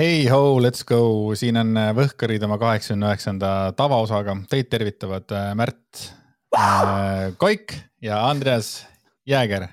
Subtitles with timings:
[0.00, 5.48] hei ho, let's go, siin on äh, Võhkarid oma kaheksakümne üheksanda tavaosaga, teid tervitavad äh,
[5.58, 6.04] Märt
[6.56, 8.86] äh, Koik ja Andreas
[9.28, 9.66] Jääger.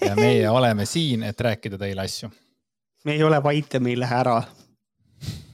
[0.00, 2.30] ja meie oleme siin, et rääkida teile asju.
[3.04, 4.38] me ei ole vait ja me ei lähe ära.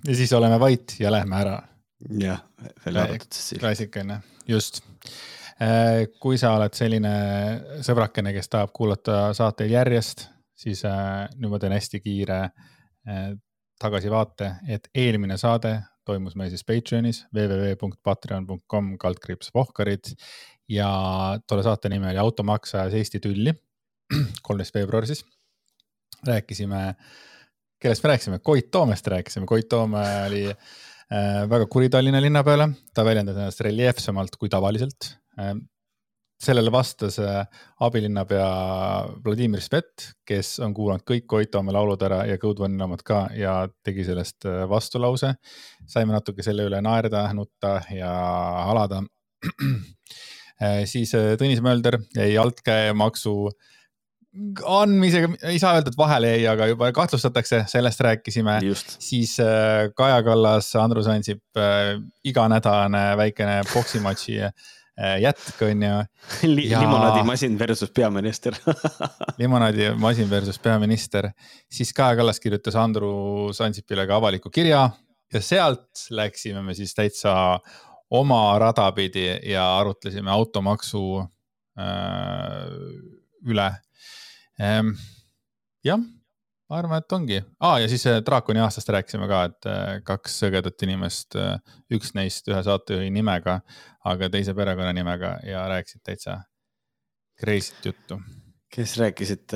[0.06, 1.56] ja siis oleme vait ja lähme ära.
[2.20, 2.44] jah,
[2.84, 3.60] välja arvatud siis siin.
[3.60, 4.84] klassikaline, just.
[6.20, 7.16] kui sa oled selline
[7.82, 10.84] sõbrakene, kes tahab kuulata saateid järjest, siis
[11.40, 12.40] nüüd ma teen hästi kiire
[13.82, 20.14] tagasivaate, et eelmine saade toimus meil siis Patreonis www.patreon.com kaldkriips Vohkarid.
[20.70, 20.88] Ja
[21.46, 23.54] tolle saate nimi oli Automaks ajas Eesti tülli,
[24.46, 25.24] kolmteist veebruar siis.
[26.26, 26.94] rääkisime,
[27.82, 32.70] kellest me rääkisime, Koit Toomest rääkisime, Koit Toome oli äh, väga kuri Tallinna linna peale,
[32.94, 35.12] ta väljendas ennast reljeefsemalt kui tavaliselt.
[35.38, 35.54] Äh,
[36.42, 37.46] sellele vastas äh,
[37.80, 38.48] abilinnapea
[39.24, 43.58] Vladimir Svet, kes on kuulanud kõik Koit Toome laulud ära ja Code-One'i omad ka ja
[43.84, 45.34] tegi sellest äh, vastulause.
[45.86, 48.12] saime natuke selle üle naerda, nutta ja
[48.68, 49.04] halada.
[50.56, 53.32] Äh, siis Tõnis Mölder jäi altkäemaksu
[54.64, 58.54] andmisega, ei saa öelda, et vahele jäi, aga juba kahtlustatakse, sellest rääkisime.
[58.88, 59.34] siis
[60.00, 61.60] Kaja Kallas, Andrus Ansip,
[62.24, 64.40] iganädalane väikene poksimatši
[65.20, 65.96] jätk on ju
[66.48, 66.68] Li.
[66.70, 66.80] Ja...
[66.80, 68.54] limonaadimasin versus peaminister
[69.40, 71.30] limonaadimasin versus peaminister,
[71.70, 74.90] siis Kaja Kallas kirjutas Andrus Ansipile ka avaliku kirja
[75.32, 77.60] ja sealt läksime me siis täitsa
[78.10, 81.20] oma rada pidi ja arutlesime automaksu
[81.78, 81.86] äh,
[83.46, 83.70] üle
[84.60, 84.94] ehm,.
[85.84, 86.00] jah
[86.70, 90.40] ma arvan, et ongi ah,, ja siis äh, draakoni aastast rääkisime ka, et äh, kaks
[90.42, 91.58] sõgedat inimest, äh,
[91.94, 93.60] üks neist ühe saatejuhi nimega,
[94.06, 96.40] aga teise perekonnanimega ja rääkisid täitsa
[97.40, 98.18] crazy't juttu.
[98.76, 99.54] kes rääkisid,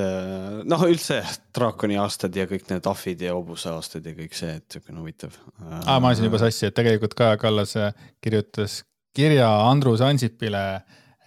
[0.71, 1.19] noh, üldse
[1.53, 5.35] draakoni aastad ja kõik need ahvid ja hobuse aastad ja kõik see, et siukene huvitav
[5.59, 5.99] ah,.
[5.99, 7.75] ma ajasin juba sassi, et tegelikult Kaja Kallas
[8.23, 8.81] kirjutas
[9.15, 10.63] kirja Andrus Ansipile,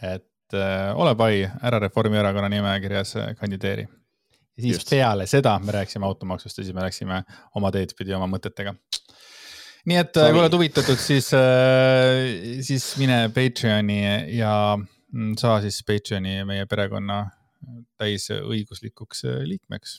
[0.01, 0.57] et
[0.95, 3.85] ole pai, ära Reformierakonna nimekirjas kandideeri
[4.57, 4.91] ja siis Just.
[4.91, 7.23] peale seda me rääkisime automaksust ja siis me läksime
[7.59, 8.75] oma teed pidi oma mõtetega.
[9.85, 14.01] nii et kui oled huvitatud, siis, äh, siis mine Patreoni
[14.37, 17.25] ja mm, saa siis Patreoni meie perekonna
[18.01, 19.99] täisõiguslikuks äh, liikmeks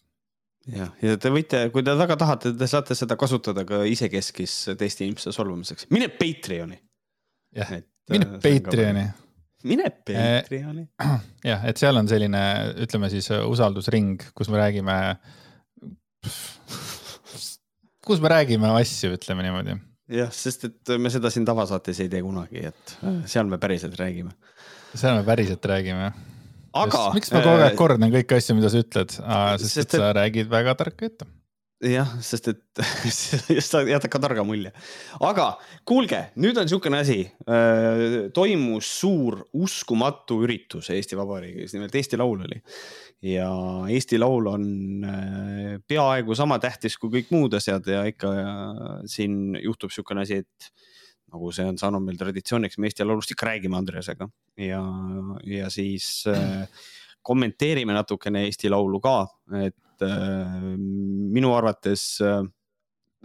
[0.71, 5.05] jah, ja te võite, kui te väga tahate, te saate seda kasutada ka isekeskis teiste
[5.05, 6.79] inimeste solvamiseks, mine Patreoni.
[7.59, 7.77] jah,
[8.09, 9.05] mine äh, Patreoni
[9.65, 10.85] mine Patreoni.
[11.51, 12.43] jah, et seal on selline,
[12.85, 14.99] ütleme siis usaldusring, kus me räägime,
[18.07, 19.79] kus me räägime asju, ütleme niimoodi.
[20.19, 22.95] jah, sest et me seda siin tavasaates ei tee kunagi, et
[23.31, 24.35] seal me päriselt räägime.
[24.93, 26.13] seal me päriselt räägime
[26.75, 27.07] aga.
[27.15, 30.11] miks ma kogu aeg äh, kordan kõiki asju, mida sa ütled, sest, sest et sa
[30.15, 31.27] räägid väga tarka juttu
[31.83, 32.61] jah, sest et
[33.57, 34.71] just jätab ka targa mulje.
[35.19, 35.47] aga
[35.87, 37.19] kuulge, nüüd on niisugune asi.
[38.35, 42.61] Toimus suur uskumatu üritus Eesti Vabariigis, nimelt Eesti Laul oli.
[43.25, 43.49] ja
[43.91, 44.65] Eesti Laul on
[45.87, 48.33] peaaegu sama tähtis kui kõik muud asjad ja ikka
[49.11, 50.71] siin juhtub niisugune asi, et
[51.35, 54.29] nagu see on saanud meil traditsiooniks, me Eesti Laulust ikka räägime Andresega
[54.61, 54.83] ja,
[55.43, 56.23] ja siis
[57.25, 59.17] kommenteerime natukene Eesti Laulu ka,
[59.65, 62.41] et et äh, minu arvates äh,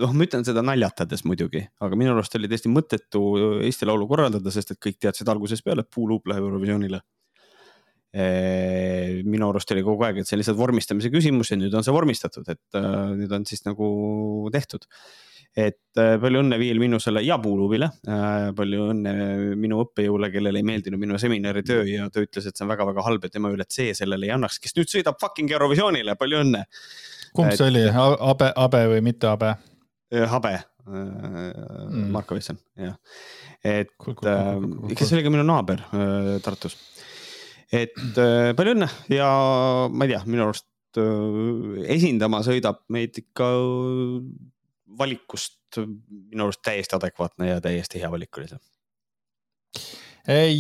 [0.01, 3.23] noh, ma ütlen seda naljatades muidugi, aga minu arust oli täiesti mõttetu
[3.67, 7.03] Eesti Laulu korraldada, sest et kõik teadsid algusest peale, et Puuluup läheb Eurovisioonile.
[8.11, 11.87] Äh, minu arust oli kogu aeg, et see on lihtsalt vormistamise küsimus ja nüüd on
[11.87, 12.81] see vormistatud, et
[13.19, 13.91] nüüd on siis nagu
[14.55, 14.89] tehtud
[15.59, 17.91] et äh, palju õnne Viiel Minnusele ja Puuluubile.
[18.07, 19.15] Äh, palju õnne
[19.59, 23.27] minu õppejõule, kellele ei meeldinud minu seminaritöö ja ta ütles, et see on väga-väga halb
[23.27, 26.65] ja tema üle C sellele ei annaks, kes nüüd sõidab fucking Eurovisioonile, palju õnne.
[27.35, 29.55] kumb see oli, Abe, Abe või mitte Abe?
[30.31, 30.57] Habe
[30.87, 32.97] mm., Marko Visson, jah.
[33.63, 34.97] et cool, cool, cool.
[34.99, 35.85] kes oli ka minu naaber
[36.43, 36.75] Tartus.
[37.71, 39.29] et palju õnne ja
[39.87, 40.67] ma ei tea, minu arust
[41.95, 43.53] esindama sõidab meid ikka
[44.99, 48.61] valikust minu arust täiesti adekvaatne ja täiesti hea valik oli see.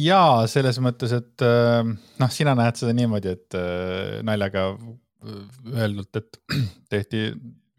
[0.04, 1.80] ja selles mõttes, et äh,
[2.22, 5.40] noh, sina näed seda niimoodi, et äh, naljaga äh,
[5.74, 6.40] öeldult, et
[6.92, 7.26] tehti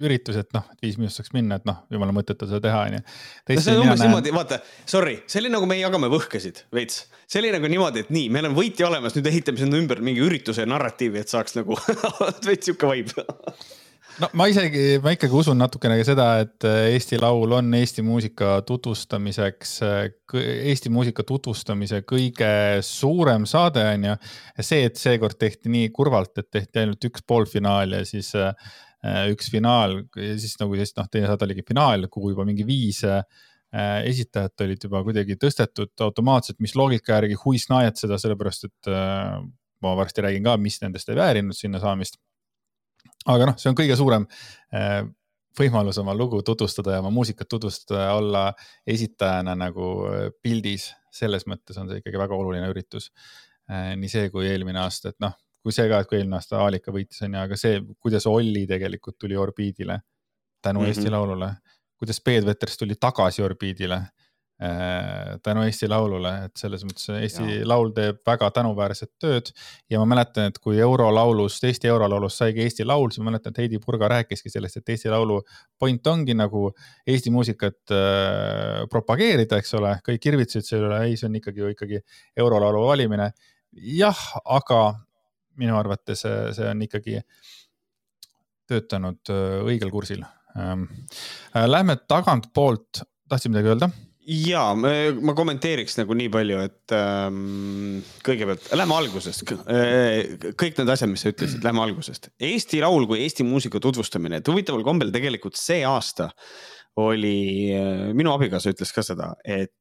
[0.01, 3.01] üritus, et noh, Viis Miinust saaks minna, et noh, jumala mõttetu seda teha, onju.
[3.01, 4.07] no see on umbes näen...
[4.07, 4.57] niimoodi, vaata,
[4.89, 7.03] sorry, see oli nagu me jagame võhkasid veits.
[7.29, 10.23] see oli nagu niimoodi, et nii, meil on võitja olemas, nüüd ehitame sinna ümber mingi
[10.25, 11.77] ürituse narratiivi, et saaks nagu
[12.47, 13.27] veits sihuke vibe
[14.19, 18.03] no ma isegi, ma ikkagi usun natukene ka seda, et äh, Eesti Laul on Eesti
[18.05, 19.99] muusika tutvustamiseks, äh,
[20.71, 22.51] Eesti muusika tutvustamise kõige
[22.85, 24.15] suurem saade on ju.
[24.59, 28.51] see, et seekord tehti nii kurvalt, et tehti ainult üks poolfinaal ja siis äh,
[29.31, 32.99] üks finaal siis nagu siis noh, teine saade oligi finaal, kuhu juba mingi viis
[33.71, 38.89] esitajat olid juba kuidagi tõstetud automaatselt, mis loogika järgi huis-naet seda, sellepärast et
[39.81, 42.19] ma varsti räägin ka, mis nendest ei väärinud sinna saamist.
[43.25, 44.25] Aga noh, see on kõige suurem
[45.59, 48.43] võimalus oma lugu tutvustada ja oma muusikat tutvustada olla
[48.87, 50.91] esitajana nagu äh, pildis.
[51.11, 53.09] selles mõttes on see ikkagi väga oluline üritus.
[53.67, 56.61] Äh, nii see kui eelmine aasta, et noh, kui see ka, et kui eelmine aasta
[56.63, 59.99] Aalika võitis on ju, aga see, kuidas Olli tegelikult tuli orbiidile
[60.61, 60.87] tänu mm -hmm.
[60.87, 61.51] Eesti Laulule,
[61.97, 64.20] kuidas Peet tuli tagasi orbiidile Äh,
[65.41, 67.61] tänu Eesti Laulule, et selles mõttes Eesti ja.
[67.65, 69.47] Laul teeb väga tänuväärset tööd
[69.89, 73.61] ja ma mäletan, et kui eurolaulust, Eesti eurolaulust saigi Eesti Laul, siis ma mäletan, et
[73.63, 75.39] Heidi Purga rääkiski sellest, et Eesti Laulu
[75.81, 76.67] point ongi nagu
[77.09, 81.71] Eesti muusikat äh, propageerida, eks ole, kõik irvitasid selle üle, ei, see on ikkagi ju
[81.73, 82.03] ikkagi
[82.45, 83.31] eurolaulu valimine.
[83.71, 84.83] jah, aga
[85.57, 87.17] minu arvates see, see on ikkagi
[88.69, 90.23] töötanud äh, õigel kursil.
[90.59, 90.87] Ähm,
[91.55, 93.91] äh, lähme tagantpoolt, tahtsid midagi öelda?
[94.27, 99.43] Ja ma kommenteeriks nagu nii palju, et ähm, kõigepealt lähme algusest.
[99.65, 102.29] Äh, kõik need asjad, mis sa ütlesid, lähme algusest.
[102.41, 106.29] Eesti Laul kui Eesti muusika tutvustamine, et huvitaval kombel tegelikult see aasta
[107.01, 109.73] oli, äh, minu abikaasa ütles ka seda, et,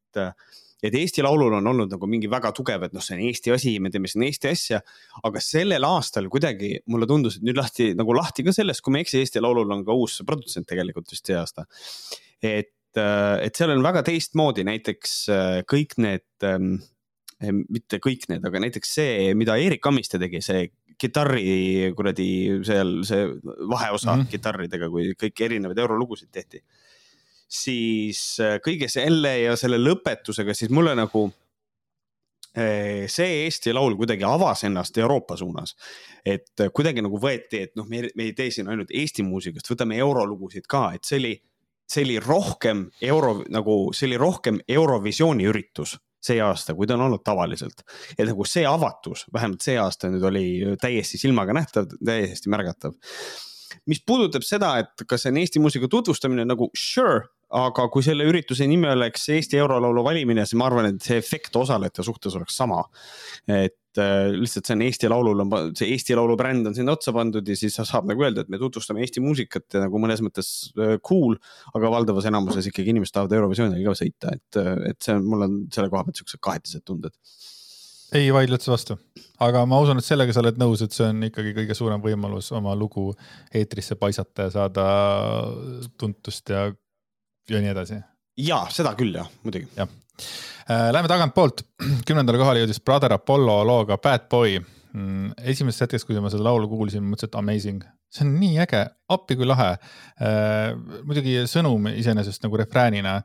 [0.81, 3.77] et Eesti Laulul on olnud nagu mingi väga tugev, et noh, see on Eesti asi,
[3.83, 4.81] me teeme siin Eesti asja.
[5.27, 9.03] aga sellel aastal kuidagi mulle tundus, et nüüd lahti nagu lahti ka sellest, kui ma
[9.03, 11.69] ei eksi, Eesti Laulul on ka uus produtsent tegelikult vist see aasta.
[12.41, 16.81] et Äh, et seal on väga teistmoodi, näiteks äh, kõik need, ähm,
[17.39, 20.65] eh, mitte kõik need, aga näiteks see, mida Erik Kammiste tegi, see
[21.01, 22.27] kitarri kuradi
[22.67, 23.29] seal see
[23.71, 24.31] vaheosa mm -hmm.
[24.31, 26.63] kitarridega, kui kõiki erinevaid eurolugusid tehti.
[27.49, 31.31] siis äh, kõige selle ja selle lõpetusega, siis mulle nagu
[33.07, 35.77] see Eesti Laul kuidagi avas ennast Euroopa suunas.
[36.27, 39.97] et kuidagi nagu võeti, et noh, me, me ei tee siin ainult Eesti muusikast, võtame
[39.97, 41.41] eurolugusid ka, et see oli
[41.91, 47.07] see oli rohkem euro nagu, see oli rohkem Eurovisiooni üritus see aasta, kui ta on
[47.09, 47.83] olnud tavaliselt.
[48.17, 50.47] et nagu see avatus, vähemalt see aasta nüüd oli
[50.81, 52.95] täiesti silmaga nähtav, täiesti märgatav.
[53.89, 57.25] mis puudutab seda, et kas see on Eesti muusika tutvustamine nagu sure,
[57.57, 61.57] aga kui selle ürituse nimi oleks Eesti Eurolaulu valimine, siis ma arvan, et see efekt
[61.57, 62.85] osalejate suhtes oleks sama.
[63.49, 67.15] et äh, lihtsalt see on Eesti Laulul on, see Eesti Laulu bränd on sinna otsa
[67.17, 70.71] pandud ja siis saab nagu öelda, et me tutvustame Eesti muusikat ja nagu mõnes mõttes
[70.79, 71.39] äh, cool.
[71.75, 75.47] aga valdavas enamuses ikkagi inimesed tahavad Eurovisioonil ka sõita, et, äh, et see on, mul
[75.49, 77.17] on selle koha pealt siuksed kahetised tunded
[78.17, 78.97] ei vaidle üldse vastu,
[79.43, 82.51] aga ma usun, et sellega sa oled nõus, et see on ikkagi kõige suurem võimalus
[82.57, 83.11] oma lugu
[83.55, 84.87] eetrisse paisata ja saada
[86.01, 86.67] tuntust ja,
[87.51, 88.01] ja nii edasi.
[88.41, 89.71] ja seda küll jah, muidugi.
[89.79, 89.91] Äh,
[90.69, 91.65] läheme tagantpoolt,
[92.09, 94.59] kümnendale kohale jõudis Brother Apollo looga Bad Boy.
[94.91, 98.81] Mm, esimesest hetkest, kui ma seda laulu kuulsin, mõtlesin, et amazing, see on nii äge,
[99.15, 99.69] appi kui lahe.
[100.19, 100.73] Äh,
[101.07, 103.21] muidugi sõnum iseenesest nagu refräänina,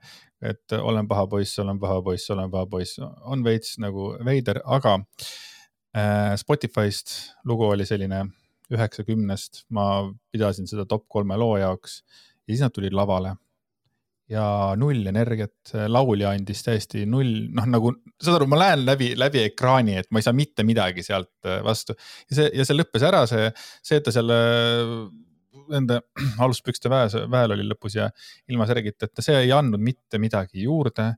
[0.45, 4.99] et olen paha poiss, olen paha poiss, olen paha poiss, on veits nagu veider, aga
[4.99, 7.15] äh, Spotify'st
[7.49, 8.27] lugu oli selline
[8.73, 11.99] üheksakümnest, ma pidasin seda top kolme loo jaoks
[12.45, 13.35] ja siis nad tulid lavale
[14.31, 14.45] ja
[14.79, 19.99] null energiat, laulja andis täiesti null, noh nagu saad aru, ma näen läbi, läbi ekraani,
[20.01, 21.95] et ma ei saa mitte midagi sealt äh, vastu.
[22.31, 23.51] ja see, ja see lõppes ära, see,
[23.85, 24.39] see, et ta selle
[25.69, 25.99] nende
[26.43, 28.09] aluspükste väes, väel oli lõpus ja
[28.51, 31.11] ilma särgiteta, see ei andnud mitte midagi juurde.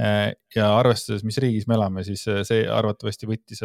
[0.00, 3.64] Äh, ja arvestades, mis riigis me elame, siis äh, see arvatavasti võttis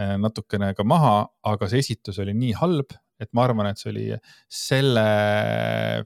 [0.00, 4.06] natukene ka maha, aga see esitus oli nii halb, et ma arvan, et see oli
[4.48, 5.04] selle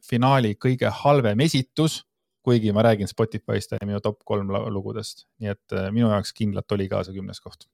[0.06, 2.02] finaali kõige halvem esitus,
[2.44, 6.76] kuigi ma räägin Spotify'st ja minu top kolm lugudest, nii et äh, minu jaoks kindlalt
[6.76, 7.68] oli ka see kümnes koht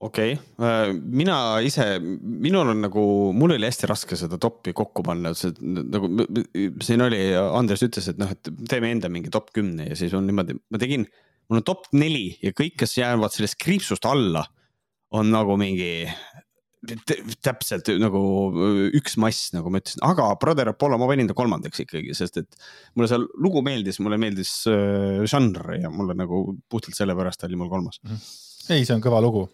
[0.00, 1.86] okei okay., äh, mina ise,
[2.22, 6.10] minul on nagu, mul oli hästi raske seda topi kokku panna, see nagu
[6.84, 10.26] siin oli, Andres ütles, et noh, et teeme enda mingi top kümne ja siis on
[10.28, 11.06] niimoodi, ma tegin,
[11.50, 14.44] mul on top neli ja kõik, kes jäävad sellest kriipsust alla,
[15.18, 16.06] on nagu mingi
[17.42, 18.20] täpselt nagu
[18.94, 22.58] üks mass, nagu ma ütlesin, aga Brother Apollo ma panin ta kolmandaks ikkagi, sest et
[22.94, 24.52] mulle see lugu meeldis, mulle meeldis
[25.30, 28.02] žanr ja mulle nagu puhtalt sellepärast oli mul kolmas.
[28.06, 28.26] Mhm.
[28.68, 29.48] ei, see on kõva lugu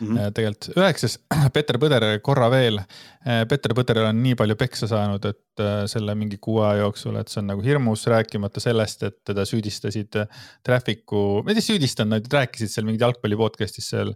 [0.00, 0.32] mm -hmm.
[0.34, 0.76] tegelikult.
[0.76, 1.18] üheksas,
[1.54, 2.78] Peter Põder korra veel.
[3.26, 7.16] Äh, Peter Põderil on nii palju peksa saanud, et äh, selle mingi kuu aja jooksul,
[7.16, 10.20] et see on nagu hirmus, rääkimata sellest, et teda süüdistasid
[10.66, 14.14] Traffic'u, ma ei tea, süüdistanud, nad rääkisid seal mingid jalgpalli podcast'is seal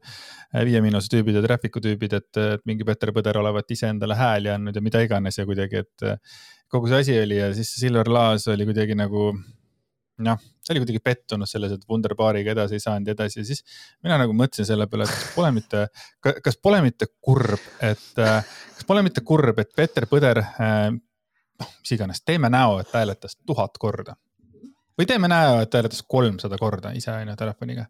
[0.55, 4.77] Viie Miinuse tüübid ja Traffic'u tüübid, et, et mingi Peter Põder olevat iseendale hääli andnud
[4.77, 6.11] ja mida iganes ja kuidagi, et
[6.71, 9.33] kogu see asi oli ja siis Silver Laas oli kuidagi nagu
[10.25, 13.63] noh, see oli kuidagi pettunud selles, et Wunderbaariga edasi ei saanud ja edasi ja siis
[14.05, 15.85] mina nagu mõtlesin selle peale, et pole mitte,
[16.21, 22.25] kas pole mitte kurb, et, kas pole mitte kurb, et Peeter Põder, noh, mis iganes,
[22.25, 24.17] teeme näo, et ta hääletas tuhat korda
[25.01, 27.87] või teeme näo, et ta hääletas kolmsada korda ise on ju telefoniga.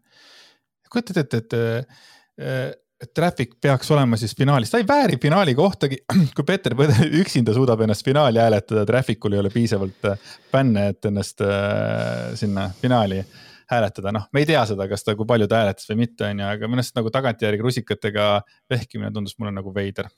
[0.91, 2.81] kujutad ette, et, et
[3.15, 5.97] Traffic peaks olema siis finaalis, ta ei vääri finaali kohtagi,
[6.37, 11.09] kui Peeter Põder üksinda suudab ennast finaali hääletada, Trafficul ei ole piisavalt äh, fänne, et
[11.09, 13.23] ennast äh, sinna finaali
[13.71, 16.43] hääletada, noh, me ei tea seda, kas ta, kui palju ta hääletas või mitte, on
[16.43, 18.27] ju, aga minu arust nagu tagantjärgi rusikatega
[18.69, 20.11] vehkimine tundus mulle nagu veider.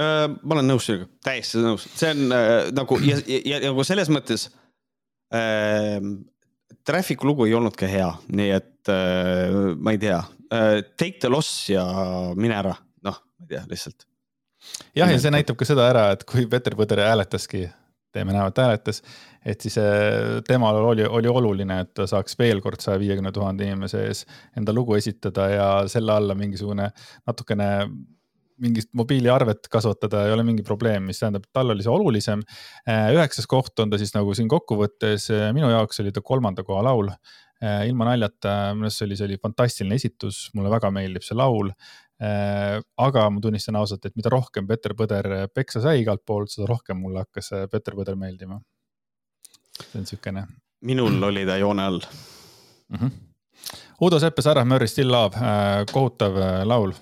[0.00, 0.28] Äh,.
[0.42, 4.48] ma olen nõus sinuga, täiesti nõus, see on äh, nagu ja, ja, nagu selles mõttes
[5.34, 6.00] äh,.
[6.84, 10.18] Traffic'u lugu ei olnud ka hea, nii et äh, ma ei tea
[10.98, 11.84] take the loss ja
[12.38, 12.74] mine ära,
[13.06, 14.06] noh, ma ei tea, lihtsalt.
[14.96, 17.66] jah, ja see näitab ka seda ära, et kui Peeter Põder hääletaski,
[18.14, 19.02] teeme näo, et hääletas,
[19.44, 23.66] et siis äh, temal oli, oli oluline, et ta saaks veel kord saja viiekümne tuhande
[23.66, 24.24] inimese ees
[24.56, 26.90] enda lugu esitada ja selle alla mingisugune
[27.26, 27.70] natukene
[28.62, 32.44] mingit mobiiliarvet kasvatada ei ole mingi probleem, mis tähendab, et tal oli see olulisem.
[32.86, 36.84] Äh, üheksas koht on ta siis nagu siin kokkuvõttes, minu jaoks oli ta kolmanda koha
[36.86, 37.43] laul Äh,
[37.88, 41.72] ilma naljata, minu arust see oli, see oli fantastiline esitus, mulle väga meeldib see laul.
[42.22, 46.68] Äh, aga ma tunnistan ausalt, et mida rohkem Peter Põder peksa sai igalt poolt, seda
[46.70, 48.60] rohkem mulle hakkas Peter Põder meeldima.
[49.80, 50.46] see on siukene.
[50.86, 52.98] minul oli ta joone all mm.
[52.98, 53.10] -hmm.
[54.00, 56.92] Udo Sepp ja Sarah Murry Still Love äh,, kohutav äh, laul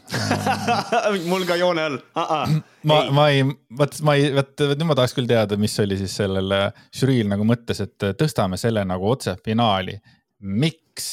[1.31, 2.23] mul ka joone all uh.
[2.23, 2.63] -uh.
[2.83, 3.45] ma, ma ei,
[3.79, 7.45] vot ma ei, vot nüüd ma tahaks küll teada, mis oli siis sellel žüriil nagu
[7.45, 10.01] mõttes, et tõstame selle nagu otse finaali
[10.43, 11.09] miks,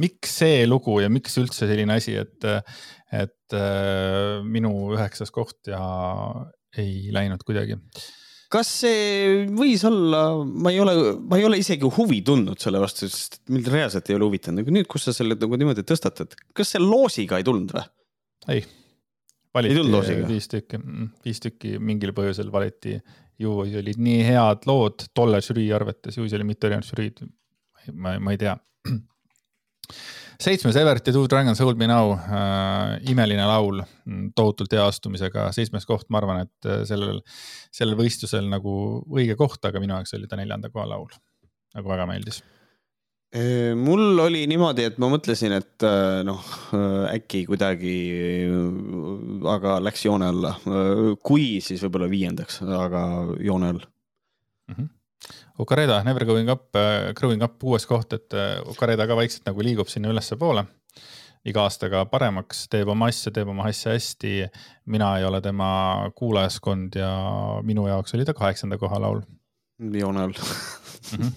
[0.00, 2.46] miks see lugu ja miks üldse selline asi, et,
[3.14, 5.82] et äh, minu üheksas koht ja
[6.78, 7.78] ei läinud kuidagi.
[8.48, 13.08] Kas see võis olla, ma ei ole, ma ei ole isegi huvi tundnud selle vastu,
[13.10, 16.72] sest mind reaalselt ei ole huvitanud, aga nüüd, kus sa selle nagu niimoodi tõstatad, kas
[16.72, 17.84] see loosiga ei tulnud või?
[18.54, 18.62] ei,
[19.52, 19.82] valiti
[20.30, 22.96] viis tükki, mm, viis tükki mingil põhjusel valiti,
[23.38, 27.20] ju olid nii head lood tolle žürii arvates, ju see oli mitte ainult žüriid,
[27.92, 28.56] ma, ma ei tea.
[30.38, 33.82] seitsmes Evert ja Two Dragons Hold Me Now äh,, imeline laul,
[34.38, 37.22] tohutult hea astumisega, seitsmes koht, ma arvan, et äh, sellel,
[37.74, 38.74] sellel võistlusel nagu
[39.10, 41.10] õige koht, aga minu jaoks oli ta neljanda koha laul,
[41.74, 42.42] nagu väga meeldis
[43.34, 46.52] äh, mul oli niimoodi, et ma mõtlesin, et äh, noh,
[47.10, 47.96] äkki kuidagi,
[49.56, 50.54] aga läks joone alla.
[51.24, 53.02] kui, siis võib-olla viiendaks, aga
[53.42, 54.74] joone all mm.
[54.74, 54.94] -hmm.
[55.58, 59.64] Ocareda, Never Going Up, äh, Growing Up kuues koht, et äh, Ocareda ka vaikselt nagu
[59.64, 60.66] liigub sinna ülespoole.
[61.48, 64.50] iga aastaga paremaks, teeb oma asja, teeb oma asja hästi.
[64.86, 67.12] mina ei ole tema kuulajaskond ja
[67.62, 69.22] minu jaoks oli ta kaheksanda koha laul.
[69.78, 70.34] joone all
[71.12, 71.32] Äh,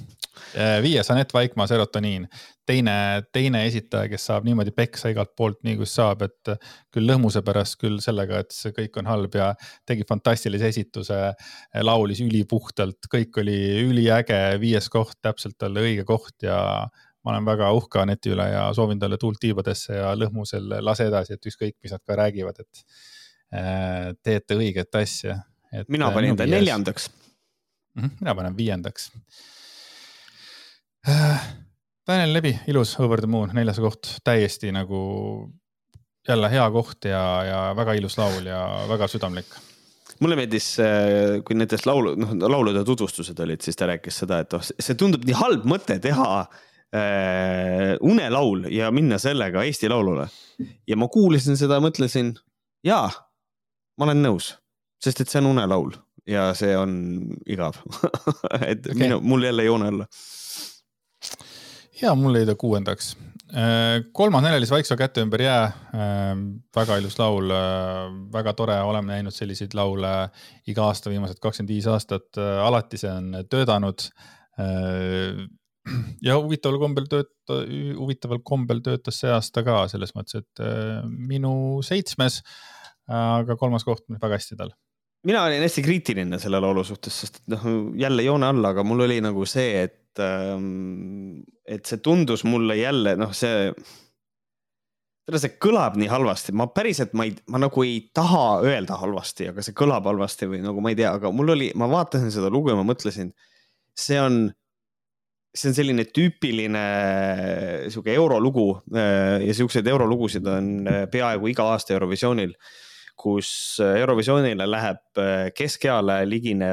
[0.83, 2.27] viies Anett Vaikmaa Serotoniin,
[2.67, 2.95] teine,
[3.33, 6.51] teine esitaja, kes saab niimoodi peksa igalt poolt, nii kui saab, et
[6.93, 9.51] küll lõhmuse pärast, küll sellega, et see kõik on halb ja
[9.87, 11.19] tegi fantastilise esituse.
[11.87, 16.59] laulis ülipuhtalt, kõik oli üliäge, viies koht, täpselt talle õige koht ja
[17.21, 21.37] ma olen väga uhke Aneti üle ja soovin talle tuult tiibadesse ja lõhmusel lase edasi,
[21.37, 22.83] et ükskõik, mis nad ka räägivad, et
[23.53, 25.41] äh, teete õiget asja.
[25.87, 27.09] mina panin ta neljandaks.
[27.95, 29.11] Mhm, mina panen viiendaks
[32.07, 35.01] Daniel Lebi, ilus Over the Moon, neljas koht, täiesti nagu
[36.27, 39.47] jälle hea koht ja, ja väga ilus laul ja väga südamlik.
[40.21, 44.53] mulle meeldis, äh, kui nendest laulu, noh laulude tutvustused olid, siis ta rääkis seda, et
[44.53, 46.27] oh, see tundub nii halb mõte teha
[46.93, 50.27] äh, unelaul ja minna sellega Eesti Laulule.
[50.87, 52.35] ja ma kuulasin seda, mõtlesin,
[52.85, 53.09] jaa,
[53.97, 54.53] ma olen nõus,
[55.01, 55.95] sest et see on unelaul
[56.29, 56.93] ja see on
[57.49, 57.81] igav
[58.69, 58.99] et okay.
[58.99, 60.09] minu, mul jälle joone alla
[62.01, 63.13] ja mul jäi ta kuuendaks.
[63.51, 65.63] Äh, kolmas-neljalis Vaikse käte ümber jää.
[65.67, 66.33] Äh,
[66.75, 70.11] väga ilus laul, äh, väga tore, oleme näinud selliseid laule
[70.71, 72.29] iga aasta viimased kakskümmend viis aastat.
[72.37, 74.07] alati see on töötanud.
[76.21, 77.61] ja huvitaval kombel tööta-,
[77.97, 80.61] huvitaval kombel töötas see aasta ka selles mõttes, et
[81.07, 82.41] minu seitsmes,
[83.07, 84.75] aga kolmas koht väga hästi tal
[85.25, 87.65] mina olin hästi kriitiline selle laulu suhtes, sest noh,
[87.97, 92.75] jälle joone alla, aga mul oli nagu see, et et, ähm, et see tundus mulle
[92.75, 93.71] jälle noh, see,
[95.31, 99.63] see kõlab nii halvasti, ma päriselt, ma ei, ma nagu ei taha öelda halvasti, aga
[99.63, 102.73] see kõlab halvasti või nagu ma ei tea, aga mul oli, ma vaatasin seda lugu
[102.73, 103.31] ja ma mõtlesin,
[103.95, 104.43] see on,
[105.55, 106.85] see on selline tüüpiline
[107.91, 112.55] sihuke eurolugu äh, ja siukseid eurolugusid on äh, peaaegu iga aasta Eurovisioonil
[113.21, 113.51] kus
[113.85, 115.21] Eurovisioonile läheb
[115.57, 116.69] keskeale ligine,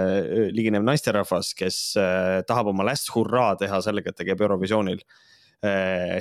[0.55, 1.81] liginev naisterahvas, kes
[2.49, 5.03] tahab oma last hurraa teha sellega, et ta käib Eurovisioonil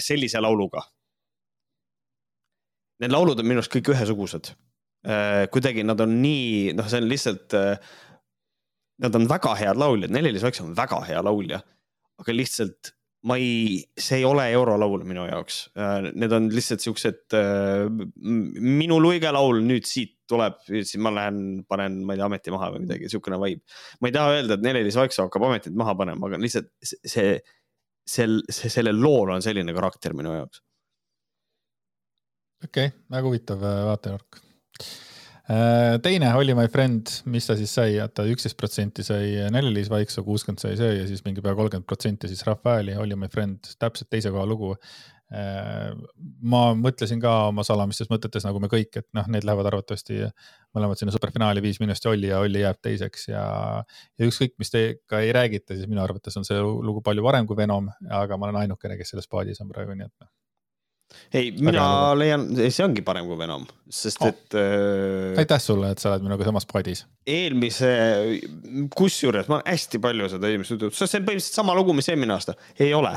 [0.03, 0.83] sellise lauluga.
[2.99, 4.51] Need laulud on minu arust kõik ühesugused.
[5.53, 7.55] kuidagi nad on nii, noh, see on lihtsalt
[9.03, 11.61] nad on väga head lauljad, Neli-Liis Vaikse on väga hea laulja,
[12.21, 15.63] aga lihtsalt ma ei, see ei ole eurolaul minu jaoks.
[16.13, 17.87] Need on lihtsalt siuksed, äh,
[18.21, 22.69] minu luige laul nüüd siit tuleb, siis ma lähen, panen, ma ei tea, ameti maha
[22.75, 23.63] või midagi, siukene vibe.
[24.01, 27.37] ma ei taha öelda, et Neli-Liis Vaikse hakkab ametit maha panema, aga lihtsalt see,
[28.07, 30.63] sel, see, sellel lool on selline karakter minu jaoks.
[32.67, 34.41] okei okay,, väga huvitav äh, vaatenurk
[36.03, 40.25] teine Oli my friend, mis ta siis sai, et ta üksteist protsenti sai Neli-Liis Vaiksoo,
[40.27, 44.09] kuuskümmend sai see ja siis mingi pea kolmkümmend protsenti siis Hääli, Oli my friend, täpselt
[44.11, 44.73] teise koha lugu.
[45.27, 45.91] Äh,
[46.47, 50.21] ma mõtlesin ka oma salamistes mõtetes nagu me kõik, et noh, need lähevad arvatavasti
[50.75, 53.43] mõlemad sinna superfinaali viis miinust Olli ja Olli jääb teiseks ja.
[54.19, 57.59] ja ükskõik, mis teiega ei räägita, siis minu arvates on see lugu palju parem kui
[57.59, 60.31] Venom, aga ma olen ainukene, kes selles paadis on praegu, nii et noh
[61.33, 64.31] ei, mina Väga leian, see ongi parem kui Venom, sest oh.
[64.31, 65.37] et äh,.
[65.43, 67.05] aitäh sulle, et sa oled minuga samas padis.
[67.27, 67.91] eelmise,
[68.95, 72.57] kusjuures ma hästi palju seda eelmist juttu, see on põhimõtteliselt sama lugu, mis eelmine aasta,
[72.79, 73.15] ei ole.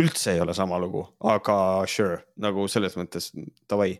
[0.00, 1.56] üldse ei ole sama lugu, aga
[1.90, 3.30] sure, nagu selles mõttes
[3.70, 3.94] davai.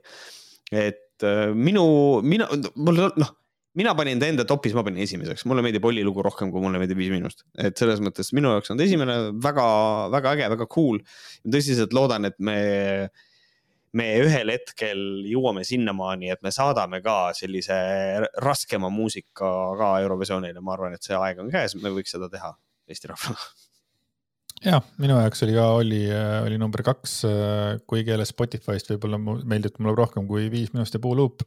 [0.72, 1.86] et äh, minu,
[2.26, 3.34] mina, mul noh
[3.78, 6.80] mina panin ta enda topis, ma panin esimeseks, mulle meeldib Olli lugu rohkem, kui mulle
[6.82, 7.44] meeldib Viis Miinust.
[7.58, 9.66] et selles mõttes minu jaoks on ta esimene väga,
[10.14, 11.00] väga äge, väga cool.
[11.56, 12.56] tõsiselt loodan, et me,
[13.98, 17.76] me ühel hetkel jõuame sinnamaani, et me saadame ka sellise
[18.44, 22.54] raskema muusika ka Eurovisioonile, ma arvan, et see aeg on käes, me võiks seda teha
[22.90, 23.40] Eesti rahvana
[24.64, 26.02] jah, minu jaoks oli ka Olli,
[26.46, 27.22] oli number kaks,
[27.90, 31.42] kuigi jälle Spotify'st võib-olla meeldib mulle rohkem kui Viis Miinust ja Puuluup.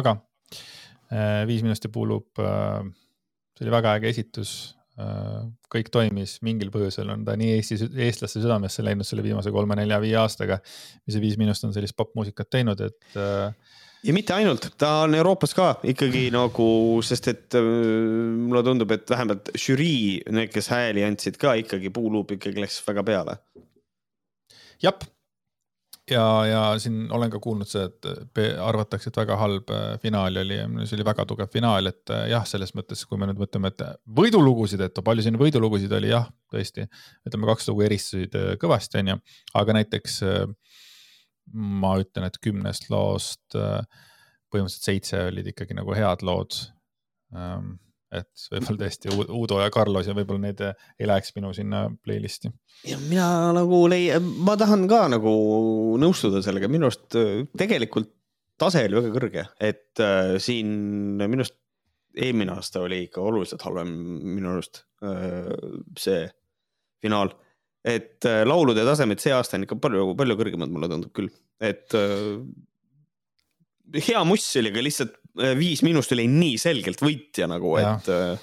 [0.00, 0.20] aga
[0.52, 0.81] Äh,
[1.48, 2.80] viis minutit puulub, äh,
[3.56, 4.54] see oli väga äge esitus.
[5.00, 10.18] Äh, kõik toimis, mingil põhjusel on ta nii Eesti, eestlaste südamesse läinud selle viimase kolme-nelja-viie
[10.20, 10.58] aastaga.
[11.06, 15.56] mis see Viis Miinust on sellist popmuusikat teinud, et ja mitte ainult, ta on Euroopas
[15.56, 16.68] ka ikkagi nagu,
[17.08, 22.60] sest et mulle tundub, et vähemalt žürii, need, kes hääli andsid ka ikkagi, Puuluup ikkagi
[22.60, 23.38] läks väga peale.
[24.82, 25.00] jah,
[26.10, 30.58] ja, ja siin olen ka kuulnud seda, et arvatakse, et väga halb äh, finaal oli
[30.86, 33.84] see oli väga tugev finaal, et äh, jah, selles mõttes, kui me nüüd mõtleme, et
[34.18, 36.88] võidulugusid, et palju siin võidulugusid oli, jah, tõesti.
[37.28, 39.18] ütleme, kaks lugu eristusid äh, kõvasti, onju,
[39.60, 40.20] aga näiteks
[41.52, 46.54] ma ütlen, et kümnest loost põhimõtteliselt seitse olid ikkagi nagu head lood
[47.34, 47.74] ähm,
[48.12, 52.52] et võib-olla tõesti Uudo ja Carlos ja võib-olla need ei läheks minu sinna playlist'i.
[52.88, 55.32] ja mina nagu leian, ma tahan ka nagu
[56.02, 58.12] nõustuda sellega, minu arust äh, tegelikult
[58.60, 60.72] tase oli väga kõrge, et äh, siin
[61.20, 61.58] minu arust
[62.12, 63.92] eelmine aasta oli ikka oluliselt halvem
[64.34, 65.48] minu arust äh,
[65.98, 66.26] see
[67.02, 67.32] finaal.
[67.84, 71.96] et äh, laulude tasemed see aasta on ikka palju, palju kõrgemad, mulle tundub küll, et
[71.98, 72.36] äh,
[74.06, 75.18] hea muss oli, aga lihtsalt
[75.56, 78.42] Viis Miinust oli nii selgelt võitja nagu, et, äh,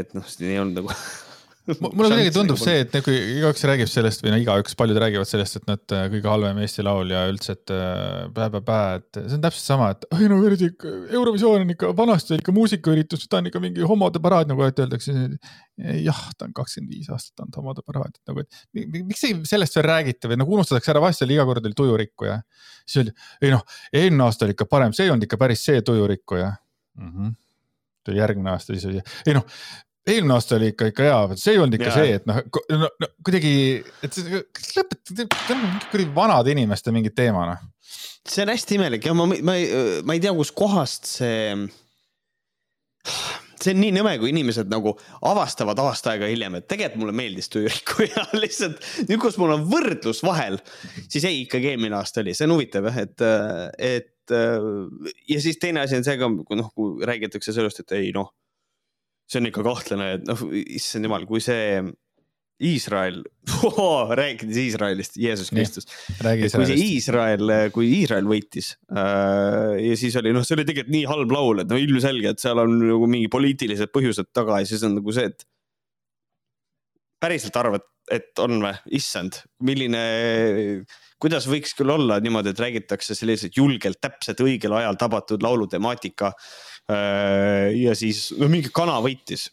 [0.00, 0.92] et noh, nii ei olnud nagu
[1.82, 5.58] mulle kuidagi tundub see, et nagu igaüks räägib sellest või no igaüks, paljud räägivad sellest,
[5.60, 7.72] et nad äh, kõige halvem Eesti laulja üldse, et
[8.36, 10.70] pä-pä-pä, et see on täpselt sama, et oi no kuradi,
[11.14, 15.16] Eurovisioon on ikka vanasti ikka muusikaüritus, ta on ikka mingi homode paraad, nagu alati öeldakse.
[16.04, 19.76] jah, ta on kakskümmend viis aastat olnud homode paraad, et nagu, et miks ei sellest
[19.78, 22.40] veel räägita või nagu unustatakse ära, vahest oli iga kord oli tujurikkuja.
[22.84, 25.84] siis oli, ei noh, eelmine aasta oli ikka parem, see ei olnud ikka päris see
[25.84, 26.54] tujurikkuja
[26.98, 27.12] mm.
[27.12, 27.36] -hmm
[28.14, 29.44] järgmine aasta, siis oli, ei noh,
[30.08, 31.96] eelmine aasta oli ikka, ikka hea, see ei olnud ikka ja.
[31.96, 32.38] see, et noh
[32.74, 33.52] no, no, kuidagi,
[34.04, 35.26] et lõpetage,
[35.90, 37.66] kuidagi vanade inimeste mingi teema noh.
[38.28, 39.68] see on hästi imelik ja ma, ma ei,
[40.06, 41.54] ma ei tea, kuskohast see,
[43.58, 44.94] see on nii nõme, kui inimesed nagu
[45.28, 49.68] avastavad aasta aega hiljem, et tegelikult mulle meeldis Tüüriku ja lihtsalt nüüd, kus mul on
[49.70, 50.60] võrdlus vahel,
[51.06, 53.28] siis ei, ikkagi eelmine aasta oli, see on huvitav jah, et,
[53.78, 54.36] et
[55.28, 58.32] ja siis teine asi on see ka, noh, kui räägitakse sellest, et ei noh
[59.28, 60.44] see on ikka kahtlane, et noh,
[60.78, 61.82] issand jumal, kui see
[62.58, 63.20] Iisrael
[63.68, 65.86] oh,, rääkides Iisraelist, Jeesus Kristus.
[66.18, 71.04] kui see Iisrael, kui Iisrael võitis äh, ja siis oli, noh, see oli tegelikult nii
[71.10, 74.82] halb laul, et no ilmselge, et seal on nagu mingi poliitilised põhjused taga ja siis
[74.88, 75.46] on nagu see, et.
[77.22, 80.02] päriselt arvad, et on või, issand, milline,
[81.22, 86.32] kuidas võiks küll olla niimoodi, et räägitakse selliselt julgelt, täpselt õigel ajal tabatud laulu temaatika
[86.88, 89.48] ja siis no mingi kana võitis.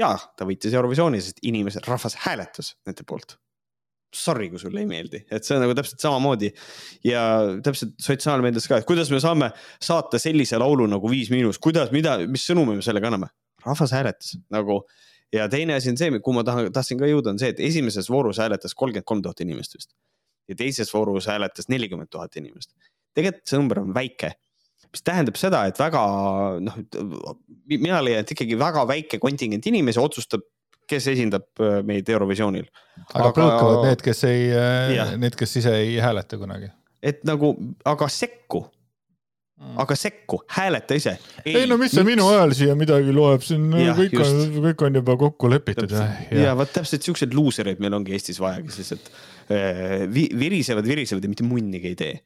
[0.00, 3.36] ja ta võitis Eurovisiooni, sest inimesed, rahvas hääletas nende poolt.
[4.14, 6.52] sorry, kui sulle ei meeldi, et see on nagu täpselt samamoodi.
[7.04, 7.22] ja
[7.62, 12.16] täpselt sotsiaalmeedias ka, et kuidas me saame saata sellise laulu nagu Viis Miinus, kuidas, mida,
[12.26, 13.30] mis sõnumi me sellega anname?
[13.60, 14.80] rahvas hääletas nagu
[15.32, 18.08] ja teine asi on see, kuhu ma tahan, tahtsin ka jõuda, on see, et esimeses
[18.10, 19.92] voorus hääletas kolmkümmend kolm tuhat inimest vist.
[20.48, 22.72] ja teises voorus hääletas nelikümmend tuhat inimest.
[23.14, 24.32] tegelikult see number on väike
[24.90, 26.00] mis tähendab seda, et väga
[26.62, 26.80] noh,
[27.70, 30.42] mina leian, et ikkagi väga väike kontingent inimesi otsustab
[30.90, 32.66] kes esindab äh, meid Eurovisioonil.
[33.12, 36.70] aga, aga põlkavad need, kes ei, äh, need, kes ise ei hääleta kunagi.
[37.02, 37.52] et nagu,
[37.88, 38.64] aga sekku
[39.60, 39.76] mm.
[39.84, 41.16] aga sekku, hääleta ise.
[41.44, 44.40] ei no mis see minu hääl siia midagi loeb, siin ja, kõik just.
[44.40, 46.56] on, kõik on juba kokku lepitud ja, ja.
[46.58, 49.12] vot täpselt siukseid luusereid meil ongi Eestis vaja, kes lihtsalt
[49.52, 52.18] äh, virisevad, virisevad ja mitte munnigi ei tee.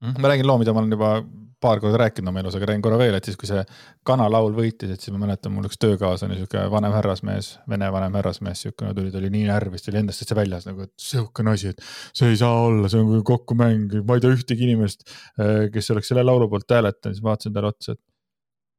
[0.00, 1.14] Mm, ma räägin loo, mida ma olen juba
[1.60, 3.60] paar korda rääkinud oma elus, aga räägin korra veel, et siis, kui see
[4.06, 8.62] kanalaul võitis, et siis ma mäletan, mul üks töökaaslane, sihuke vanem härrasmees, vene vanem härrasmees,
[8.64, 11.74] siukene tuli, ta oli nii närvis, ta oli endast täitsa väljas nagu, et sihukene asi,
[11.74, 11.82] et
[12.16, 15.04] see ei saa olla, see on kui kokkumäng, ma ei tea ühtegi inimest,
[15.40, 18.04] eh, kes oleks selle laulu poolt hääletanud, siis vaatasin talle otsa, et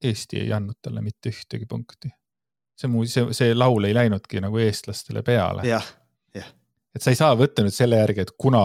[0.02, 2.10] Eesti ei andnud talle mitte ühtegi punkti.
[2.82, 5.62] see muu, see, see laul ei läinudki nagu eestlastele peale.
[5.70, 5.86] jah,
[6.34, 6.48] jah.
[6.96, 8.64] et sa ei saa võtta nüüd selle järgi, et kuna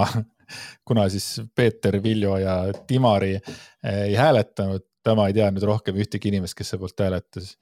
[0.86, 6.56] kuna siis Peeter, Viljo ja Timari eh, ei hääletanud, tema ei teadnud rohkem ühtegi inimest,
[6.58, 7.56] kes selle poolt hääletas.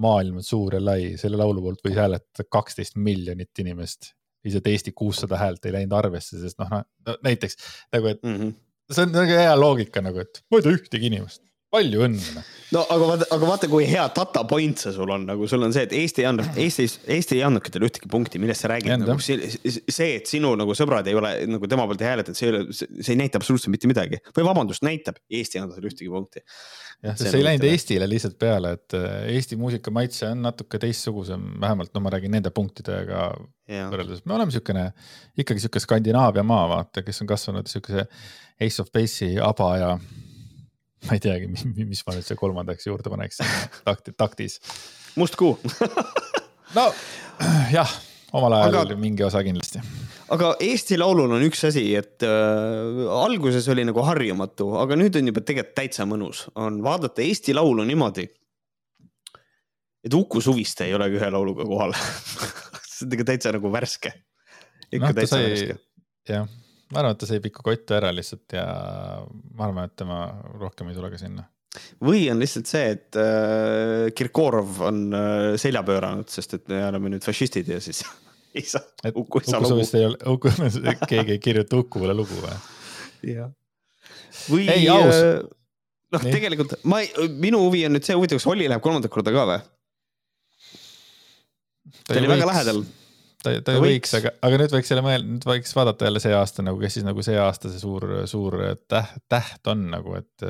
[0.00, 4.14] maailm on suur ja lai, selle laulu poolt võis hääletada kaksteist miljonit inimest.
[4.44, 6.70] lihtsalt Eesti kuussada häält ei läinud arvesse, sest noh,
[7.06, 7.56] no näiteks
[7.92, 8.52] nagu, et mm -hmm.
[8.92, 12.32] see on nagu hea loogika nagu, et ma ei tea ühtegi inimest palju õnne.
[12.34, 12.48] Noh.
[12.74, 15.74] no aga vaata, aga vaata, kui hea data point see sul on, nagu sul on
[15.74, 19.04] see, et Eesti ei andnud, Eestis, Eesti ei andnudki teile ühtegi punkti, millest sa räägid,
[19.04, 19.50] nagu see,
[19.86, 22.62] see, et sinu nagu sõbrad ei ole nagu tema poolt ei hääletanud, see ei ole,
[22.74, 24.20] see ei näita absoluutselt mitte midagi.
[24.36, 26.42] või vabandust, näitab, Eesti ei andnud talle ühtegi punkti.
[27.06, 30.80] jah, sest see ei läinud Eestile lihtsalt peale, et äh, Eesti muusika maitse on natuke
[30.82, 33.28] teistsugusem, vähemalt no ma räägin nende punktidega
[33.70, 34.88] võrreldes, me oleme siukene,
[35.38, 38.08] ikkagi sihuke Skandinaavia maa, vaata, kes on kasvanud siukese
[38.60, 39.92] Ace of Base'i, ABBA ja
[41.06, 43.40] ma ei teagi, mis ma nüüd siia kolmandaks juurde paneks
[43.86, 44.58] takti, taktis.
[45.20, 45.56] must kuu
[46.76, 46.86] no
[47.72, 47.94] jah,
[48.36, 49.82] omal ajal aga, mingi osa kindlasti.
[50.36, 55.32] aga Eesti Laulul on üks asi, et äh, alguses oli nagu harjumatu, aga nüüd on
[55.32, 58.28] juba tegelikult täitsa mõnus, on vaadata Eesti Laulu niimoodi.
[60.04, 61.96] et Uku Suviste ei olegi ühe lauluga kohal
[62.90, 64.12] see on ikka täitsa nagu värske.
[64.90, 65.80] ikka no, täitsa sai, värske.
[66.28, 66.59] jah
[66.90, 68.66] ma arvan, et ta sai pikku kotti ära lihtsalt ja
[69.24, 70.22] ma arvan, et tema
[70.60, 71.46] rohkem ei tule ka sinna.
[72.02, 77.14] või on lihtsalt see, et äh, Kirkorov on äh, selja pööranud, sest et me oleme
[77.14, 78.02] nüüd fašistid ja siis
[78.58, 78.82] ei saa.
[79.14, 79.86] Uku ei saa lugu.
[79.86, 80.52] ei ole, Uku,
[81.10, 82.58] keegi ei kirjuta Ukule lugu või?
[83.30, 83.52] jah.
[84.50, 84.66] või.
[84.72, 85.42] ei, aus äh,
[86.16, 87.02] noh, tegelikult ma
[87.38, 89.60] minu huvi on nüüd see, huvitav, kas Olli läheb kolmandat korda ka või?
[92.06, 92.82] ta oli väga lähedal
[93.44, 96.36] ta, ta võiks, võiks, aga, aga nüüd võiks jälle mõelda, nüüd võiks vaadata jälle see
[96.36, 98.58] aasta nagu, kes siis nagu see aasta see suur, suur
[98.90, 100.46] täht, täht on nagu, et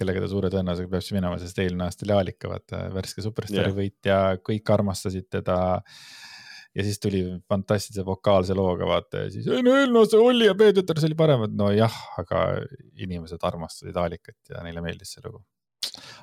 [0.00, 3.68] kellega ta suure tõenäosusega peab siis minema, sest eelmine aasta oli Aalika, vaata värske superstaari
[3.68, 3.76] yeah.
[3.76, 5.58] võitja, kõik armastasid teda.
[6.76, 10.56] ja siis tuli fantastilise vokaalse looga, vaata ja siis, ei no eelmine aasta Olli ja
[10.58, 12.44] Peeter, see oli parem, et nojah, aga
[13.02, 15.42] inimesed armastasid Aalikat ja neile meeldis see lugu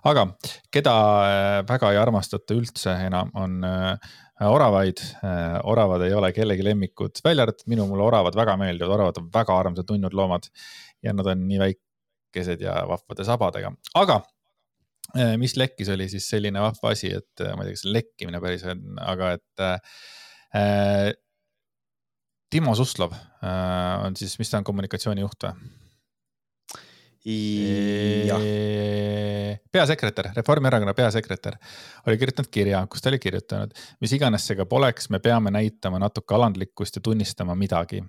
[0.06, 0.28] aga
[0.74, 0.94] keda
[1.26, 4.16] äh, väga ei armastata üldse enam, on äh,
[4.48, 5.02] oravaid.
[5.26, 9.30] Äh, oravad ei ole kellegi lemmikud, välja arvatud minu, mulle oravad väga meeldivad, oravad on
[9.34, 10.50] väga armsad nunnud loomad
[11.04, 14.22] ja nad on nii väikesed ja vahvade sabadega, aga
[15.40, 18.82] mis lekkis, oli siis selline vahva asi, et ma ei tea, kas lekkimine päris on,
[19.00, 21.14] aga et äh,
[22.50, 25.74] Timo Suslov äh, on siis, mis ta on, kommunikatsioonijuht või?
[29.72, 31.58] Peasekretär, Reformierakonna peasekretär
[32.08, 36.00] oli kirjutanud kirja, kus ta oli kirjutanud, mis iganes see ka poleks, me peame näitama
[36.00, 38.02] natuke alandlikkust ja tunnistama midagi.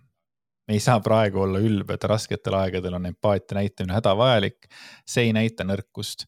[0.68, 4.68] me ei saa praegu olla ülbed, rasketel aegadel on empaatia näitamine hädavajalik,
[5.08, 6.26] see ei näita nõrkust.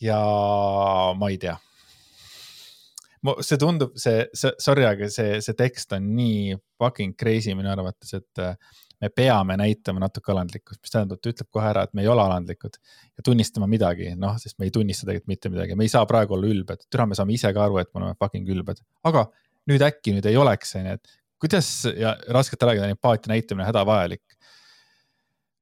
[0.00, 0.20] ja
[1.16, 1.56] ma ei tea.
[3.40, 8.12] see tundub, see, see, sorry, aga see, see tekst on nii fucking crazy minu arvates,
[8.14, 8.46] et
[9.02, 12.22] me peame näitama natuke alandlikkust, mis tähendab, ta ütleb kohe ära, et me ei ole
[12.22, 16.04] alandlikud ja tunnistama midagi, noh, sest me ei tunnista tegelikult mitte midagi, me ei saa
[16.08, 18.80] praegu olla ülbed, türa, me saame ise ka aru, et me oleme fucking ülbed,
[19.10, 19.26] aga
[19.70, 24.22] nüüd äkki nüüd ei oleks, onju, et kuidas ja rasketel aegadel empaatia näitamine hädavajalik.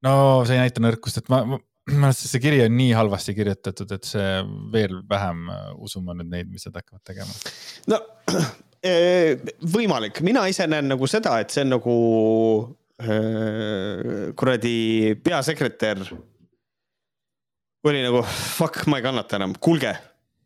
[0.06, 0.14] no
[0.46, 3.96] see ei näita nõrkust, et ma, ma minu arust see kiri on nii halvasti kirjutatud,
[3.96, 4.28] et see
[4.74, 5.48] veel vähem
[5.82, 7.40] usuma nüüd neid, mis nad hakkavad tegema.
[7.90, 7.98] no
[8.92, 9.40] eh,
[9.72, 12.81] võimalik, mina ise näen nagu seda, et see on nagu Äh,
[14.38, 14.74] kuradi
[15.24, 16.02] peasekretär
[17.88, 19.94] oli nagu fuck, ma ei kannata enam, kuulge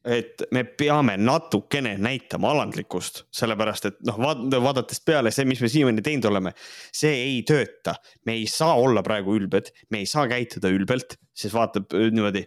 [0.07, 4.19] et me peame natukene näitama alandlikkust, sellepärast et noh,
[4.63, 6.53] vaadates peale see, mis me siiamaani teinud oleme,
[6.95, 7.97] see ei tööta.
[8.27, 12.47] me ei saa olla praegu ülbed, me ei saa käituda ülbelt, siis vaatab äh, niimoodi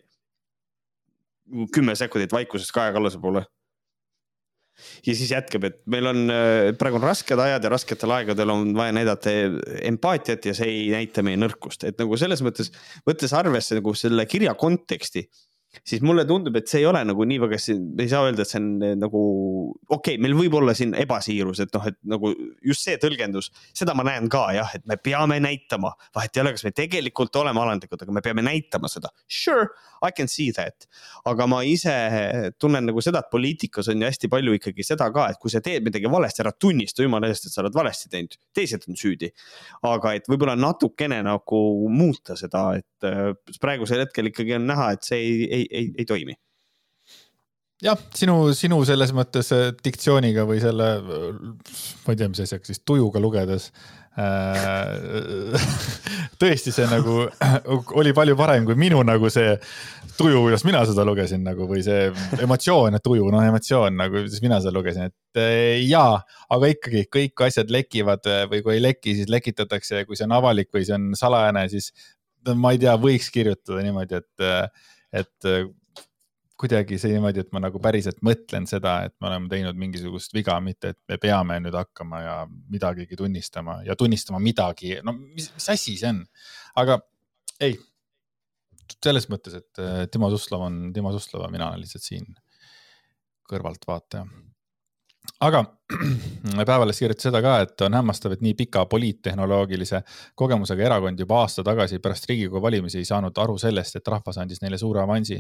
[1.73, 3.43] kümme sekundit vaikusest Kaja Kallase poole.
[5.05, 8.73] Ja siis jätkab, et meil on, äh, praegu on rasked ajad ja rasketel aegadel on
[8.77, 9.33] vaja näidata
[9.89, 12.73] empaatiat ja see ei näita meie nõrkust, et nagu selles mõttes,
[13.07, 15.27] võttes arvesse nagu selle kirja konteksti
[15.86, 18.51] siis mulle tundub, et see ei ole nagu nii väga, me ei saa öelda, et
[18.51, 19.21] see on eh, nagu
[19.89, 22.32] okei okay,, meil võib olla siin ebasiirus, et noh, et nagu
[22.65, 26.53] just see tõlgendus, seda ma näen ka jah, et me peame näitama, vahet ei ole,
[26.58, 29.12] kas me tegelikult oleme alandlikud, aga me peame näitama seda.
[29.27, 29.69] Sure,
[30.05, 30.88] I can see that,
[31.29, 31.95] aga ma ise
[32.62, 35.62] tunnen nagu seda, et poliitikas on ju hästi palju ikkagi seda ka, et kui sa
[35.63, 39.32] teed midagi valesti, ära tunnista jumala eest, et sa oled valesti teinud, teised on süüdi.
[39.86, 41.60] aga et võib-olla natukene nagu
[41.91, 46.07] muuta seda, et äh, praegusel hetkel ikkagi on näha, et see ei, ei, ei, ei
[46.07, 46.37] toimi.
[47.79, 52.83] Jah, sinu, sinu selles mõttes äh, diktsiooniga või selle, ma ei tea, mis asjaga siis
[52.83, 53.69] tujuga lugedes
[54.19, 55.55] Äh,
[56.41, 57.21] tõesti, see nagu
[57.99, 59.53] oli palju parem kui minu nagu see
[60.17, 62.09] tuju, kuidas mina seda lugesin nagu või see
[62.41, 66.19] emotsioon ja tuju, noh, emotsioon nagu, kuidas mina seda lugesin, et äh, jaa,
[66.51, 70.35] aga ikkagi kõik asjad lekivad või kui ei leki, siis lekitatakse ja kui see on
[70.39, 71.93] avalik või see on salajane, siis
[72.59, 74.81] ma ei tea, võiks kirjutada niimoodi, et,
[75.13, 75.49] et
[76.59, 80.57] kuidagi see niimoodi, et ma nagu päriselt mõtlen seda, et me oleme teinud mingisugust viga,
[80.63, 82.33] mitte et me peame nüüd hakkama ja
[82.71, 86.25] midagigi tunnistama ja tunnistama midagi, no mis, mis asi see on?
[86.79, 86.99] aga
[87.63, 87.77] ei,
[88.97, 92.27] selles mõttes, et äh, Timo Suslov on Timo Suslov ja mina olen lihtsalt siin
[93.49, 94.27] kõrvaltvaataja.
[95.39, 95.63] Aga
[96.69, 100.02] Päevalehes kirjutas seda ka, et on hämmastav, et nii pika poliittehnoloogilise
[100.38, 104.62] kogemusega erakond juba aasta tagasi pärast Riigikogu valimisi ei saanud aru sellest, et rahvas andis
[104.62, 105.39] neile suure avansi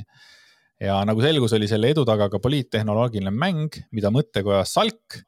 [0.79, 5.19] ja nagu selgus, oli selle edu taga ka poliittehnoloogiline mäng, mida mõttekoja Salk,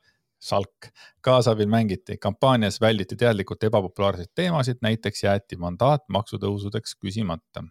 [0.42, 0.90] Salk
[1.22, 2.18] kaasabil mängiti.
[2.18, 7.64] kampaanias välditi teadlikult ebapopulaarseid teemasid, näiteks jäeti mandaat maksutõusudeks küsimata.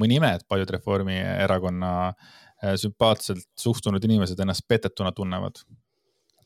[0.00, 5.62] mõni ime, et paljud Reformierakonna äh, sümpaatselt suhtunud inimesed ennast petetuna tunnevad.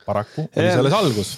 [0.06, 1.34] Paraku oli selles algus.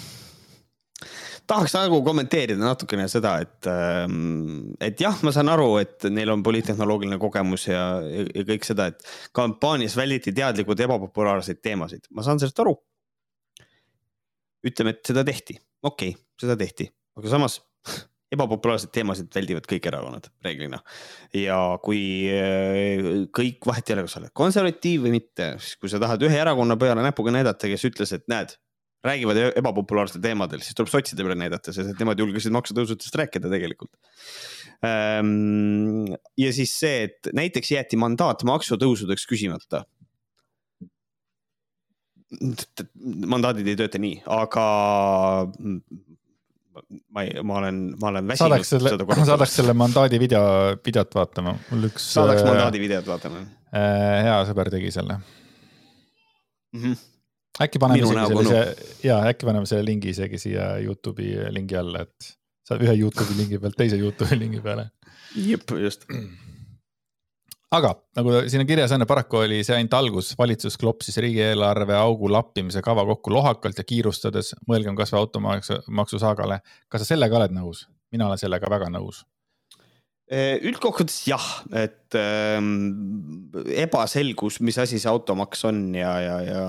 [1.46, 6.42] Tahaks nagu kommenteerida natukene seda, et, ähm, et jah, ma saan aru, et neil on
[6.42, 12.42] poliittehnoloogiline kogemus ja, ja, ja kõik seda, et kampaanias välditi teadlikult ebapopulaarseid teemasid, ma saan
[12.42, 12.74] sellest aru.
[14.66, 15.54] ütleme, et seda tehti,
[15.86, 17.60] okei okay,, seda tehti, aga samas
[18.36, 20.82] ebapopulaarseid teemasid väldivad kõik erakonnad reeglina.
[21.34, 25.92] ja kui äh, kõik, vahet ei ole, kas sa oled konservatiiv või mitte, siis kui
[25.92, 28.54] sa tahad ühe erakonna peale näpuga näidata, kes ütles, et näed,
[29.06, 33.50] räägivad e-, ebapopulaarstel teemadel, siis tuleb sotside peale näidata, sest et nemad julgesid maksutõusudest rääkida
[33.52, 33.92] tegelikult.
[34.86, 39.84] Ehm, ja siis see, et näiteks jäeti mandaat maksutõusudeks küsimata.
[43.30, 44.62] mandaadid ei tööta nii, aga
[47.14, 48.52] ma ei, ma olen, ma olen väsinud.
[48.52, 50.44] saadaks selle, saadaks selle mandaadi video,
[50.86, 52.12] videot vaatama, mul üks.
[52.16, 53.44] saadaks äh, mandaadi videot vaatama.
[53.74, 56.80] Äh, hea sõber tegi selle mm.
[56.80, 57.04] -hmm
[57.64, 62.04] äkki paneme Minu isegi sellise, ja äkki paneme selle lingi isegi siia Youtube'i lingi alla,
[62.04, 62.32] et
[62.68, 64.90] saab ühe Youtube'i lingi pealt teise Youtube'i lingi peale.
[65.36, 66.04] jep, just.
[67.74, 72.30] Aga nagu siin on kirjas on, paraku oli see ainult algus, valitsus klopsis riigieelarve augu
[72.32, 76.60] lappimise kava kokku lohakalt ja kiirustades, mõelgem kasvõi automaksu saagale.
[76.88, 77.86] kas sa sellega oled nõus?
[78.12, 79.24] mina olen sellega väga nõus
[80.26, 81.44] üldkokkuvõttes jah,
[81.78, 86.62] et ähm, ebaselgus, mis asi see automaks on ja, ja, ja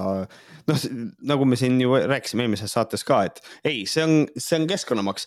[0.70, 0.84] noh,
[1.26, 5.26] nagu me siin ju rääkisime eelmises saates ka, et ei, see on, see on keskkonnamaks.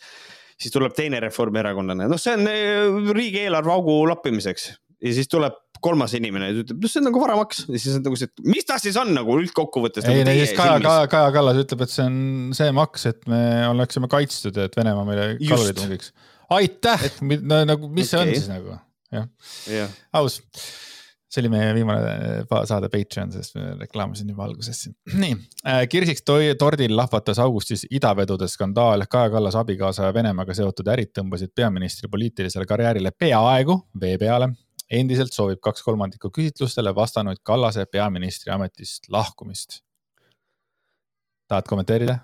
[0.60, 6.12] siis tuleb teine reformierakondlane, noh, see on äh, riigieelarve augu lappimiseks ja siis tuleb kolmas
[6.16, 8.76] inimene ja ütleb, see on nagu varamaks ja siis on nagu see, et mis ta
[8.82, 10.04] siis on nagu üldkokkuvõttes.
[10.12, 12.18] ei nagu, siis Kaja, Kaja, Kaja Kallas ütleb, et see on
[12.56, 16.12] see maks, et me oleksime kaitstud, et Venemaa meile kallale tungiks
[16.52, 17.08] aitäh,
[17.40, 18.12] no nagu, mis okay.
[18.12, 18.78] see on siis nagu,
[19.14, 19.26] jah
[19.70, 19.88] ja.
[20.20, 20.40] aus
[21.30, 24.96] see oli meie viimane äh, saade Patreon, sest me reklaamisin juba alguses siin.
[25.22, 29.06] nii, äh, kirsiks tordil lahvatas augustis idavedude skandaal.
[29.10, 34.50] Kaja Kallase abikaasa ja Venemaaga seotud ärid tõmbasid peaministri poliitilisele karjäärile peaaegu vee peale.
[34.90, 39.80] Endiselt soovib kaks kolmandikku küsitlustele vastanuid Kallase peaministri ametist lahkumist.
[41.48, 42.18] tahad kommenteerida?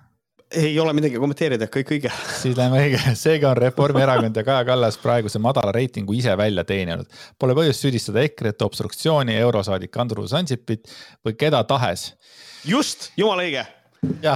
[0.50, 2.10] ei ole midagi kommenteerida, kõik õige.
[2.40, 7.10] siis läheme õige, seega on Reformierakond ja Kaja Kallas praeguse madala reitingu ise välja teeninud.
[7.38, 10.86] Pole põhjust süüdistada EKRE-t, obstruktsiooni, eurosaadik Andrus Ansipit
[11.26, 12.12] või keda tahes.
[12.64, 13.66] just, jumala õige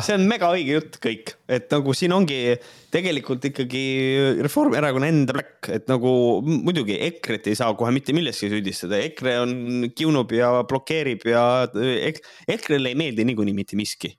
[0.05, 2.39] see on mega õige jutt kõik, et nagu siin ongi
[2.93, 3.83] tegelikult ikkagi
[4.45, 6.13] Reformierakonna enda pläkk, et nagu
[6.47, 9.53] muidugi EKRE-t ei saa kohe mitte milleski süüdistada, EKRE on,
[9.97, 11.45] kiunub ja blokeerib ja
[11.75, 12.23] ek,
[12.57, 14.15] EKRE-le ei meeldi niikuinii mitte miski,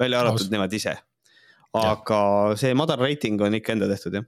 [0.00, 0.98] välja arvatud nemad ise.
[1.70, 2.58] aga ja.
[2.58, 4.24] see madal reiting on ikka enda tehtud jah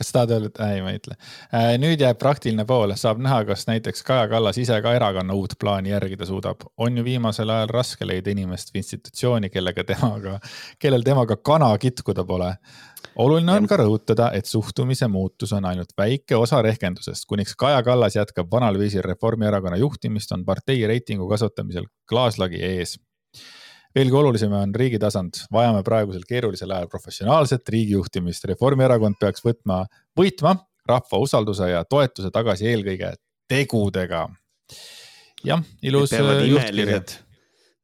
[0.00, 1.14] kas sa tahad öelda, ei, ma ei ütle.
[1.52, 5.58] Äh, nüüd jääb praktiline pool, saab näha, kas näiteks Kaja Kallas ise ka erakonna uut
[5.60, 6.64] plaani järgida suudab.
[6.80, 10.38] on ju viimasel ajal raske leida inimest või institutsiooni, kellega temaga,
[10.80, 12.54] kellel temaga kana kitkuda pole.
[13.16, 18.16] oluline on ka rõhutada, et suhtumise muutus on ainult väike osa rehkendusest, kuniks Kaja Kallas
[18.16, 22.96] jätkab vanal viisil Reformierakonna juhtimist, on partei reitingu kasvatamisel klaaslagi ees
[23.96, 28.46] veelgi olulisem on riigi tasand, vajame praegusel keerulisel ajal professionaalset riigijuhtimist.
[28.52, 29.82] Reformierakond peaks võtma,
[30.18, 30.56] võitma
[30.88, 33.14] rahva usalduse ja toetuse tagasi eelkõige
[33.50, 34.28] tegudega.
[35.44, 37.02] jah, ilus juhtkiri.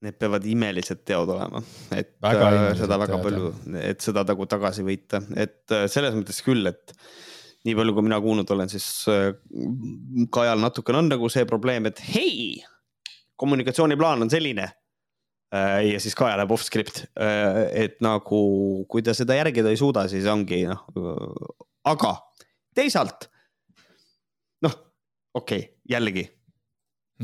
[0.06, 1.62] Need peavad imelised teod olema,
[1.96, 3.46] et väga äh, seda väga teod, palju,
[3.80, 6.92] et seda nagu tagasi võita, et äh, selles mõttes küll, et
[7.64, 9.30] nii palju, kui mina kuulnud olen, siis äh,
[10.30, 12.60] Kajal natukene on nagu see probleem, et hei,
[13.40, 14.86] kommunikatsiooniplaan on selline Äh,
[15.54, 18.40] ja siis Kaja läheb off script, äh, et nagu,
[18.90, 20.82] kui ta seda järgida ei suuda, siis ongi noh,
[21.87, 22.14] aga
[22.76, 23.28] teisalt
[24.66, 24.74] noh,
[25.35, 26.26] okei okay,, jällegi.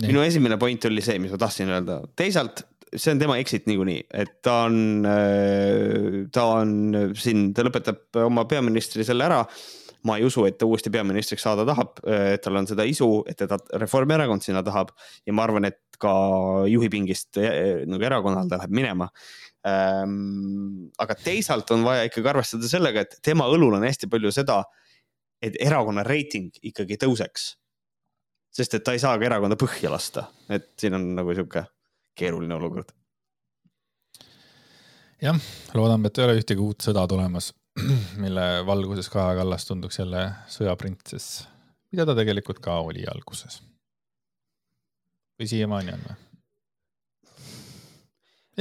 [0.06, 4.02] minu esimene point oli see, mis ma tahtsin öelda, teisalt see on tema exit niikuinii,
[4.12, 4.76] et ta on,
[5.08, 9.42] äh, ta on siin, ta lõpetab oma peaministri selle ära
[10.06, 13.38] ma ei usu, et ta uuesti peaministriks saada tahab, et tal on seda isu, et
[13.38, 14.90] teda Reformierakond sinna tahab
[15.26, 16.12] ja ma arvan, et ka
[16.70, 19.08] juhi pingist eh, nagu erakonnal ta läheb minema
[19.68, 20.88] ähm,.
[20.98, 24.62] aga teisalt on vaja ikkagi arvestada sellega, et tema õlul on hästi palju seda,
[25.42, 27.52] et erakonna reiting ikkagi tõuseks.
[28.52, 31.64] sest et ta ei saa ka erakonda põhja lasta, et siin on nagu sihuke
[32.18, 32.90] keeruline olukord.
[35.22, 35.38] jah,
[35.78, 37.52] loodame, et ei ole ühtegi uut sõda tulemas
[38.24, 41.46] mille valguses Kaja Kallas tunduks jälle sõjaprintsess,
[41.92, 43.62] mida ta tegelikult ka oli alguses.
[45.40, 46.18] või siiamaani on või?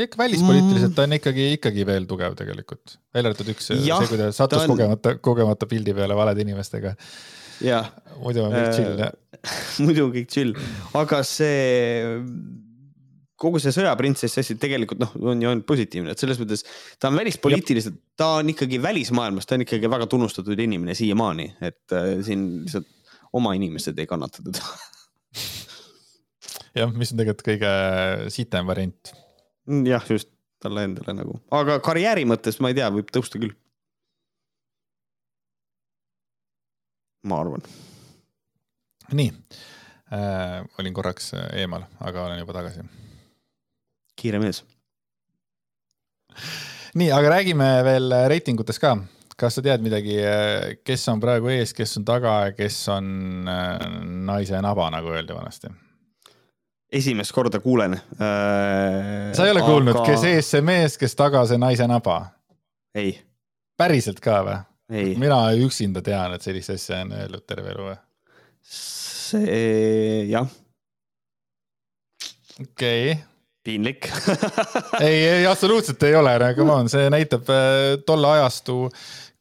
[0.05, 4.31] ikka välispoliitiliselt ta on ikkagi, ikkagi veel tugev tegelikult, välja arvatud üks, see, kui ta
[4.35, 4.73] sattus on...
[4.75, 6.95] kogemata, kogemata pildi peale valede inimestega.
[8.21, 9.11] muidu on kõik chill jah
[9.83, 10.55] muidu on kõik chill,
[10.97, 12.21] aga see
[13.41, 16.65] kogu see sõjaprintsessi asi tegelikult noh, on ju ainult positiivne, et selles mõttes
[17.01, 21.97] ta on välispoliitiliselt, ta on ikkagi välismaailmas, ta on ikkagi väga tunnustatud inimene siiamaani, et
[21.97, 22.89] äh, siin lihtsalt
[23.37, 24.61] oma inimesed ei kannata teda
[26.77, 27.73] jah, mis on tegelikult kõige
[28.33, 29.13] sitem variant.
[29.69, 33.55] Mm, jah, just talle endale nagu, aga karjääri mõttes ma ei tea, võib tõusta küll.
[37.21, 37.61] ma arvan.
[39.13, 42.81] nii äh,, olin korraks eemal, aga olen juba tagasi
[44.19, 44.63] kiire mees.
[46.95, 48.95] nii, aga räägime veel reitingutest ka.
[49.41, 50.17] kas sa tead midagi,
[50.85, 53.87] kes on praegu ees, kes on taga ja kes on äh,
[54.27, 55.71] naise naba, nagu öeldi vanasti?
[56.91, 59.31] esimest korda kuulen äh,.
[59.33, 59.69] sa ei ole aga...
[59.69, 62.19] kuulnud, kes ees see mees, kes taga see naise naba?
[62.95, 63.15] ei.
[63.77, 64.59] päriselt ka või?
[65.19, 67.97] mina üksinda tean, et sellist asja on öeldud terve elu või?
[68.61, 70.47] see, jah.
[72.59, 73.30] okei okay
[73.63, 74.09] piinlik
[75.07, 78.85] ei, ei absoluutselt ei ole, come on, see näitab äh, tolle ajastu,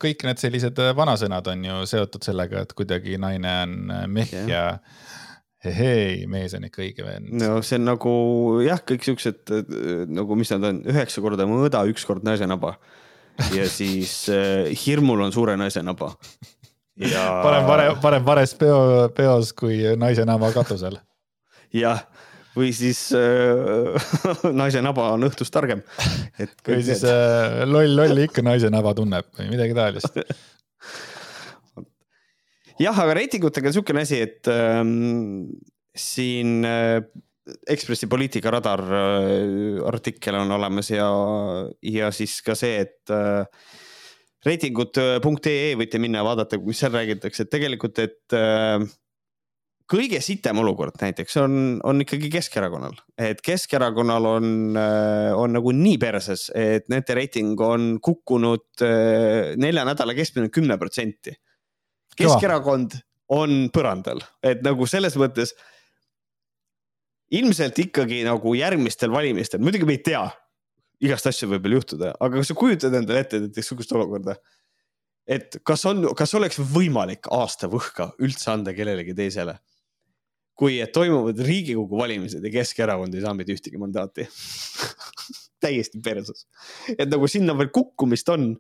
[0.01, 4.35] kõik need sellised äh, vanasõnad on ju seotud sellega, et kuidagi naine on äh, mehh
[4.37, 4.51] yeah.
[5.65, 7.33] ja hei, mees on ikka õige vend.
[7.41, 8.13] no see on nagu
[8.65, 9.55] jah, kõik siuksed
[10.13, 12.77] nagu, mis nad on, üheksa korda mõõda, üks kord naise naba.
[13.57, 14.15] ja siis
[14.85, 16.13] hirmul on suure naise naba.
[17.01, 17.25] ja.
[17.45, 18.81] parem vare, parem vares peo,
[19.17, 21.01] peos kui naise naba katusel.
[21.73, 22.05] jah
[22.57, 23.95] või siis äh,
[24.61, 25.83] naise naba on õhtust targem.
[26.67, 30.21] või siis äh, loll lolli ikka naise naba tunneb või midagi taolist
[32.85, 35.51] jah, aga reitingutega on niisugune asi, et ähm,
[35.97, 37.03] siin äh,
[37.67, 41.09] Ekspressi poliitikaradar äh, artikkel on olemas ja,
[41.83, 43.43] ja siis ka see, et äh,
[44.47, 48.79] reitingud.ee võite minna ja vaadata, mis seal räägitakse, et tegelikult, et äh,
[49.91, 51.55] kõige sitem olukord näiteks on,
[51.87, 57.93] on ikkagi Keskerakonnal, et Keskerakonnal on, äh, on nagu nii perses, et nende reiting on
[58.03, 61.35] kukkunud äh, nelja nädala keskmine kümme protsenti.
[62.21, 62.99] Keskerakond
[63.35, 65.55] on põrandal, et nagu selles mõttes
[67.35, 70.25] ilmselt ikkagi nagu järgmistel valimistel, muidugi me ei tea,
[71.01, 74.39] igast asju võib veel juhtuda, aga kas sa kujutad endale ette näiteks sihukest olukorda?
[75.31, 79.59] et kas on, kas oleks võimalik aasta võhka üldse anda kellelegi teisele?
[80.61, 84.27] Kui toimuvad Riigikogu valimised ja Keskerakond ei saa mitte ühtegi mandaati
[85.65, 86.47] täiesti perses.
[86.97, 88.53] et nagu sinna veel kukkumist on,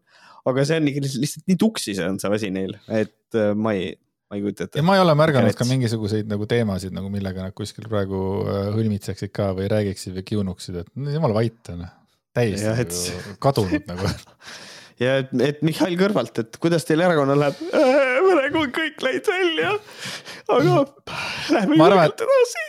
[0.48, 3.92] aga see on lihtsalt nii tuksis on see asi neil, et äh, ma ei,
[4.30, 4.80] ma ei kujuta ette.
[4.80, 8.66] ja ma ei ole märganud ka mingisuguseid nagu teemasid nagu millega nad kuskil praegu äh,
[8.76, 11.86] hõlmitseksid ka või räägiksid või kiunuksid, et jumala vait on,
[12.36, 12.96] täiesti ja, et...
[12.96, 14.12] nagu kadunud nagu
[15.05, 17.96] ja et, et Mihhail Kõrvalt, et kuidas teil erakonnal läheb äh,?
[18.59, 19.70] on kõik läinud välja,
[20.48, 20.80] aga
[21.55, 22.66] lähme julgelt edasi.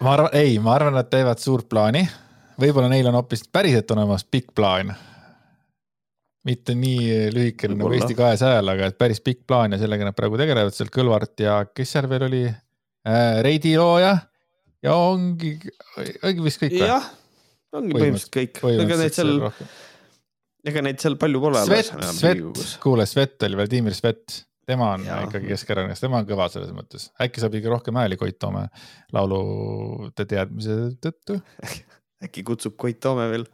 [0.00, 2.04] ma arvan, ei, ma arvan, nad teevad suurt plaani.
[2.60, 4.94] võib-olla neil on hoopis päriselt olemas pikk plaan.
[6.44, 10.40] mitte nii lühikene nagu Eesti kahesajal, aga et päris pikk plaan ja sellega nad praegu
[10.40, 13.38] tegelevad, seal Kõlvart ja kes seal veel oli äh,?
[13.46, 14.16] Reidi Looja
[14.82, 15.54] ja ongi,
[16.22, 16.90] ongi vist kõik või?
[16.90, 17.08] jah,
[17.78, 18.62] ongi põhimõtteliselt kõik.
[18.82, 19.34] ega neid seal
[20.68, 21.62] ega neid seal palju pole.
[21.66, 22.42] Svet, Svet,
[22.82, 24.42] kuule, Svet oli, Vladimir Svet,
[24.72, 25.22] tema on ja.
[25.28, 28.66] ikkagi Keskerakonnast, tema on kõva selles mõttes, äkki saab ikka rohkem hääli Koit Toome
[29.14, 31.38] laulude teadmise tõttu
[32.26, 33.48] äkki kutsub Koit Toome veel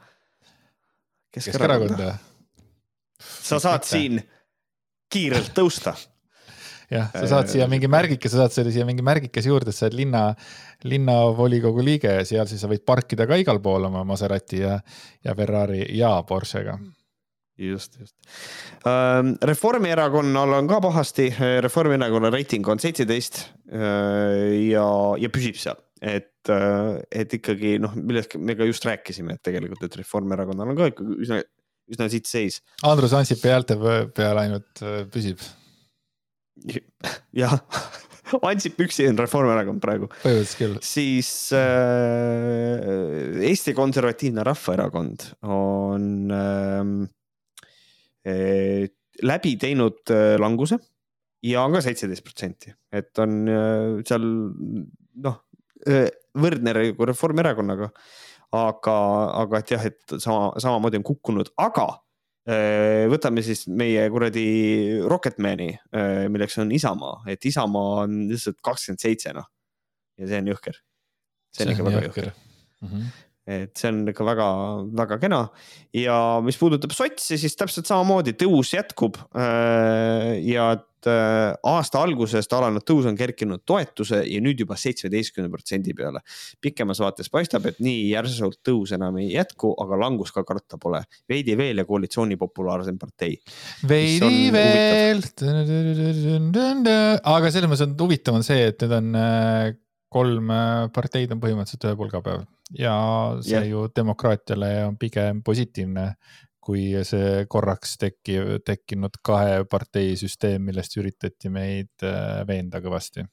[1.35, 2.15] Keskerakonda?
[3.19, 3.91] sa saad Mitte.
[3.91, 4.23] siin
[5.13, 5.95] kiirelt tõusta
[6.93, 9.99] jah, sa saad siia mingi märgike, sa saad selle siia mingi märgikese juurde, sa oled
[9.99, 10.23] linna,
[10.89, 14.79] linnavolikogu liige ja seal siis sa võid parkida ka igal pool oma Maserati ja,
[15.25, 16.79] ja Ferrari ja Porschega
[17.59, 18.15] just, just.
[18.87, 21.29] Ähm, Reformierakonnal on ka pahasti,
[21.65, 23.43] Reformierakonna reiting on seitseteist
[23.73, 24.87] äh, ja,
[25.19, 26.91] ja püsib seal, et, äh,
[27.23, 31.09] et ikkagi noh, millest me ka just rääkisime, et tegelikult, et Reformierakonnal on ka ikka
[31.19, 31.43] üsna,
[31.91, 32.61] üsna sitt seis.
[32.87, 33.79] Andrus Ansipi häälte
[34.15, 35.43] peal ainult äh, püsib.
[37.37, 37.59] jah
[38.49, 40.09] Ansip üksi on Reformierakond praegu.
[40.23, 40.79] põhimõtteliselt küll.
[40.85, 46.83] siis äh, Eesti Konservatiivne Rahvaerakond on äh,
[48.27, 50.79] läbi teinud äh, languse
[51.47, 54.25] ja on ka seitseteist protsenti, et on äh, seal
[55.25, 55.39] noh,
[56.39, 57.93] võrdne Reformierakonnaga.
[58.59, 58.95] aga,
[59.43, 61.87] aga et jah, et sama, samamoodi on kukkunud, aga
[63.13, 64.45] võtame siis meie kuradi
[65.05, 65.69] Rocketmani,
[66.33, 69.45] milleks on Isamaa, et Isamaa on lihtsalt kakskümmend seitse, noh.
[70.17, 70.81] ja see on jõhker.
[71.53, 72.33] see on ikka väga jõhker, jõhker..
[72.81, 75.41] Mm -hmm et see on ikka väga-väga kena
[75.97, 79.17] ja mis puudutab sotsi, siis täpselt samamoodi tõus jätkub.
[79.33, 85.49] Äh, ja et äh, aasta algusest alanud tõus on kerkinud toetuse ja nüüd juba seitsmeteistkümne
[85.53, 86.21] protsendi peale.
[86.61, 91.01] pikemas vaates paistab, et nii järsult tõus enam ei jätku, aga langus ka karta pole.
[91.29, 93.39] veidi veel ja koalitsiooni populaarsem partei.
[93.89, 95.25] veidi veel.
[97.23, 99.73] aga selles mõttes on huvitav on see, et need on äh,
[100.13, 100.53] kolm
[100.93, 102.47] parteid on põhimõtteliselt ühe pulgapäev
[102.77, 102.95] ja
[103.41, 103.71] see yeah.
[103.71, 106.11] ju demokraatiale on pigem positiivne,
[106.69, 113.25] kui see korraks tekkiv, tekkinud kahe partei süsteem, millest üritati meid äh, veenda kõvasti.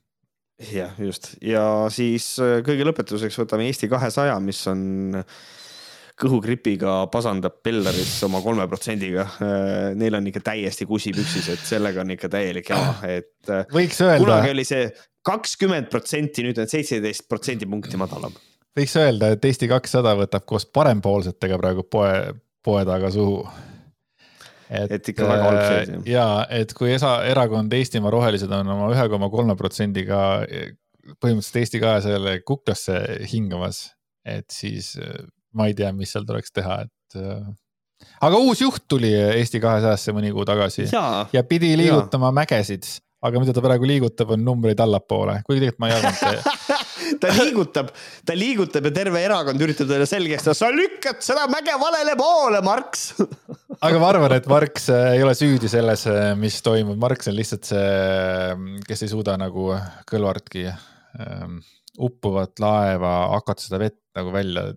[0.72, 5.14] jah, just ja siis äh, kõige lõpetuseks võtame Eesti kahesaja, mis on
[6.16, 9.28] kõhugripiga pasandab Bellaris oma kolme protsendiga.
[9.44, 13.52] Äh, neil on ikka täiesti kusipüksis, et sellega on ikka täielik jama, et.
[13.74, 14.24] võiks öelda.
[14.24, 14.88] kunagi oli see
[15.26, 18.32] kakskümmend protsenti, nüüd on seitseteist protsendipunkti madalam
[18.76, 22.12] võiks öelda, et Eesti kakssada võtab koos parempoolsetega praegu poe,
[22.66, 23.44] poe taga suhu.
[24.70, 28.90] et, et ikka väga halb seis ja et kui esa, erakond Eestimaa Rohelised on oma
[28.94, 30.22] ühe koma kolme protsendiga
[31.22, 32.98] põhimõtteliselt Eesti kahesajale kuklasse
[33.32, 33.92] hingamas,
[34.26, 34.96] et siis
[35.56, 37.20] ma ei tea, mis seal tuleks teha, et
[38.26, 42.40] aga uus juht tuli Eesti kahesajasse mõni kuu tagasi ja, ja pidi liigutama ja.
[42.42, 42.90] mägesid,
[43.26, 46.74] aga mida ta praegu liigutab, on numbreid allapoole, kuigi tegelikult ma ei arvanud
[47.22, 47.92] ta liigutab,
[48.26, 52.62] ta liigutab ja terve erakond üritab talle selgeks teha, sa lükkad seda mäge valele poole,
[52.66, 53.12] Marx
[53.86, 57.38] aga ma arvan, et Marx äh, ei ole süüdi selles, äh, mis toimub, Marx on
[57.38, 58.56] lihtsalt see, äh,
[58.88, 59.72] kes ei suuda nagu
[60.10, 61.60] Kõlvartki um,
[62.06, 64.70] uppuvat laeva hakata seda vett nagu välja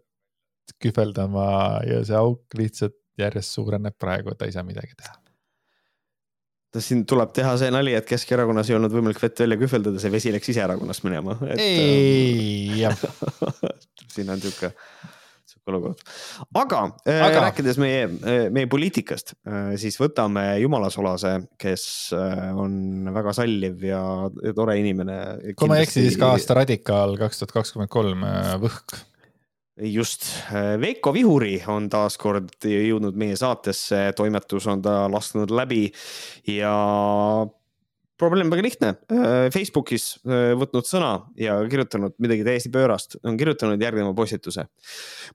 [0.82, 1.48] kühveldama
[1.88, 5.16] ja see auk lihtsalt järjest suureneb praegu, ta ei saa midagi teha
[6.84, 10.32] siin tuleb teha see nali, et Keskerakonnas ei olnud võimalik vett välja kühveldada, see vesi
[10.34, 12.96] läks ise erakonnast minema ei, jah
[14.18, 14.70] siin on sihuke,
[15.48, 16.02] sihuke olukord.
[16.54, 17.42] aga, äh, aga...
[17.48, 24.02] rääkides meie, äh, meie poliitikast, äh, siis võtame Jumala Solase, kes on väga salliv ja
[24.56, 25.20] tore inimene.
[25.58, 28.26] kui ma ei eksi, siis ka aasta radikaal kaks tuhat kakskümmend kolm
[28.64, 28.98] Võhk
[29.86, 30.26] just,
[30.80, 35.86] Veiko Vihuri on taas kord jõudnud meie saatesse, toimetus on ta lasknud läbi
[36.50, 36.72] ja
[38.18, 38.92] probleem väga lihtne.
[39.54, 40.08] Facebookis
[40.58, 44.66] võtnud sõna ja kirjutanud midagi täiesti pöörast, on kirjutanud järgneva postituse.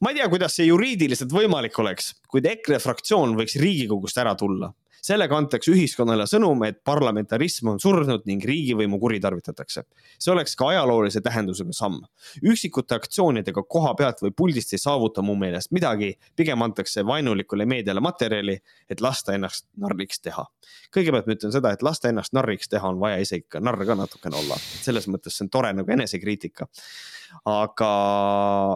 [0.02, 4.74] ma ei tea, kuidas see juriidiliselt võimalik oleks, kuid EKRE fraktsioon võiks Riigikogust ära tulla
[5.04, 9.84] sellega antakse ühiskonnale sõnum, et parlamentarism on surnud ning riigivõimu kuritarvitatakse.
[10.20, 12.02] see oleks ka ajaloolise tähendusega samm.
[12.42, 18.00] üksikute aktsioonidega koha pealt või puldist ei saavuta mu meelest midagi, pigem antakse vaenulikule meediale
[18.00, 20.46] materjali, et lasta ennast narriks teha.
[20.96, 23.96] kõigepealt ma ütlen seda, et lasta ennast narriks teha on vaja ise ikka narr ka
[23.96, 26.68] natukene olla, selles mõttes see on tore nagu enesekriitika
[27.50, 27.92] aga,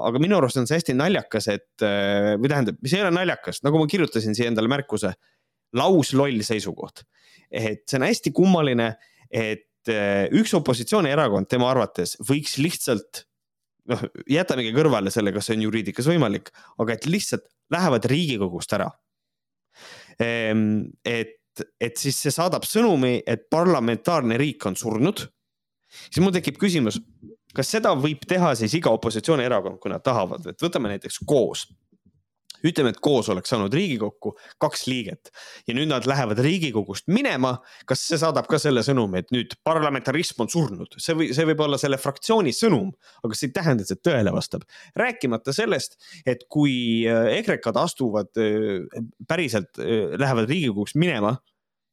[0.09, 3.79] aga minu arust on see hästi naljakas, et või tähendab, mis ei ole naljakas, nagu
[3.79, 5.13] ma kirjutasin siia endale märkuse,
[5.75, 7.03] lausloll seisukoht.
[7.51, 8.91] et see on hästi kummaline,
[9.31, 13.23] et eh, üks opositsioonierakond tema arvates võiks lihtsalt
[13.91, 16.51] noh, jätamegi kõrvale selle, kas see on juriidikas võimalik,
[16.81, 18.89] aga et lihtsalt lähevad riigikogust ära.
[20.23, 25.27] Ehm, et, et siis see saadab sõnumi, et parlamentaarne riik on surnud.
[25.87, 26.99] siis mul tekib küsimus,
[27.55, 31.67] kas seda võib teha siis iga opositsioonierakond, kui nad tahavad, et võtame näiteks koos
[32.65, 35.31] ütleme, et koos oleks saanud Riigikokku kaks liiget.
[35.67, 37.57] Ja nüüd nad lähevad Riigikogust minema.
[37.85, 41.61] kas see saadab ka selle sõnumi, et nüüd parlamentarism on surnud, see või see võib
[41.65, 42.89] olla selle fraktsiooni sõnum,
[43.23, 44.65] aga see ei tähenda, et see tõele vastab.
[44.97, 48.87] rääkimata sellest, et kui äh, EKRE-kad astuvad äh,
[49.27, 51.37] päriselt, äh, lähevad Riigikoguks minema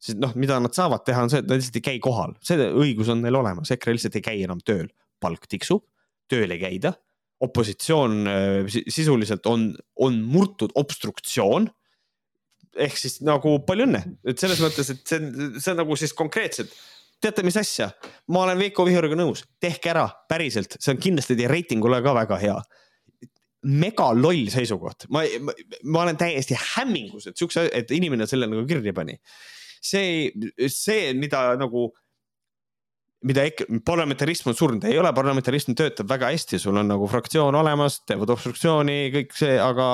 [0.05, 2.69] siis noh, mida nad saavad teha, on see, et nad lihtsalt ei käi kohal, see
[2.69, 4.87] õigus on neil olemas, EKRE lihtsalt ei käi enam tööl.
[5.23, 5.85] Palk tiksub,
[6.29, 6.93] tööl ei käida,
[7.43, 11.69] opositsioon äh, sisuliselt on, on murtud obstruktsioon.
[12.75, 15.19] ehk siis nagu palju õnne, et selles mõttes, et see,
[15.63, 16.73] see on nagu siis konkreetselt
[17.23, 17.89] teate, mis asja,
[18.33, 22.39] ma olen Veiko Vihuriga nõus, tehke ära, päriselt, see on kindlasti teie reitingule ka väga
[22.41, 22.57] hea.
[23.65, 25.53] mega loll seisukoht, ma, ma,
[25.89, 29.17] ma olen täiesti hämmingus, et siukse, et inimene selle nagu kirja pani.
[29.81, 30.31] see,
[30.67, 31.87] see, mida nagu
[33.25, 37.57] mida EKRE, parlamentarism on surnud, ei ole, parlamentarism töötab väga hästi, sul on nagu fraktsioon
[37.57, 39.87] olemas, teevad obstruktsiooni, kõik see, aga,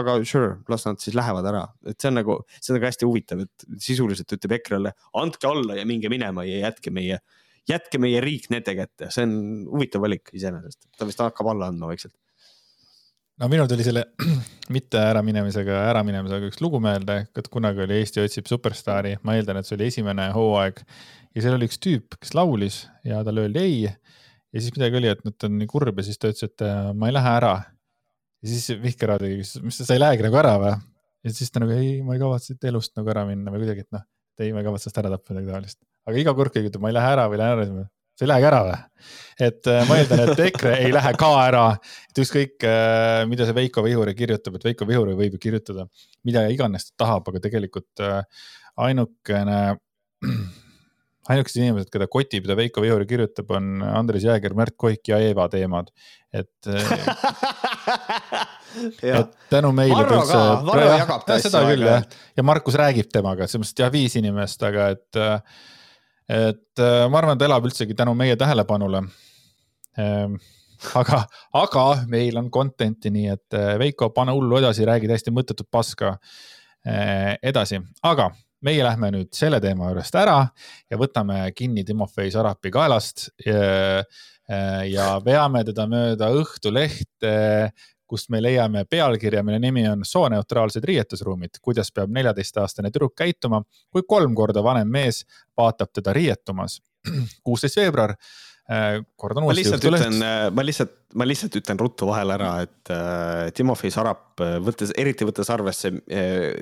[0.00, 1.64] aga sure, las nad siis lähevad ära.
[1.86, 5.80] et see on nagu, see on nagu hästi huvitav, et sisuliselt ütleb EKRE-le, andke alla
[5.80, 7.18] ja minge minema ja jätke meie,
[7.66, 9.34] jätke meie riik nende kätte, see on
[9.72, 12.14] huvitav valik iseenesest, ta vist hakkab alla andma vaikselt
[13.40, 14.06] no minul tuli selle
[14.74, 19.68] mitte äraminemisega, äraminemisega üks lugu meelde, et kunagi oli Eesti otsib superstaari, ma eeldan, et
[19.68, 23.78] see oli esimene hooaeg ja seal oli üks tüüp, kes laulis ja talle öeldi ei.
[23.86, 26.64] ja siis midagi oli, et nüüd ta on nii kurb ja siis ta ütles, et
[26.64, 27.54] äh, ma ei lähe ära.
[28.42, 30.76] ja siis Vihkeraadi küsis, mis sa ei lähegi nagu ära või?
[31.26, 33.92] ja siis ta nagu ei, ma ei kavatse elust nagu ära minna või kuidagi, et
[33.92, 34.06] noh,
[34.36, 35.80] et ei, ma ei kavatse seda ära tappa midagi taolist.
[36.08, 37.84] aga iga kord, keegi ütleb, ma ei lähe ära või lähen ära, siis ma
[38.16, 38.82] sa ei lähegi ära või?
[39.46, 41.64] et äh, ma eeldan, et EKRE ei lähe ka ära,
[42.10, 45.86] et ükskõik, äh, mida see Veiko Vihuri kirjutab, et Veiko Vihuri võib ju kirjutada
[46.26, 48.02] mida iganes ta tahab, aga tegelikult
[48.82, 49.58] ainukene
[51.30, 55.48] ainukesed inimesed, keda kotib, mida Veiko Vihuri kirjutab, on Andres Jääger, Märt Koik ja Eeva
[55.52, 55.90] teemad,
[56.34, 56.70] et
[59.02, 59.96] et tänu meile.
[59.96, 61.50] Varro ka, Varro jagab ta asju.
[61.50, 62.06] seda küll jah,
[62.36, 65.20] ja Markus räägib temaga, selles mõttes, jah, viis inimest, aga et,
[66.28, 69.02] et ma arvan, ta elab üldsegi tänu meie tähelepanule.
[69.98, 70.36] Ehm,
[71.00, 71.22] aga,
[71.56, 76.16] aga meil on content'i, nii et Veiko, pane hullu edasi, räägi täiesti mõttetut paska.
[76.86, 78.30] Eh, edasi, aga
[78.66, 80.38] meie lähme nüüd selle teema juurest ära
[80.90, 83.28] ja võtame kinni Timofei Sarapi kaelast.
[83.46, 87.32] Ja veame teda mööda Õhtulehte,
[88.06, 94.06] kust me leiame pealkirja, mille nimi on sooneutraalsed riietusruumid, kuidas peab neljateistaastane tüdruk käituma, kui
[94.08, 95.24] kolm korda vanem mees
[95.56, 96.80] vaatab teda riietumas.
[97.46, 98.16] kuusteist veebruar
[98.66, 99.62] Äh, kordan uuesti.
[99.62, 103.92] ma lihtsalt ütlen, äh, ma lihtsalt, ma lihtsalt ütlen ruttu vahele ära, et äh, Timofei
[103.94, 105.92] Sarap, võttes, eriti võttes arvesse,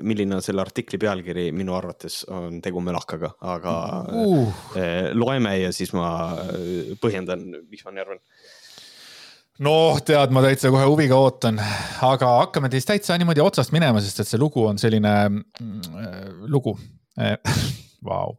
[0.05, 3.73] milline on selle artikli pealkiri, minu arvates on tegu mölakaga, aga
[4.21, 4.61] uh.
[5.17, 6.11] loeme ja siis ma
[7.01, 7.41] põhjendan,
[7.71, 8.21] miks ma nii arvan
[9.63, 11.59] noh, tead, ma täitsa kohe huviga ootan,
[12.03, 16.75] aga hakkame siis täitsa niimoodi otsast minema, sest et see lugu on selline mm, lugu
[18.05, 18.35] Vau.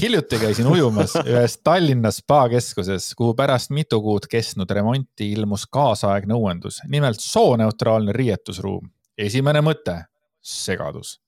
[0.00, 6.80] hiljuti käisin ujumas ühes Tallinna spaakeskuses, kuhu pärast mitu kuud kestnud remonti ilmus kaasaegne uuendus,
[6.88, 8.90] nimelt sooneutraalne riietusruum.
[9.18, 10.00] esimene mõte,
[10.42, 11.20] segadus.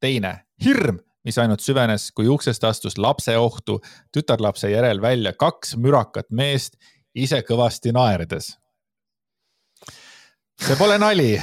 [0.00, 3.80] teine, hirm, mis ainult süvenes, kui uksest astus lapseohtu
[4.12, 6.76] tütarlapse järel välja kaks mürakat meest,
[7.14, 8.54] ise kõvasti naerdes.
[10.60, 11.34] See pole nali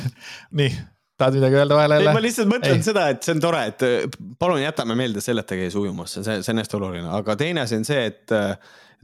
[0.60, 0.72] nii
[1.20, 2.12] tahad midagi öelda vahele jälle?
[2.16, 2.84] ma lihtsalt mõtlen ei.
[2.84, 6.54] seda, et see on tore, et äh, palun jätame meelde selleta käis ujumas, see, see
[6.54, 8.54] on hästi oluline, aga teine asi on see, et äh,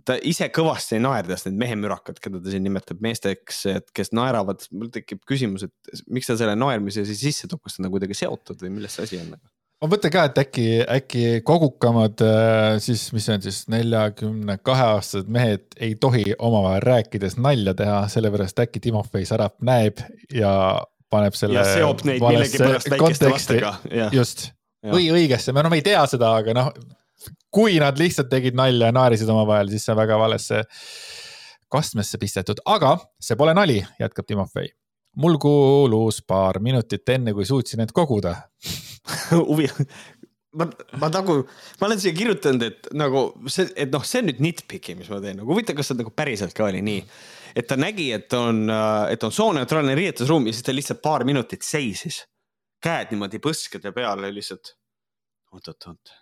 [0.07, 4.91] ta ise kõvasti naerdes, need mehemürakad, keda ta siin nimetab meesteks, et kes naeravad, mul
[4.95, 8.65] tekib küsimus, et miks ta selle naermise siis sisse toob, kas ta on kuidagi seotud
[8.65, 9.37] või milles see asi on?
[9.83, 15.29] Ma mõtlen ka, et äkki, äkki kogukamad äh, siis, mis on siis neljakümne kahe aastased
[15.33, 20.01] mehed ei tohi omavahel rääkides nalja teha, sellepärast äkki Timofei Sarap näeb
[20.33, 20.53] ja
[21.13, 21.61] paneb selle.
[21.61, 23.75] ja seob neid millegipärast väikeste lastega.
[24.17, 24.49] just,
[24.87, 26.73] või õigesse, no me ei tea seda, aga noh,
[27.53, 30.65] kui nad lihtsalt tegid nalja ja naerisid omavahel, siis see on väga valesse
[31.73, 34.73] kastmesse pistetud, aga see pole nali, jätkab Timofei.
[35.21, 38.37] mul kulus paar minutit enne, kui suutsin end koguda
[39.49, 39.69] huvi,
[40.57, 40.67] ma,
[41.01, 41.39] ma nagu,
[41.81, 45.21] ma olen siia kirjutanud, et nagu see, et noh, see on nüüd nitpicking, mis ma
[45.23, 47.05] teen, nagu huvitav, kas see nagu päriselt ka oli nii.
[47.57, 48.67] et ta nägi, et on,
[49.13, 52.25] et on sooneutraalne riietusruum ja siis ta lihtsalt paar minutit seisis.
[52.83, 54.75] käed niimoodi põskede peale lihtsalt
[55.57, 56.13] oot-oot-oot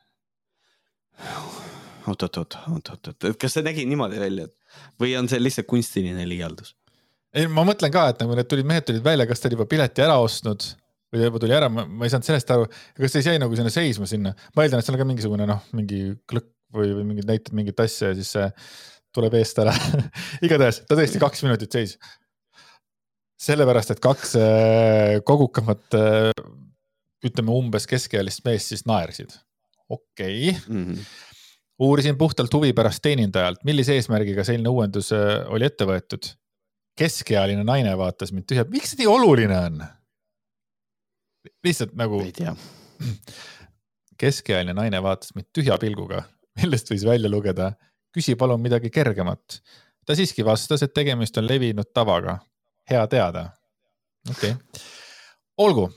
[2.09, 4.47] oot-oot-oot, oot-oot-oot, et kas see nägi niimoodi välja
[5.01, 6.75] või on see lihtsalt kunstiline liialdus?
[7.35, 9.69] ei, ma mõtlen ka, et nagu need tulid, mehed tulid välja, kas ta oli juba
[9.71, 10.67] pileti ära ostnud
[11.15, 12.67] või juba tuli ära, ma ei saanud sellest aru,
[12.99, 15.63] kas ta jäi nagu sinna seisma sinna, ma eeldan, et seal on ka mingisugune noh,
[15.77, 16.01] mingi
[16.31, 18.51] klõkk või, või mingid näitab mingit asja ja siis see
[19.15, 19.75] tuleb eest ära
[20.47, 21.99] igatahes ta tõesti kaks minutit seisis.
[23.45, 26.31] sellepärast, et kaks äh, kogukamat, äh,
[27.25, 29.37] ütleme umbes keskealist meest siis naersid
[29.89, 30.63] okei okay.
[30.69, 30.85] mm.
[30.85, 31.05] -hmm.
[31.79, 36.35] uurisin puhtalt huvi pärast teenindajalt, millise eesmärgiga selline uuendus äh, oli ette võetud.
[36.99, 39.85] keskealine naine vaatas mind tühjalt, miks see nii oluline on?
[41.65, 42.23] Lihtsalt nagu.
[44.21, 46.23] keskealine naine vaatas mind tühja pilguga,
[46.61, 47.73] millest võis välja lugeda,
[48.15, 49.61] küsi palun midagi kergemat.
[50.07, 52.39] ta siiski vastas, et tegemist on levinud tavaga.
[52.91, 53.51] hea teada.
[54.31, 54.83] okei okay.,
[55.59, 55.91] olgu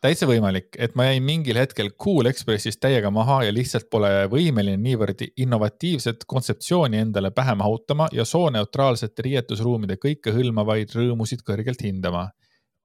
[0.00, 4.80] täitsa võimalik, et ma jäin mingil hetkel Cool Expressist täiega maha ja lihtsalt pole võimeline
[4.80, 12.30] niivõrd innovatiivset kontseptsiooni endale pähe mahutama ja sooneutraalsete riietusruumide kõikehõlmavaid rõõmusid kõrgelt hindama.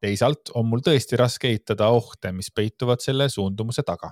[0.03, 4.11] Teisalt on mul tõesti raske eitada ohte, mis peituvad selle suundumuse taga.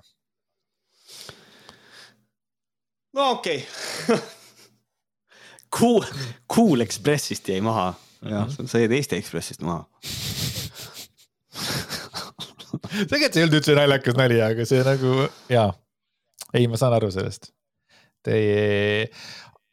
[3.13, 3.65] no okei
[4.07, 4.23] okay.
[5.73, 6.03] Cool,
[6.53, 8.67] Cool Expressist jäi maha, jah, mhm.
[8.69, 9.87] sa jäid Eesti Ekspressist maha
[13.09, 15.69] tegelikult see ei olnud üldse naljakas nali, aga see nagu jaa.
[16.53, 17.51] ei, ma saan aru sellest.
[18.23, 19.07] Teie,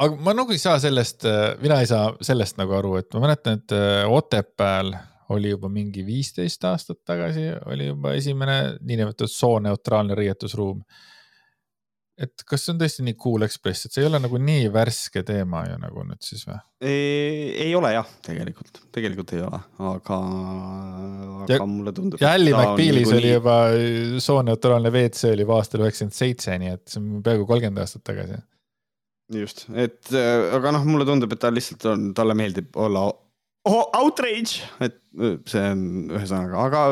[0.00, 1.26] aga ma nagu ei saa sellest,
[1.62, 4.94] mina ei saa sellest nagu aru, et ma mäletan, et äh, Otepääl
[5.30, 10.82] oli juba mingi viisteist aastat tagasi oli juba esimene niinimetatud sooneutraalne riietusruum
[12.20, 15.22] et kas see on tõesti nii Cool Express, et see ei ole nagu nii värske
[15.26, 16.58] teema ju nagu nüüd siis või?
[16.90, 19.60] ei ole jah, tegelikult, tegelikult ei ole,
[19.90, 20.18] aga,
[21.46, 22.20] aga ja, mulle tundub.
[22.20, 23.34] ja Ally McBealis nagu oli nii...
[23.38, 23.56] juba
[24.26, 28.40] sooneutraalne WC oli juba aastal üheksakümmend seitse, nii et see on peaaegu kolmkümmend aastat tagasi.
[29.40, 30.12] just, et
[30.58, 33.08] aga noh, mulle tundub, et ta lihtsalt on, talle meeldib olla
[33.64, 35.00] oh, outrage, et
[35.50, 35.84] see on
[36.14, 36.84] ühesõnaga, aga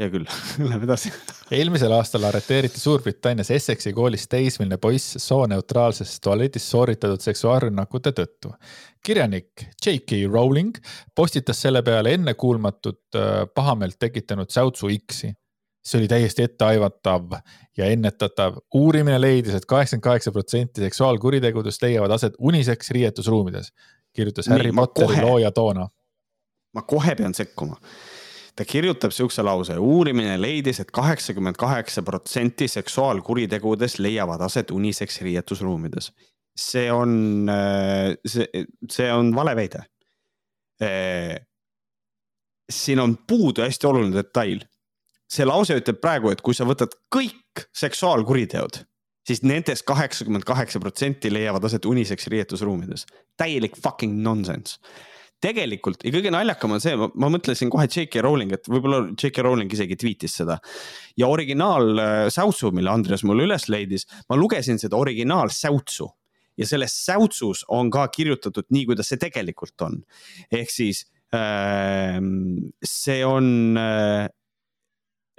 [0.00, 0.26] hea küll
[0.70, 1.12] lähme edasi
[1.54, 8.54] eelmisel aastal arreteeriti Suurbritannias Essexi koolis teismeline poiss sooneutraalses tualetis sooritatud seksuaalrünnakute tõttu.
[9.04, 10.24] kirjanik J.K.
[10.32, 10.74] Rowling
[11.14, 13.18] postitas selle peale ennekuulmatut
[13.54, 15.34] pahameelt tekitanud säutsu X-i.
[15.84, 17.36] see oli täiesti etteaimatav
[17.76, 18.56] ja ennetatav.
[18.74, 23.72] uurimine leidis et, et kaheksakümmend kaheksa protsenti seksuaalkuritegudest leiavad aset uniseks riietusruumides,
[24.14, 25.88] kirjutas Harry Nii, Potteri looja toona.
[26.74, 27.78] ma kohe pean sekkuma
[28.56, 35.20] ta kirjutab siukse lause, uurimine leidis et, et kaheksakümmend kaheksa protsenti seksuaalkuritegudest leiavad aset uniseks
[35.26, 36.12] riietusruumides.
[36.58, 38.46] see on, äh, see,
[38.90, 39.80] see on vale väide.
[40.82, 41.46] Äh,
[42.70, 44.60] siin on puudu hästi oluline detail.
[45.28, 48.84] see lause ütleb praegu, et kui sa võtad kõik seksuaalkuriteod
[49.26, 53.06] siis nendest kaheksakümmend kaheksa protsenti leiavad aset uniseks riietusruumides.
[53.36, 54.78] täielik fucking nonsense
[55.44, 58.22] tegelikult ja kõige naljakam on see, ma mõtlesin kohe J.K.
[58.24, 59.44] Rowling, et võib-olla J.K.
[59.44, 60.58] Rowling isegi tweetis seda.
[61.20, 66.08] ja originaal äh, säutsu, mille Andres mulle üles leidis, ma lugesin seda originaal säutsu
[66.56, 70.00] ja selles säutsus on ka kirjutatud nii, kuidas see tegelikult on.
[70.52, 71.04] ehk siis
[71.34, 72.18] äh,
[72.86, 74.28] see on äh,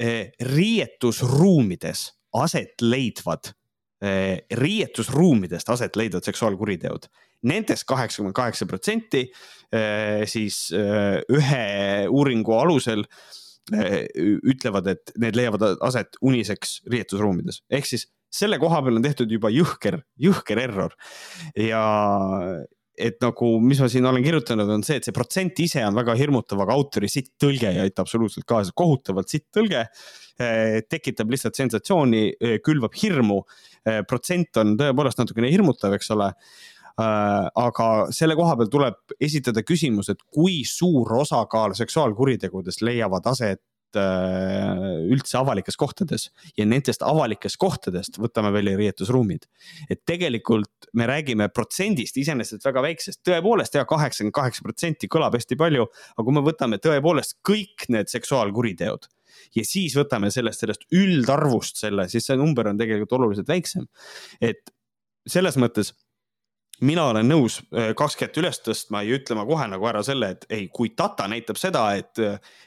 [0.02, 3.56] äh, riietusruumides aset leidvad
[4.60, 7.08] riietusruumidest aset leidvad seksuaalkuriteod.
[7.49, 11.66] Nendest kaheksakümmend kaheksa protsenti eh, siis eh, ühe
[12.10, 13.06] uuringu alusel
[13.66, 19.49] ütlevad, et need leiavad aset uniseks riietusruumides, ehk siis selle koha peal on tehtud juba
[19.49, 20.93] jõhker, jõhker error.
[21.58, 21.82] Ja
[22.95, 26.16] et nagu, mis ma siin olen kirjutanud, on see, et see protsent ise on väga
[26.20, 29.86] hirmutav, aga autori sitt tõlge ei aita absoluutselt kaasa, kohutavalt sitt tõlge
[30.91, 32.24] tekitab lihtsalt sensatsiooni,
[32.66, 33.39] külvab hirmu.
[34.10, 36.32] Protsent on tõepoolest natukene hirmutav, eks ole
[36.96, 43.60] Äh, aga selle koha peal tuleb esitada küsimus, et kui suur osakaal seksuaalkuritegudest leiavad aset
[44.00, 49.44] äh, üldse avalikes kohtades ja nendest avalikest kohtadest võtame välja riietusruumid.
[49.90, 55.60] et tegelikult me räägime protsendist iseenesest väga väiksest, tõepoolest ja kaheksakümmend kaheksa protsenti kõlab hästi
[55.60, 59.12] palju, aga kui me võtame tõepoolest kõik need seksuaalkuriteod
[59.56, 63.88] ja siis võtame sellest, sellest üldarvust selle, siis see number on tegelikult oluliselt väiksem.
[64.42, 64.74] et
[65.26, 65.94] selles mõttes
[66.84, 70.46] mina olen nõus äh, kaks kätt üles tõstma ja ütlema kohe nagu ära selle, et
[70.52, 72.20] ei, kui data näitab seda, et,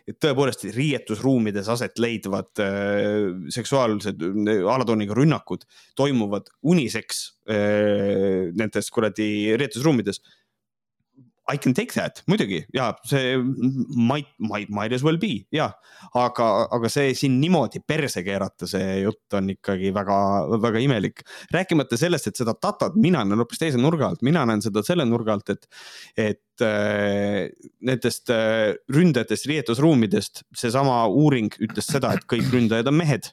[0.08, 5.66] et tõepoolest riietusruumides aset leidvad äh, seksuaalsed äh, alatooniga rünnakud
[5.98, 9.28] toimuvad uniseks äh, nendes kuradi
[9.60, 10.22] riietusruumides
[11.50, 13.36] I can take that, muidugi ja see
[13.96, 15.70] might, might, might as well be ja,
[16.18, 20.18] aga, aga see siin niimoodi perse keerata, see jutt on ikkagi väga,
[20.60, 21.24] väga imelik.
[21.54, 25.08] rääkimata sellest, et seda datat mina näen hoopis teise nurga alt, mina näen seda selle
[25.08, 25.66] nurga alt, et,
[26.28, 27.48] et äh,
[27.80, 33.32] nendest äh, ründajatest riietusruumidest seesama uuring ütles seda, et kõik ründajad on mehed.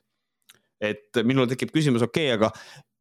[0.84, 2.52] et minul tekib küsimus, okei okay,, aga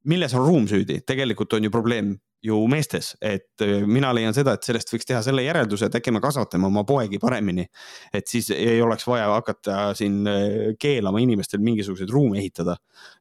[0.09, 2.15] milles on ruum süüdi, tegelikult on ju probleem
[2.45, 6.13] ju meestes, et äh, mina leian seda, et sellest võiks teha selle järelduse, et äkki
[6.13, 7.65] me kasvatame oma poegi paremini.
[8.13, 12.77] et siis ei oleks vaja hakata siin äh, keelama inimestel mingisuguseid ruume ehitada.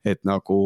[0.06, 0.58] et nagu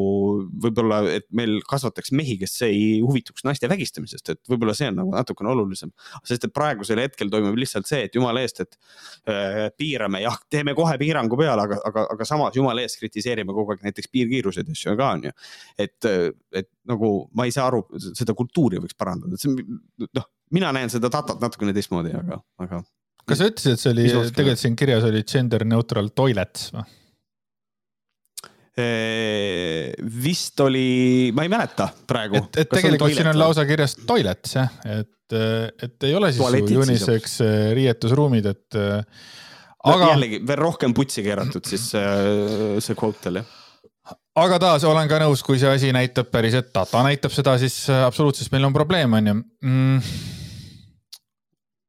[0.63, 5.13] võib-olla, et meil kasvataks mehi, kes ei huvituks naiste vägistamisest, et võib-olla see on nagu
[5.13, 5.93] natukene olulisem.
[6.25, 8.79] sest et praegusel hetkel toimub lihtsalt see, et jumala eest, et
[9.29, 13.75] äh, piirame, jah, teeme kohe piirangu peale, aga, aga, aga samas jumala eest kritiseerime kogu
[13.75, 15.37] aeg näiteks piirkiiruseid asju ka on ju.
[15.77, 16.11] et,
[16.57, 17.83] et nagu ma ei saa aru,
[18.17, 18.46] seda kultuuri
[18.83, 22.81] võiks parandada, et see noh, mina näen seda datat natukene teistmoodi, aga, aga.
[23.27, 26.87] kas sa ütlesid, et see oli, tegelikult siin kirjas oli gender neutral toilets või?
[30.21, 32.37] vist oli, ma ei mäleta praegu.
[32.37, 37.39] et, et tegelikult siin on lausa kirjas toilets jah, et, et ei ole siis uniseks
[37.73, 40.11] riietusruumid, et aga.
[40.11, 43.55] jällegi veel rohkem putsi keeratud siis see, quote tal jah
[44.37, 48.03] aga taas olen ka nõus, kui see asi näitab päriselt, data näitab seda, siis äh,
[48.05, 49.37] absoluutselt meil on probleem, on ju.
[49.65, 50.11] Mm..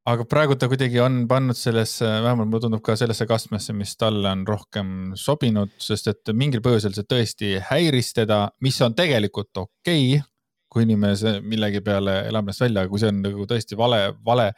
[0.09, 4.31] aga praegu ta kuidagi on pannud sellesse, vähemalt mulle tundub ka sellesse kastmesse, mis talle
[4.33, 10.17] on rohkem sobinud, sest et mingil põhjusel see tõesti häiris teda, mis on tegelikult okei
[10.17, 10.25] okay,
[10.73, 14.51] kui inimene millegi peale elab ennast välja, aga kui see on nagu tõesti vale, vale,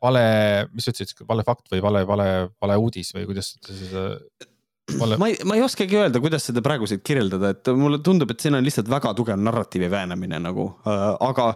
[0.00, 0.24] vale,
[0.72, 2.28] mis sa ütlesid, vale fakt või vale, vale,
[2.60, 4.10] vale uudis või kuidas seda
[4.94, 5.16] Vale...
[5.18, 8.42] ma ei, ma ei oskagi öelda, kuidas seda praegu siit kirjeldada, et mulle tundub, et
[8.42, 11.48] siin on lihtsalt väga tugev narratiivi väänamine nagu äh,, aga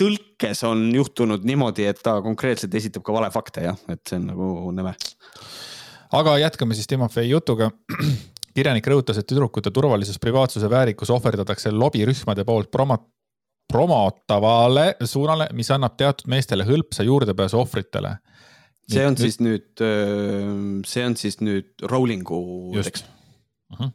[0.00, 4.50] tõlkes on juhtunud niimoodi, et ta konkreetselt esitab ka valefakte jah, et see on nagu
[4.74, 4.96] nõme.
[6.18, 7.70] aga jätkame siis Timofei jutuga.
[8.56, 13.06] kirjanik rõhutas, et tüdrukute turvalisus, privaatsus ja väärikus ohverdatakse lobirühmade poolt promot-,
[13.70, 18.16] promotavale suunale, mis annab teatud meestele hõlpsa juurdepääsu ohvritele
[18.90, 19.84] see on nüüd, siis nüüd,
[20.88, 22.40] see on siis nüüd Rowlingu
[22.80, 23.06] tekst
[23.72, 23.80] uh.
[23.80, 23.92] -huh.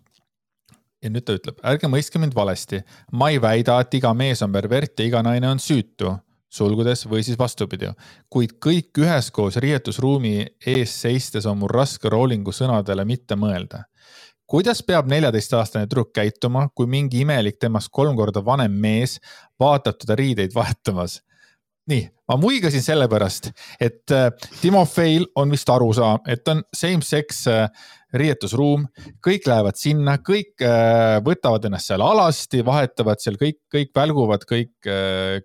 [1.04, 4.54] ja nüüd ta ütleb, ärge mõistke mind valesti, ma ei väida, et iga mees on
[4.56, 6.16] pervert ja iga naine on süütu,
[6.50, 7.92] sulgudes või siis vastupidi,
[8.30, 13.84] kuid kõik üheskoos riietusruumi ees seistes on mul raske Rowlingu sõnadele mitte mõelda
[14.48, 19.18] kuidas peab neljateistaastane tüdruk käituma, kui mingi imelik temast kolm korda vanem mees
[19.60, 21.22] vaatab teda riideid vahetamas?
[21.90, 24.28] Nii, ma muigasin sellepärast, et äh,
[24.62, 28.88] Timofeil on vist arusaam, et on same-sex äh, riietusruum,
[29.26, 34.92] kõik lähevad sinna, kõik äh, võtavad ennast seal alasti, vahetavad seal kõik, kõik välguvad, kõik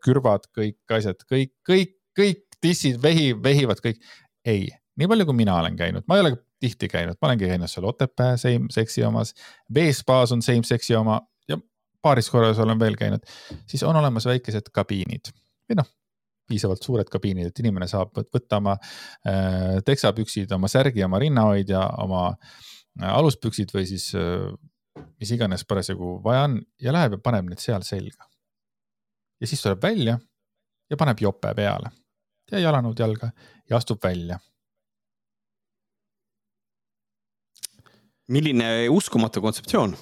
[0.04, 4.00] kürvad, kõik asjad, kõik, kõik, kõik tissid vehi, vehivad kõik.
[4.48, 7.68] ei, nii palju kui mina olen käinud, ma ei ole tihti käinud, ma olengi käinud
[7.68, 9.34] seal Otepää same-sex'i omas,
[9.72, 11.60] B-spaas on same-sex'i oma ja
[12.02, 13.24] paaris korras olen veel käinud,
[13.68, 15.32] siis on olemas väikesed kabiinid
[15.68, 15.88] või noh
[16.50, 22.26] piisavalt suured kabiinid, et inimene saab võtta oma äh, teksapüksid, oma särgi, oma rinnahoidja, oma
[22.32, 24.50] äh, aluspüksid või siis äh,
[25.20, 28.26] mis iganes parasjagu vaja on ja läheb ja paneb need seal selga.
[29.40, 30.18] ja siis tuleb välja
[30.90, 31.92] ja paneb jope peale
[32.50, 33.30] ja jalanõud jalga
[33.70, 34.38] ja astub välja.
[38.30, 39.96] milline uskumatu kontseptsioon.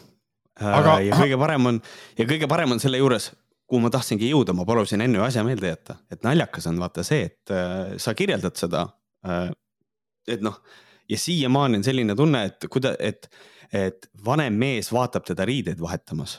[0.61, 0.99] Aga...
[1.01, 1.77] ja kõige parem on
[2.19, 3.31] ja kõige parem on selle juures
[3.69, 7.29] kuhu ma tahtsingi jõuda, ma palusin enne asja meelde jätta, et naljakas on vaata see,
[7.29, 8.87] et äh, sa kirjeldad seda
[9.29, 9.51] äh,.
[10.29, 10.57] et noh,
[11.09, 13.29] ja siiamaani on selline tunne, et kuida-, et,
[13.73, 16.39] et vanem mees vaatab teda riideid vahetamas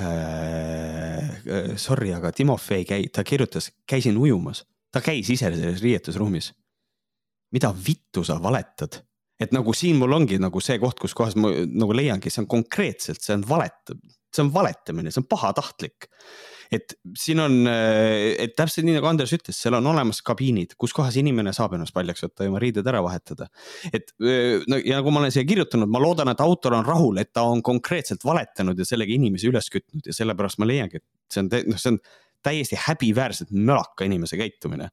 [0.00, 1.20] äh,.
[1.76, 4.62] Sorry, aga Timofei käi-, ta kirjutas, käisin ujumas,
[4.94, 6.52] ta käis ise selles riietusruumis.
[7.52, 9.02] mida vittu sa valetad?
[9.42, 12.48] et nagu siin mul ongi nagu see koht, kus kohas ma nagu leiangi, see on
[12.48, 13.92] konkreetselt, see on valet-,
[14.32, 16.08] see on valetamine, see on pahatahtlik.
[16.72, 21.18] et siin on, et täpselt nii nagu Andres ütles, seal on olemas kabiinid, kus kohas
[21.20, 23.50] inimene saab ennast paljaks võtta ja oma riided ära vahetada.
[23.92, 27.32] et no ja nagu ma olen siia kirjutanud, ma loodan, et autor on rahul, et
[27.32, 31.44] ta on konkreetselt valetanud ja sellega inimesi üles kütnud ja sellepärast ma leiangi, et see
[31.44, 32.00] on, noh, see on
[32.42, 34.90] täiesti häbiväärselt mölaka inimese käitumine.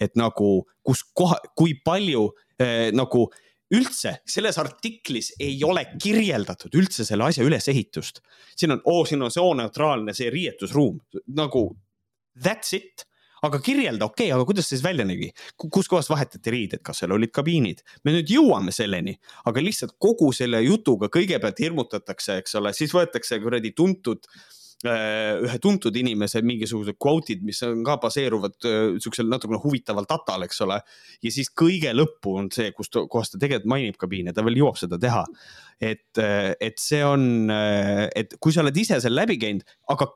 [0.00, 2.24] et nagu, kus koha, kui palju
[2.58, 3.28] eh, nagu
[3.74, 8.20] üldse selles artiklis ei ole kirjeldatud üldse selle asja ülesehitust.
[8.56, 11.00] siin on, oo, siin on sooneutraalne see riietusruum
[11.34, 11.66] nagu
[12.34, 13.06] that's it
[13.44, 15.28] aga kirjelda, okei okay,, aga kuidas see siis välja nägi,
[15.60, 17.82] kuskohast vahetati riided, kas seal olid kabiinid?
[18.04, 19.16] me nüüd jõuame selleni,
[19.50, 24.46] aga lihtsalt kogu selle jutuga kõigepealt hirmutatakse, eks ole, siis võetakse kuradi tuntud äh,
[24.84, 30.60] ühe tuntud inimese mingisugused kvootid, mis on ka baseeruvad äh, siuksel natukene huvitaval datal, eks
[30.66, 30.80] ole.
[31.24, 34.80] ja siis kõige lõppu on see, kus kohas ta tegelikult mainib kabiine, ta veel jõuab
[34.80, 35.24] seda teha.
[35.80, 40.10] et, äh, et see on, et kui sa oled ise seal läbi käinud, aga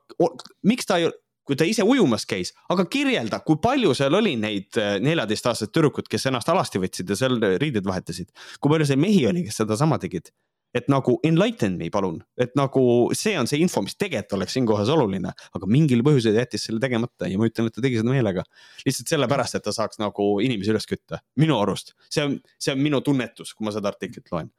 [0.69, 1.11] miks ta ei
[1.49, 6.11] kui ta ise ujumas käis, aga kirjelda, kui palju seal oli neid äh, neljateistaastaseid tüdrukuid,
[6.13, 8.29] kes ennast alasti võtsid ja seal riided vahetasid.
[8.61, 10.29] kui palju seal mehi oli, kes sedasama tegid?
[10.77, 12.83] Et nagu enlighten me palun, et nagu
[13.17, 17.31] see on see info, mis tegelikult oleks siinkohas oluline, aga mingil põhjusel jättis selle tegemata
[17.31, 18.45] ja ma ütlen, et ta tegi seda meelega.
[18.87, 22.83] lihtsalt sellepärast, et ta saaks nagu inimesi üles kütta, minu arust, see on, see on
[22.85, 24.51] minu tunnetus, kui ma seda artiklit loen.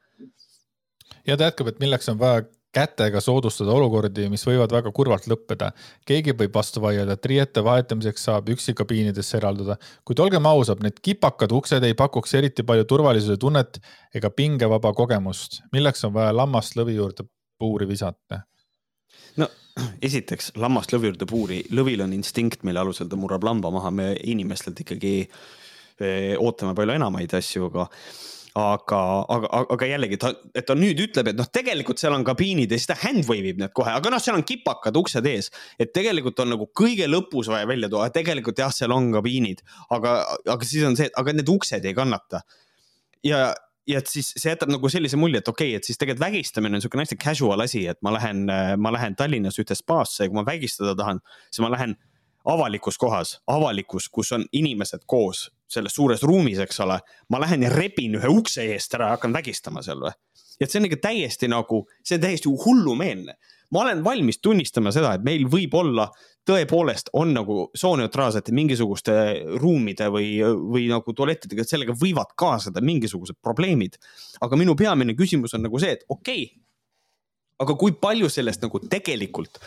[1.28, 5.72] ja ta jätkab, et milleks on vaja kätega soodustada olukordi, mis võivad väga kurvalt lõppeda.
[6.06, 11.00] keegi võib vastu vaielda, et riiete vahetamiseks saab üksi kabiinidesse eraldada, kuid olgem ausad, need
[11.02, 13.82] kipakad uksed ei pakuks eriti palju turvalisuse tunnet
[14.14, 15.62] ega pingevaba kogemust.
[15.72, 17.26] milleks on vaja lammast lõvi juurde
[17.60, 18.44] puuri visata?
[19.38, 19.50] no
[20.02, 24.12] esiteks lammast lõvi juurde puuri, lõvil on instinkt, mille alusel ta murrab lamba maha, me
[24.24, 27.90] inimestelt ikkagi eh, ootame palju enamaid asju, aga
[28.60, 29.00] aga,
[29.36, 32.80] aga, aga jällegi ta, et ta nüüd ütleb, et noh, tegelikult seal on kabiinid ja
[32.80, 35.50] siis ta hand-wave ib need kohe, aga noh, seal on kipakad uksed ees.
[35.80, 39.64] et tegelikult on nagu kõige lõpus vaja välja tuua, tegelikult jah, seal on kabiinid,
[39.96, 40.20] aga,
[40.56, 42.44] aga siis on see, aga need uksed ei kannata.
[43.26, 43.50] ja,
[43.90, 46.76] ja et siis see jätab nagu sellise mulje, et okei okay,, et siis tegelikult vägistamine
[46.76, 48.46] on niisugune hästi casual asi, et ma lähen,
[48.78, 51.98] ma lähen Tallinnas ühte spaasse ja kui ma vägistada tahan, siis ma lähen
[52.50, 57.00] avalikus kohas, avalikus, kus on inimesed koos selles suures ruumis, eks ole.
[57.30, 60.16] ma lähen ja rebin ühe ukse eest ära ja hakkan vägistama seal või.
[60.60, 63.38] et see on ikka täiesti nagu, see on täiesti hullumeelne.
[63.72, 66.10] ma olen valmis tunnistama seda, et meil võib olla
[66.50, 69.14] tõepoolest on nagu sooneutraalsete mingisuguste
[69.62, 74.00] ruumide või, või nagu tualettidega, et sellega võivad kaasneda mingisugused probleemid.
[74.42, 76.64] aga minu peamine küsimus on nagu see, et okei okay,,
[77.60, 79.60] aga kui palju sellest nagu tegelikult,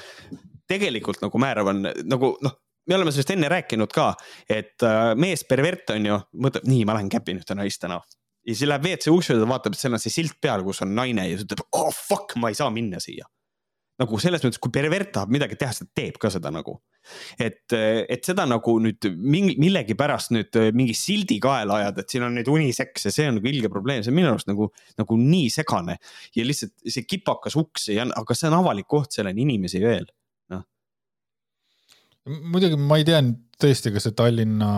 [0.70, 4.12] tegelikult nagu määrav on nagu noh, me oleme sellest enne rääkinud ka,
[4.50, 8.00] et äh, mees pervert on ju, mõtleb, nii, ma lähen käpin ühte naist täna.
[8.42, 10.96] ja siis läheb WC ukse juurde, vaatab, et seal on see silt peal, kus on
[10.96, 13.28] naine ja siis ütleb, oh fuck, ma ei saa minna siia.
[14.00, 16.80] nagu selles mõttes, kui pervert tahab midagi teha, siis ta teeb ka seda nagu.
[17.38, 22.34] et, et seda nagu nüüd mingi, millegipärast nüüd mingi sildi kaela ajada, et siin on
[22.38, 25.52] nüüd uniseks ja see on nagu ilge probleem, see on minu arust nagu, nagu nii
[25.54, 26.00] segane.
[26.34, 29.82] ja lihtsalt see kipakas uks ei anna, aga see on avalik koht, seal on inimesi
[29.84, 30.10] veel
[32.28, 33.20] muidugi ma ei tea
[33.62, 34.72] tõesti, kas see Tallinna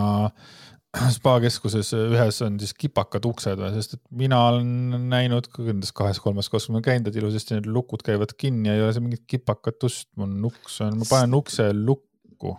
[1.15, 5.91] spa keskuses ühes on siis kipakad uksed või, sest et mina olen näinud ka nendes
[5.95, 8.93] kahes-kolmes kohas, kus ma olen käinud, et ilusasti need lukud käivad kinni ja ei ole
[8.95, 12.55] seal mingit kipakatust, mul uks on, ma panen ukse lukku.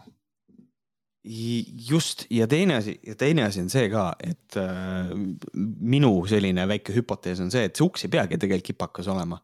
[1.88, 5.08] just ja teine asi ja teine asi on see ka, et äh,
[5.54, 9.40] minu selline väike hüpotees on see, et see uks ei peagi tegelikult kipakas olema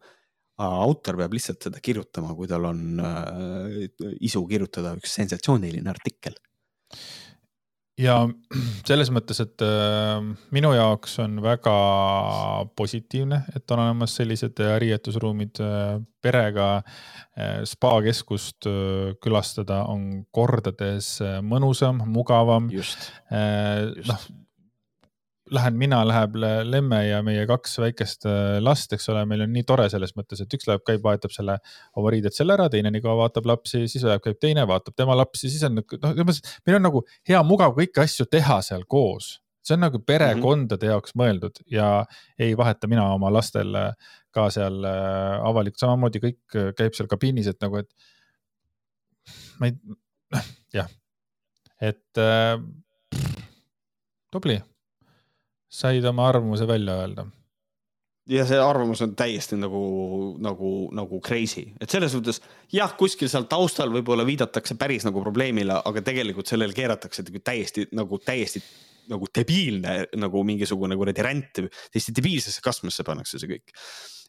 [0.66, 3.84] autor peab lihtsalt seda kirjutama, kui tal on äh,
[4.20, 6.36] isu kirjutada üks sensatsiooniline artikkel.
[8.00, 8.16] ja
[8.88, 10.18] selles mõttes, et äh,
[10.54, 11.74] minu jaoks on väga
[12.78, 17.64] positiivne, et on olemas sellised riietusruumid äh, perega äh,.
[17.68, 22.70] spa keskust äh, külastada on kordades äh, mõnusam, mugavam.
[22.72, 24.30] Äh, noh
[25.52, 29.64] lähen mina, läheb Lemme ja meie kaks väikest äh, last, eks ole, meil on nii
[29.68, 31.58] tore selles mõttes, et üks läheb, käib, vahetab selle
[31.98, 35.16] oma riided selle ära, teine nii kaua vaatab lapsi, siis läheb, käib teine, vaatab tema
[35.18, 39.38] lapsi, siis on noh, meil on nagu hea, mugav kõiki asju teha seal koos.
[39.62, 44.82] see on nagu perekondade jaoks mõeldud ja ei vaheta mina oma lastel äh, ka seal
[44.88, 49.30] äh, avalikult, samamoodi kõik käib seal kabiinis, et nagu, et
[49.60, 49.78] ma ei,
[50.34, 50.90] noh, jah,
[51.78, 52.58] et äh,
[54.32, 54.58] tubli
[55.72, 57.26] said oma arvamuse välja öelda.
[58.30, 59.80] ja see arvamus on täiesti nagu,
[60.38, 62.38] nagu, nagu crazy, et selles mõttes
[62.70, 68.20] jah, kuskil seal taustal võib-olla viidatakse päris nagu probleemile, aga tegelikult sellele keeratakse täiesti nagu
[68.22, 68.62] täiesti
[69.10, 73.74] nagu debiilne nagu mingisugune kuradi ränd, täiesti debiilsesse kastmesse pannakse see kõik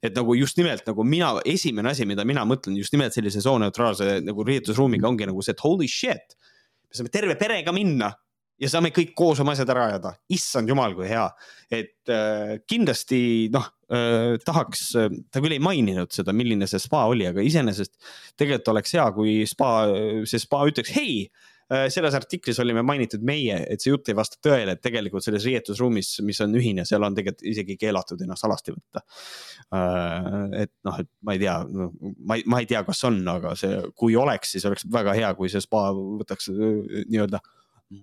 [0.03, 4.17] et nagu just nimelt nagu mina, esimene asi, mida mina mõtlen just nimelt sellise sooneutraalse
[4.25, 6.35] nagu riietusruumiga ongi nagu see, et holy shit.
[6.89, 8.09] me saame terve perega minna
[8.61, 11.25] ja saame kõik koos oma asjad ära ajada, issand jumal, kui hea.
[11.73, 14.85] et äh, kindlasti noh äh,, tahaks,
[15.31, 17.97] ta küll ei maininud seda, milline see spa oli, aga iseenesest
[18.37, 19.73] tegelikult oleks hea, kui spa,
[20.29, 21.25] see spa ütleks, hei
[21.73, 25.45] Äh, selles artiklis olime mainitud meie, et see jutt ei vasta tõele, et tegelikult selles
[25.47, 29.03] riietusruumis, mis on ühine, seal on tegelikult isegi keelatud ennast alasti võtta.
[29.77, 33.55] Äh, et noh, et ma ei tea, ma ei, ma ei tea, kas on, aga
[33.59, 37.41] see, kui oleks, siis oleks väga hea, kui see spa võtaks äh, nii-öelda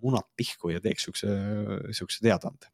[0.01, 1.31] munad pihku ja teeks siukse,
[1.97, 2.71] siukse teadaande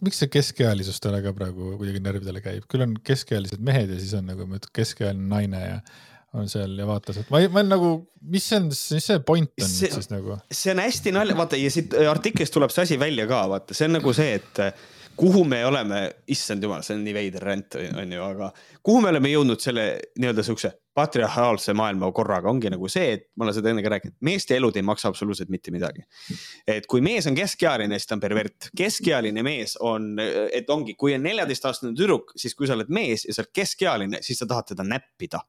[0.00, 4.30] miks see keskealisustele ka praegu kuidagi närvidele käib, küll on keskealised mehed ja siis on
[4.30, 5.80] nagu keskealine naine ja
[6.36, 7.92] on seal ja vaatas, et ma, ma nagu,
[8.28, 10.36] mis see on, mis see point on see, siis nagu?
[10.52, 13.88] see on hästi nalja, vaata ja siit artiklist tuleb see asi välja ka, vaata, see
[13.88, 14.60] on nagu see, et
[15.18, 18.50] kuhu me oleme, issand jumal, see on nii veider rant, on ju, aga
[18.86, 19.88] kuhu me oleme jõudnud selle
[20.20, 24.16] nii-öelda siukse patriarhaalse maailma korraga ongi nagu see, et ma olen seda enne ka rääkinud,
[24.28, 26.02] meeste elud ei maksa absoluutselt mitte midagi.
[26.66, 31.14] et kui mees on keskealine, siis ta on pervert, keskealine mees on, et ongi, kui
[31.16, 34.72] on neljateistaastane tüdruk, siis kui sa oled mees ja sa oled keskealine, siis sa tahad
[34.72, 35.44] teda näppida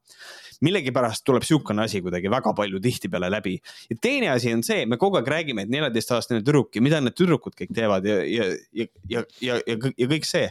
[0.64, 3.56] millegipärast tuleb sihukene asi kuidagi väga palju tihtipeale läbi.
[3.90, 7.16] ja teine asi on see, me kogu aeg räägime, et neljateistaastane tüdruk ja mida need
[7.16, 10.50] tüdrukud kõik teevad ja, ja, ja, ja, ja, ja, ja kõik see.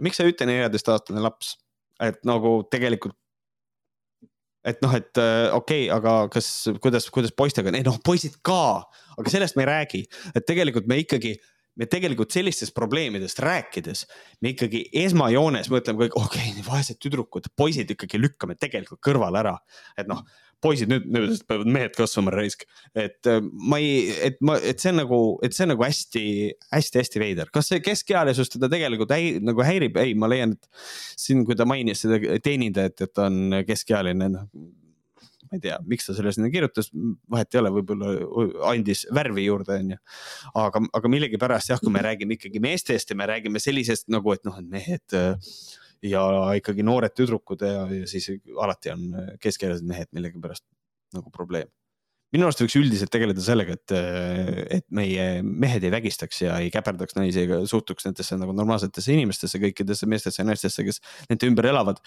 [0.00, 1.56] miks sa ei ütle neljateistaastane laps,
[2.00, 3.18] et nagu tegelikult
[4.64, 6.50] et noh, et äh, okei okay,, aga kas,
[6.82, 8.84] kuidas, kuidas poistega, ei noh, poisid ka,
[9.16, 10.02] aga sellest me ei räägi,
[10.34, 11.36] et tegelikult me ikkagi
[11.80, 14.04] me tegelikult sellistest probleemidest rääkides,
[14.44, 19.56] me ikkagi esmajoones mõtleme kõik, okei okay,, vaesed tüdrukud, poisid ikkagi lükkame tegelikult kõrvale ära.
[19.98, 20.22] et noh,
[20.60, 22.66] poisid nüüd, nüüd peavad mehed kasvama raisk.
[22.94, 27.22] et äh, ma ei, et ma, et see on nagu, et see on nagu hästi-hästi-hästi
[27.22, 27.52] veider.
[27.54, 29.96] kas see keskealisus teda tegelikult häi, nagu häirib?
[30.00, 30.84] ei, ma leian, et
[31.16, 34.52] siin, kui ta mainis seda teenindajat, et ta on keskealine, noh
[35.50, 36.90] ma ei tea, miks ta selle sinna kirjutas,
[37.30, 38.12] vahet ei ole, võib-olla
[38.70, 39.98] andis värvi juurde, onju.
[40.62, 44.46] aga, aga millegipärast jah, kui me räägime ikkagi meestest ja me räägime sellisest nagu, et
[44.46, 45.18] noh, et mehed
[46.06, 46.22] ja
[46.56, 50.64] ikkagi noored tüdrukud ja, ja siis alati on keskealised mehed millegipärast
[51.16, 51.68] nagu probleem
[52.34, 53.94] minu arust võiks üldiselt tegeleda sellega, et,
[54.78, 59.58] et meie mehed ei vägistaks ja ei käperdaks naisi ega suhtuks nendesse nagu normaalsetesse inimestesse,
[59.62, 61.98] kõikidesse meestesse ja naistesse, kes nende ümber elavad.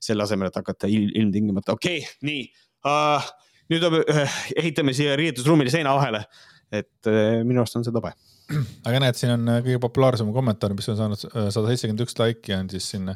[0.00, 2.42] selle asemel, et hakata ilmtingimata, okei okay,, nii
[2.86, 3.34] uh,.
[3.72, 6.22] nüüd uh, ehitame siia riietusruumile seina vahele,
[6.70, 8.12] et uh, minu arust on see tobe.
[8.86, 12.54] aga näed, siin on äh, kõige populaarsem kommentaar, mis on saanud sada seitsekümmend üks laiki,
[12.54, 13.10] on siis siin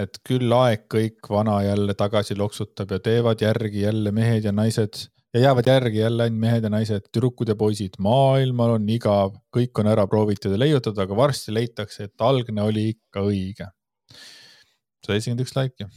[0.00, 5.02] et küll aeg kõik vana jälle tagasi loksutab ja teevad järgi jälle mehed ja naised
[5.34, 7.98] ja jäävad järgi jälle ainult mehed ja naised, tüdrukud ja poisid.
[7.98, 12.88] maailmal on igav, kõik on ära proovitud ja leiutatud, aga varsti leitakse, et algne oli
[12.94, 13.68] ikka õige.
[15.02, 15.90] sada seitsekümmend üks laiki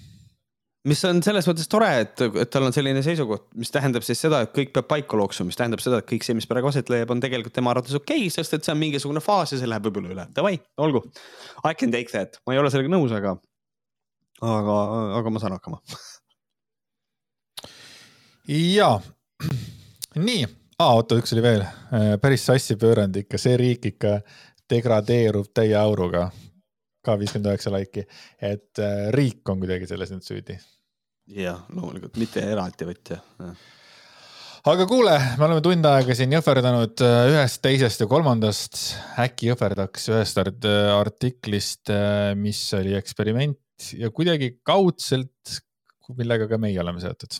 [0.89, 4.43] mis on selles mõttes tore, et, et tal on selline seisukoht, mis tähendab siis seda,
[4.45, 7.13] et kõik peab paika looksuma, mis tähendab seda, et kõik see, mis praegu aset leiab,
[7.13, 9.87] on tegelikult tema arvates okei okay,, sest et see on mingisugune faas ja see läheb
[9.87, 10.27] võib-olla üle.
[10.35, 11.01] Davai, olgu.
[11.65, 13.33] I can take that, ma ei ole sellega nõus, aga,
[14.45, 14.77] aga,
[15.21, 15.81] aga ma saan hakkama.
[18.51, 18.91] Ja,
[20.19, 20.45] nii.
[20.77, 21.63] Ah,, oota, üks oli veel,
[21.95, 24.19] äh, päris sassi pööranud ikka, see riik ikka
[24.69, 26.29] degradeerub täie auruga.
[27.05, 28.01] ka viiskümmend üheksa laiki,
[28.41, 30.55] et äh, riik on kuidagi selles nüüd süüdi
[31.31, 33.19] jah, loomulikult, mitte eraettevõtja.
[34.71, 38.81] aga kuule, me oleme tund aega siin jõhverdanud äh, ühest, teisest ja kolmandast.
[39.21, 45.59] äkki jõhverdaks ühest art artiklist, äh, mis oli eksperiment ja kuidagi kaudselt,
[46.15, 47.39] millega ka meie oleme seotud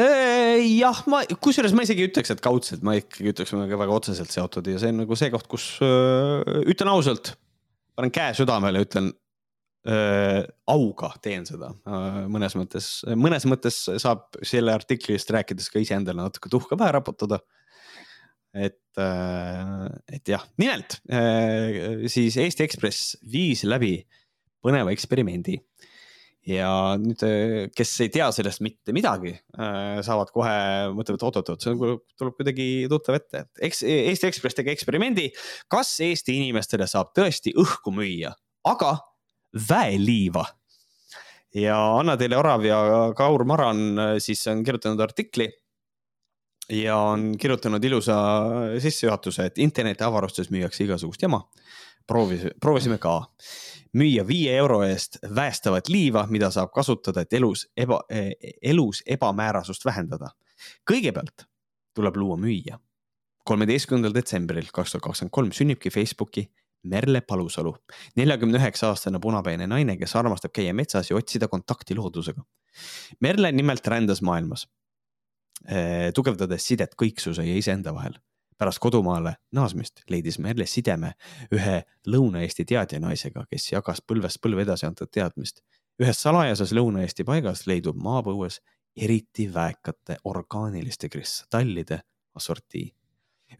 [0.00, 3.82] äh, jah, ma, kusjuures ma isegi ei ütleks, et kaudselt, ma ikkagi ütleks, me oleme
[3.84, 7.34] väga otseselt seotud ja see on nagu see koht, kus öö, ütlen ausalt,
[7.94, 9.12] panen käe südamele, ütlen
[9.88, 16.22] äh, auga teen seda äh, mõnes mõttes, mõnes mõttes saab selle artiklist rääkides ka iseendale
[16.22, 17.40] natuke tuhka pähe raputada.
[18.54, 23.98] et äh,, et jah, nimelt äh, siis Eesti Ekspress viis läbi
[24.64, 25.58] põneva eksperimendi.
[26.44, 30.52] Ja nüüd, äh, kes ei tea sellest mitte midagi, äh, saavad kohe,
[30.92, 31.72] mõtlevad oot-oot-oot, see
[32.20, 35.30] tuleb kuidagi tuttav ette, et eks Eesti Ekspress tegi eksperimendi,
[35.72, 38.34] kas Eesti inimestele saab tõesti õhku müüa,
[38.68, 38.92] aga
[39.68, 40.44] väeliiva.
[41.54, 42.78] ja Anna-Teele Orav ja
[43.16, 45.48] Kaur Maran äh, siis on kirjutanud artikli
[46.68, 48.16] ja on kirjutanud ilusa
[48.78, 51.48] sissejuhatuse, et internetiavarustes müüakse igasugust jama.
[52.06, 53.22] proovis, proovisime ka
[53.94, 58.00] müüa viie euro eest väestavat liiva, mida saab kasutada, et elus eba,
[58.62, 60.30] elus ebamäärasust vähendada.
[60.90, 61.46] kõigepealt
[61.94, 62.78] tuleb luua müüja.
[63.44, 66.50] kolmeteistkümnendal detsembril kaks tuhat kakskümmend kolm sünnibki Facebooki
[66.84, 67.74] Merle Palusalu,
[68.16, 72.44] neljakümne üheksa aastane punapäine naine, kes armastab käia metsas ja otsida kontakti loodusega.
[73.20, 74.66] Merle nimelt rändas maailmas,
[75.68, 78.20] eh, tugevdades sidet kõiksuse ja iseenda vahel.
[78.58, 81.14] pärast kodumaale naasmist leidis Merle sideme
[81.52, 85.60] ühe Lõuna-Eesti teadjanaisega, kes jagas põlvest põlve edasi antud teadmist.
[86.02, 88.60] ühes salajases Lõuna-Eesti paigas leidub maapõues
[88.96, 92.00] eriti väekate orgaaniliste kristallide
[92.34, 92.94] assortii.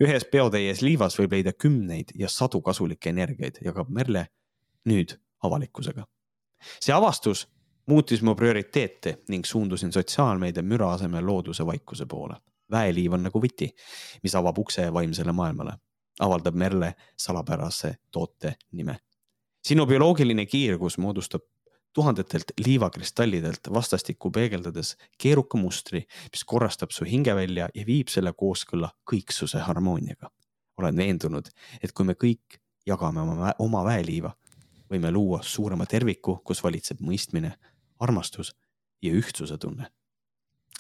[0.01, 4.27] Ühes peotäies liivas võib leida kümneid ja sadu kasulikke energiaid, jagab Merle
[4.89, 6.07] nüüd avalikkusega.
[6.81, 7.49] see avastus
[7.87, 12.35] muutis mu prioriteete ning suundusin sotsiaalmeedia müra asemel looduse vaikuse poole.
[12.71, 13.69] väeliiv on nagu võti,
[14.23, 15.73] mis avab ukse vaimsele maailmale,
[16.21, 18.99] avaldab Merle salapärase toote nime.
[19.65, 21.43] sinu bioloogiline kiirgus moodustab
[21.95, 29.63] tuhandetelt liivakristallidelt vastastikku peegeldades keeruka mustri, mis korrastab su hingevälja ja viib selle kooskõlla kõiksuse
[29.69, 30.31] harmooniaga.
[30.77, 31.49] olen veendunud,
[31.83, 34.35] et kui me kõik jagame oma, oma väeliiva,
[34.91, 37.55] võime luua suurema terviku, kus valitseb mõistmine,
[38.01, 38.57] armastus
[39.03, 39.87] ja ühtsuse tunne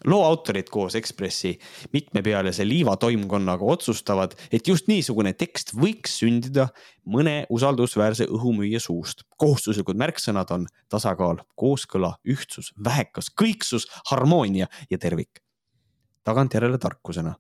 [0.05, 1.59] loo autorid koos Ekspressi
[1.93, 6.69] mitmepealise liivatoimkonnaga otsustavad, et just niisugune tekst võiks sündida
[7.07, 9.25] mõne usaldusväärse õhumüüja suust.
[9.37, 15.41] kohustuslikud märksõnad on tasakaal, kooskõla, ühtsus, vähekas, kõiksus, harmoonia ja tervik.
[16.25, 17.35] tagantjärele tarkusena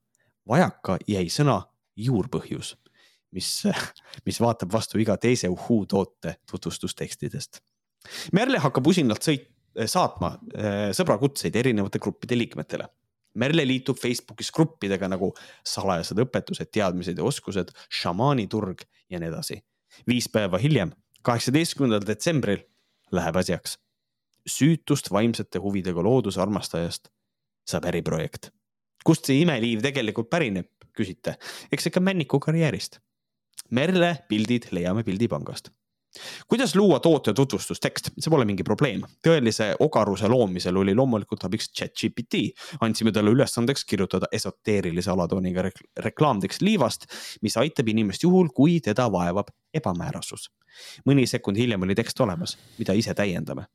[0.48, 1.62] vajaka jäi sõna
[1.96, 2.76] juurpõhjus,
[3.32, 3.62] mis,
[4.26, 7.60] mis vaatab vastu iga teise uhuu toote tutvustustekstidest.
[8.32, 9.53] Merle hakkab usinalt sõit-, Eh,
[9.90, 12.86] saatma eh, sõbrakutseid erinevate gruppide liikmetele.
[13.34, 15.32] Merle liitub Facebookis gruppidega nagu
[15.66, 19.62] salajased õpetused, teadmised ja oskused, šamaaniturg ja nii edasi.
[20.06, 22.62] viis päeva hiljem, kaheksateistkümnendal detsembril
[23.12, 23.78] läheb asjaks.
[24.46, 27.08] süütust vaimsete huvidega looduse armastajast
[27.66, 28.50] saab äriprojekt.
[29.04, 31.36] kust see imeliiv tegelikult pärineb, küsite?
[31.72, 33.00] eks ikka Männiku karjäärist.
[33.70, 35.70] Merle pildid leiame pildipangast
[36.48, 39.02] kuidas luua toote tutvustustekst, see pole mingi probleem.
[39.26, 42.54] tõelise ogaruse loomisel oli loomulikult abiks chat-GPT.
[42.80, 47.06] andsime talle ülesandeks kirjutada esoteerilise alatooniga reklaamtekst liivast,
[47.42, 50.50] mis aitab inimest juhul, kui teda vaevab ebamäärasus.
[51.06, 53.66] mõni sekund hiljem oli tekst olemas, mida ise täiendame.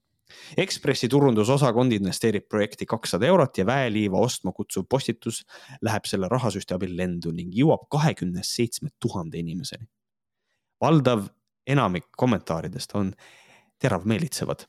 [0.58, 5.42] Ekspressi turundusosakond investeerib projekti kakssada eurot ja väeliiva ostma kutsuv postitus
[5.82, 9.88] läheb selle rahasüsti abil lendu ning jõuab kahekümne seitsme tuhande inimeseni.
[10.82, 11.26] valdav
[11.70, 13.14] enamik kommentaaridest on
[13.80, 14.66] teravmeelitsevad.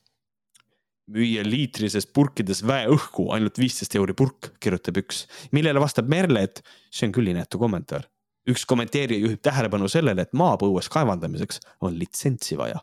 [1.11, 7.09] müüa liitrisest purkides väeõhku ainult viisteist euri purk, kirjutab üks, millele vastab Merle, et see
[7.09, 8.07] on küll inetu kommentaar.
[8.49, 12.81] üks kommenteerija juhib tähelepanu sellele, et maapõues kaevandamiseks on litsentsi vaja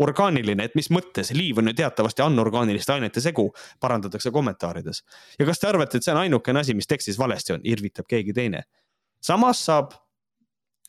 [0.00, 3.50] orgaaniline, et mis mõttes, liiv on ju teatavasti anorgaaniliste ainete segu,
[3.80, 5.02] parandatakse kommentaarides.
[5.38, 8.32] ja kas te arvate, et see on ainukene asi, mis tekstis valesti on, irvitab keegi
[8.32, 8.62] teine.
[9.20, 9.92] samas saab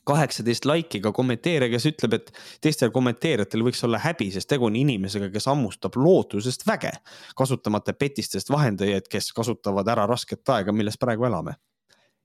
[0.08, 2.32] kaheksateist like'iga kommenteerija, kes ütleb, et
[2.64, 6.90] teistel kommenteerijatel võiks olla häbi, sest tegu on inimesega, kes hammustab lootusest väge,
[7.38, 11.54] kasutamata petistest vahendajaid, kes kasutavad ära rasket aega, milles praegu elame.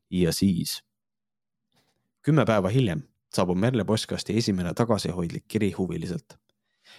[0.10, 0.82] ja siis,
[2.24, 3.04] kümme päeva hiljem
[3.36, 6.38] saabub Merle postkasti esimene tagasihoidlik kiri huviliselt.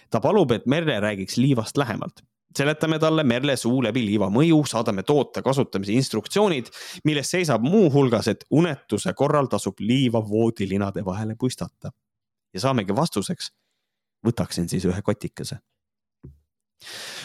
[0.09, 2.23] ta palub, et Merle räägiks liivast lähemalt
[2.55, 6.69] seletame talle Merle suu läbi liiva mõju, saadame toote kasutamise instruktsioonid,
[7.05, 11.91] milles seisab muuhulgas, et unetuse korral tasub liiva voodilinade vahele puistata.
[12.53, 13.51] ja saamegi vastuseks.
[14.25, 15.59] võtaksin siis ühe kotikese.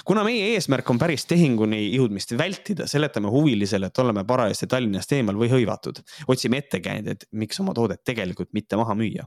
[0.04, 5.36] kuna meie eesmärk on päris tehinguni jõudmist vältida, seletame huvilisele, et oleme parajasti Tallinnast eemal
[5.36, 6.02] või hõivatud.
[6.28, 9.26] otsime ettekäändeid, miks oma toodet tegelikult mitte maha müüa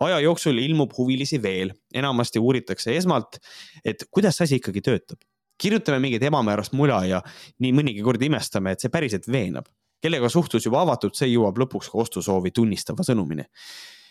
[0.00, 3.36] aja jooksul ilmub huvilisi veel, enamasti uuritakse esmalt,
[3.84, 5.18] et kuidas see asi ikkagi töötab
[5.58, 7.22] kirjutame mingit ebamäärast mula ja
[7.62, 9.66] nii mõnigi kord imestame, et see päriselt veenab.
[10.02, 13.44] kellega suhtlus juba avatud, see jõuab lõpuks ka ostusoovi tunnistava sõnumini.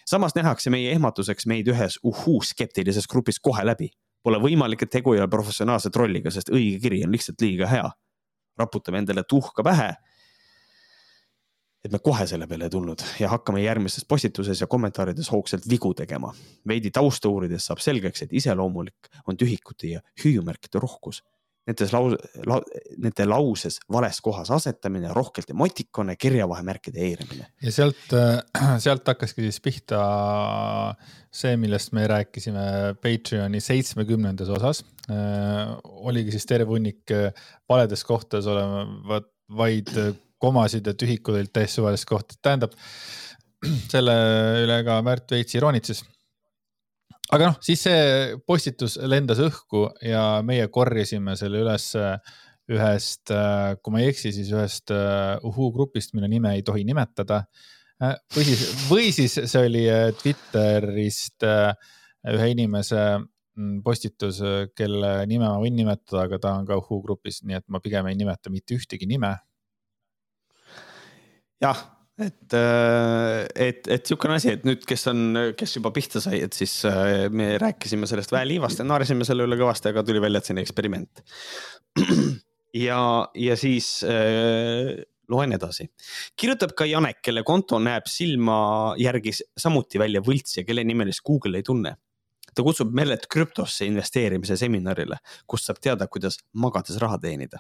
[0.05, 3.89] samas nähakse meie ehmatuseks meid ühes uhuu skeptilises grupis kohe läbi.
[4.23, 7.91] Pole võimalik, et tegu ei ole professionaalse trolliga, sest õige kiri on lihtsalt liiga hea.
[8.57, 9.95] raputame endale tuhka pähe
[11.85, 15.93] et me kohe selle peale ei tulnud ja hakkame järgmises postituses ja kommentaarides hoogsalt vigu
[15.93, 16.33] tegema.
[16.67, 21.21] veidi tausta uurides saab selgeks, et iseloomulik on tühikute ja hüüumärkide rohkus
[21.65, 22.59] Nendes lause la,,
[23.01, 27.47] nende lauses vales kohas asetamine, rohkelt emotikone, kirjavahemärkide eiramine.
[27.63, 28.13] ja sealt,
[28.85, 30.01] sealt hakkaski siis pihta
[31.33, 32.67] see, millest me rääkisime
[33.01, 34.83] Patreoni seitsmekümnendas osas.
[35.85, 37.11] oligi siis terve hunnik
[37.69, 39.91] valedes kohtades olevat vaid
[40.41, 42.73] komasid ja tühikud olid täiesti suvalised kohad, tähendab
[43.93, 44.15] selle
[44.63, 46.03] üle ka Märt veits iroonitses
[47.33, 51.91] aga noh, siis see postitus lendas õhku ja meie korjasime selle üles
[52.71, 53.29] ühest,
[53.81, 57.43] kui ma ei eksi, siis ühest uh, Uhuu grupist, mille nime ei tohi nimetada.
[58.35, 59.85] Või siis, või siis see oli
[60.19, 64.41] Twitterist ühe inimese mm, postitus,
[64.75, 68.09] kelle nime ma võin nimetada, aga ta on ka Uhuu grupis, nii et ma pigem
[68.09, 69.35] ei nimeta mitte ühtegi nime.
[71.63, 75.23] jah et, äh, et, et niisugune asi, et nüüd, kes on,
[75.57, 79.57] kes juba pihta sai, et siis äh, me rääkisime sellest väeliivast ja naersime selle üle
[79.59, 81.23] kõvasti, aga tuli välja, et see on eksperiment.
[82.87, 83.01] ja,
[83.35, 84.95] ja siis äh,
[85.31, 85.89] loen edasi.
[86.39, 88.57] kirjutab ka Janek, kelle konto näeb silma
[89.01, 91.97] järgi samuti välja võlts ja kelle nimelist Google ei tunne.
[92.55, 97.59] ta kutsub Merlet krüptosse investeerimise seminarile, kust saab teada, kuidas magades raha teenida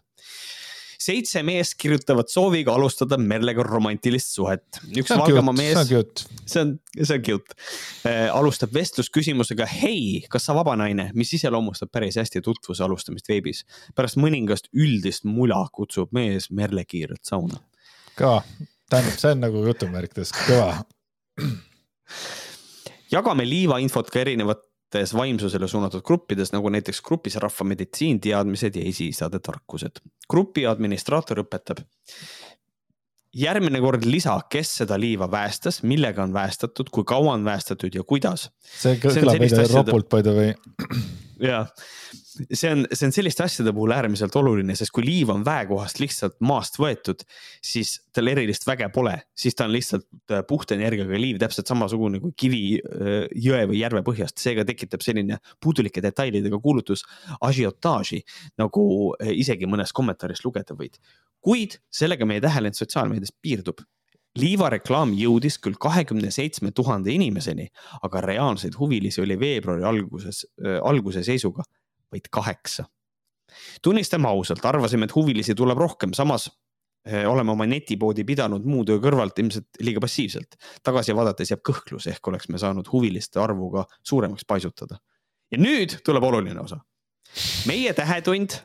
[1.01, 4.79] seitse meest kirjutavad sooviga alustada Merlega romantilist suhet.
[4.91, 7.57] üks Valgamaa mees, see on cute, see on, see on cute
[8.05, 13.29] äh,, alustab vestlust küsimusega, hei, kas sa vaba naine, mis iseloomustab päris hästi tutvuse alustamist
[13.31, 13.65] veebis.
[13.95, 17.61] pärast mõningast üldist mula kutsub mees Merle kiirelt sauna.
[18.19, 18.41] kõva,
[18.89, 20.71] tähendab, see on nagu jutumärkides kõva
[23.11, 24.63] jagame liivainfot ka erinevat
[24.93, 30.01] erinevates vaimsusele suunatud gruppides, nagu näiteks grupis rahvameditsiin, teadmised ja esiisade tarkused.
[30.29, 31.83] grupi administraator õpetab.
[33.35, 38.03] järgmine kord lisa, kes seda liiva väestas, millega on väestatud, kui kaua on väestatud ja
[38.03, 38.49] kuidas.
[38.61, 40.53] see kõlab veidi ropult by the way.
[41.41, 41.67] Jah,
[42.51, 46.37] see on, see on selliste asjade puhul äärmiselt oluline, sest kui liiv on väekohast lihtsalt
[46.45, 47.23] maast võetud,
[47.63, 52.21] siis tal erilist väge pole, siis ta on lihtsalt äh, puhta energiaga liiv, täpselt samasugune
[52.23, 53.17] kui kivi äh,
[53.47, 57.05] jõe või järve põhjast, seega tekitab selline puudulike detailidega kuulutus
[57.41, 58.21] ažiotaaži,
[58.61, 58.85] nagu
[59.19, 60.99] äh, isegi mõnest kommentaarist lugeda võid.
[61.45, 63.83] kuid sellega meie tähelend sotsiaalmeedias piirdub
[64.39, 67.69] liivareklaam jõudis küll kahekümne seitsme tuhande inimeseni,
[68.03, 71.63] aga reaalseid huvilisi oli veebruari alguses äh,, alguse seisuga
[72.11, 72.85] vaid kaheksa.
[73.81, 76.49] tunnistame ausalt, arvasime, et huvilisi tuleb rohkem, samas
[77.07, 80.55] eh, oleme oma netipoodi pidanud muu töö kõrvalt ilmselt liiga passiivselt.
[80.83, 84.99] tagasi vaadates jääb kõhklus, ehk oleks me saanud huviliste arvu ka suuremaks paisutada.
[85.51, 86.79] ja nüüd tuleb oluline osa.
[87.67, 88.59] meie tähetund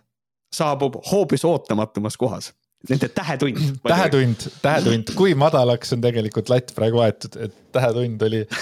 [0.52, 2.52] saabub hoopis ootamatumas kohas.
[2.88, 3.58] Nende tähetund.
[3.84, 8.40] tähetund, tähetund, kui madalaks on tegelikult latt praegu aetud, et tähetund oli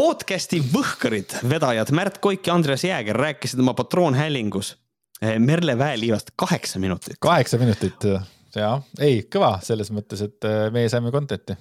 [0.00, 4.74] podcast'i Võhkarid vedajad Märt Koik ja Andres Jääger rääkisid oma patroonhäälingus
[5.22, 7.16] eh, Merle Väeliivast kaheksa minutit.
[7.20, 8.04] kaheksa minutit,
[8.56, 11.56] ja ei, kõva selles mõttes, et eh, meie saime content'i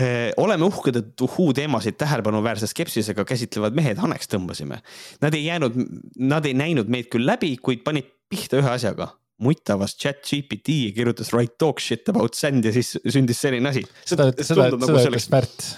[0.00, 4.80] eh, oleme uhked, et uhuu teemasid tähelepanuväärse skepsisega käsitlevad mehed haneks tõmbasime.
[5.20, 5.76] Nad ei jäänud,
[6.24, 9.12] nad ei näinud meid küll läbi, kuid panid pihta ühe asjaga.
[9.44, 13.84] Muttavas chat GPT kirjutas write talk shit about sand ja siis sündis selline asi.
[14.04, 15.68] seda, seda, seda nagu ütles Märt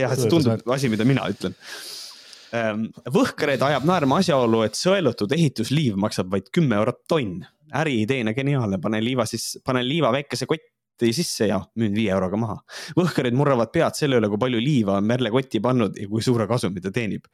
[0.00, 1.56] jah, et see tundub asi, mida mina ütlen.
[2.56, 7.42] Ehm, Võhkreid ajab naerma asjaolu, et sõelutud ehitusliiv maksab vaid kümme eurot tonn.
[7.72, 12.58] äriideena geniaalne, pane liiva siis, panen liiva väikese kotti sisse ja müün viie euroga maha.
[12.98, 16.44] Võhkreid murravad pead selle üle, kui palju liiva on Merle kotti pannud ja kui suure
[16.50, 17.24] kasumi ta teenib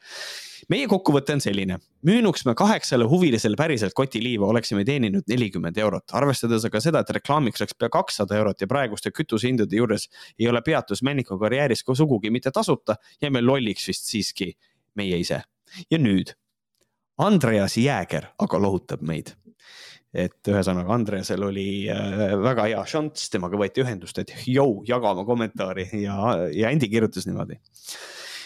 [0.72, 6.66] meie kokkuvõte on selline, müünuks me kaheksale huvilisele päriselt kotiliiva oleksime teeninud nelikümmend eurot, arvestades
[6.68, 10.09] aga seda, et reklaamiks läks pea kakssada eurot ja praeguste kütusehindade juures
[10.39, 14.52] ei ole peatus Männiku karjääris ka sugugi mitte tasuta, jääme lolliks vist siiski
[14.98, 15.43] meie ise.
[15.90, 16.32] ja nüüd,
[17.18, 19.35] Andreas Jääger aga lohutab meid.
[20.14, 25.85] Et ühesõnaga Andresel oli äh, väga hea šanss, temaga võeti ühendust, et jõu, jagame kommentaari
[26.01, 26.16] ja,
[26.55, 27.59] ja Andy kirjutas niimoodi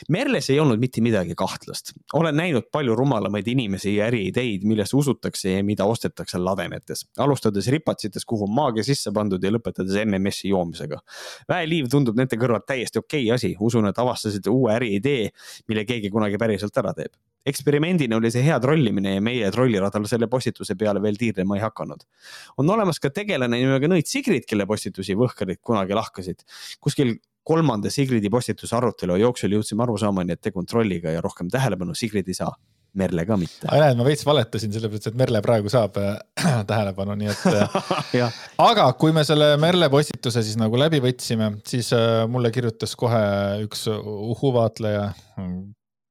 [0.08, 1.92] Merles ei olnud mitte midagi kahtlast.
[2.12, 7.06] olen näinud palju rumalamaid inimesi ja äriideid, millesse usutakse ja mida ostetakse lademetes.
[7.18, 11.00] alustades ripatsitest, kuhu on maagia sisse pandud ja lõpetades MMS-i joomisega.
[11.48, 15.28] väeliiv tundub nende kõrval täiesti okei okay asi, usun, et avastasite uue äriidee,
[15.68, 17.14] mille keegi kunagi päriselt ära teeb
[17.46, 22.04] eksperimendina oli see hea trollimine ja meie trolliradal selle postituse peale veel tiirlema ei hakanud.
[22.58, 26.44] on olemas ka tegelane nimega Nõit Sigrid, kelle postitusi võhkarid kunagi lahkasid.
[26.80, 31.96] kuskil kolmanda Sigridi postituse arutelu jooksul jõudsime arusaamani, et tegu on trolliga ja rohkem tähelepanu
[31.98, 32.52] Sigrid ei saa.
[32.92, 33.64] Merle ka mitte.
[33.64, 36.10] aga näed, ma veits valetasin sellepärast, et Merle praegu saab äh,
[36.68, 41.88] tähelepanu, nii et äh, aga kui me selle Merle postituse siis nagu läbi võtsime, siis
[41.96, 43.22] äh, mulle kirjutas kohe
[43.64, 45.06] üks uhuvaatleja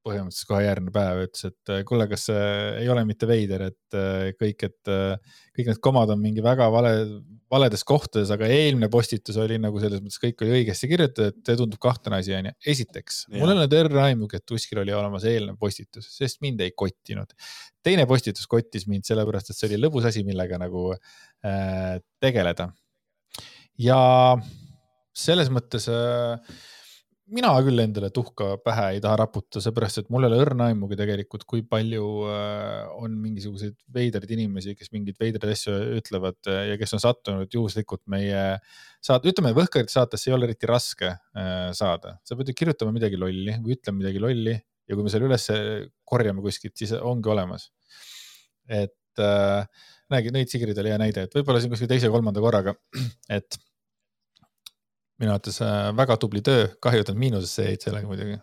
[0.05, 2.45] põhimõtteliselt kohe järgmine päev ütles, et äh, kuule, kas see
[2.81, 6.67] ei ole mitte veider, et äh, kõik, et äh, kõik need komad on mingi väga
[6.73, 6.93] vale,
[7.51, 11.81] valedes kohtades, aga eelmine postitus oli nagu selles mõttes kõik oli õigesti kirjutatud, et tundub
[11.83, 12.55] kahtlane asi, onju.
[12.73, 16.73] esiteks, mul ei olnud õrna aimugi, et kuskil oli olemas eelnev postitus, sest mind ei
[16.73, 17.37] kottinud.
[17.85, 22.71] teine postitus kottis mind sellepärast, et see oli lõbus asi, millega nagu äh, tegeleda.
[23.77, 24.01] ja
[25.13, 26.39] selles mõttes äh,
[27.35, 30.97] mina küll endale tuhka pähe ei taha raputada, seepärast et mul ei ole õrna aimugi
[30.99, 36.79] tegelikult, kui palju äh, on mingisuguseid veidraid inimesi, kes mingeid veidraid asju ütlevad äh, ja
[36.81, 38.43] kes on sattunud juhuslikult meie
[38.99, 43.19] saate, ütleme Võhkarit saatesse ei ole eriti raske äh, saada, sa pead ju kirjutama midagi
[43.19, 45.47] lolli või ütlema midagi lolli ja kui me selle üles
[46.07, 47.69] korjame kuskilt, siis ongi olemas.
[48.67, 52.75] et äh, näegi, Nõit Sigrid oli hea näide, et võib-olla siin kuskil teise-kolmanda korraga,
[53.31, 53.59] et
[55.21, 58.37] minu arvates äh, väga tubli töö, kahju, et nad miinusesse jäid sellega muidugi.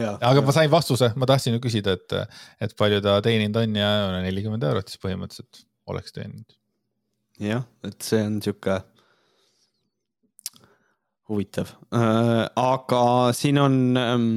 [0.00, 0.44] aga ja.
[0.46, 2.16] ma sain vastuse, ma tahtsin ju küsida, et,
[2.62, 3.90] et palju ta teeninud on ja
[4.24, 6.58] nelikümmend eurot siis põhimõtteliselt oleks teeninud.
[7.42, 8.80] jah, et see on sihuke
[11.30, 13.02] huvitav äh,, aga
[13.34, 14.28] siin on ähm,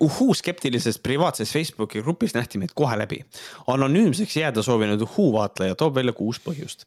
[0.00, 3.22] Uhuu skeptilises privaatses Facebooki grupis nähti meid kohe läbi.
[3.66, 6.84] anonüümseks jääda soovinud Uhuu vaatleja toob välja kuus põhjust.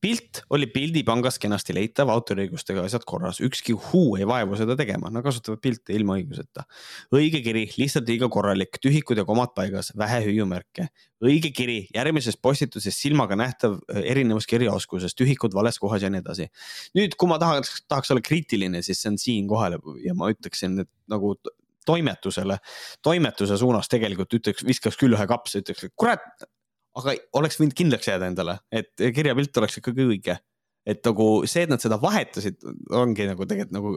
[0.00, 5.24] pilt oli pildipangas kenasti leitav, autoriõigustega asjad korras, ükski Uhuu ei vaevu seda tegema, nad
[5.24, 6.64] kasutavad pilte ilma õiguseta.
[7.12, 10.88] õige kiri, lihtsalt liiga korralik, tühikud ja komad paigas, vähe hüüumärke.
[11.20, 16.48] õige kiri, järgmises postituses silmaga nähtav äh, erinevus kirjaoskuses, tühikud vales kohas ja nii edasi.
[16.96, 20.88] nüüd, kui ma tahaks, tahaks olla kriitiline, siis see on siinkohal ja ma ütleksin, et
[21.08, 21.36] nagu
[21.88, 22.58] toimetusele,
[23.04, 26.28] toimetuse suunas tegelikult ütleks, viskaks küll ühe kapsa, ütleks, et kurat,
[26.98, 30.38] aga oleks võinud kindlaks jääda endale, et kirjapilt oleks ikkagi õige.
[30.88, 32.62] et nagu see, et nad seda vahetasid,
[32.96, 33.90] ongi nagu tegelikult nagu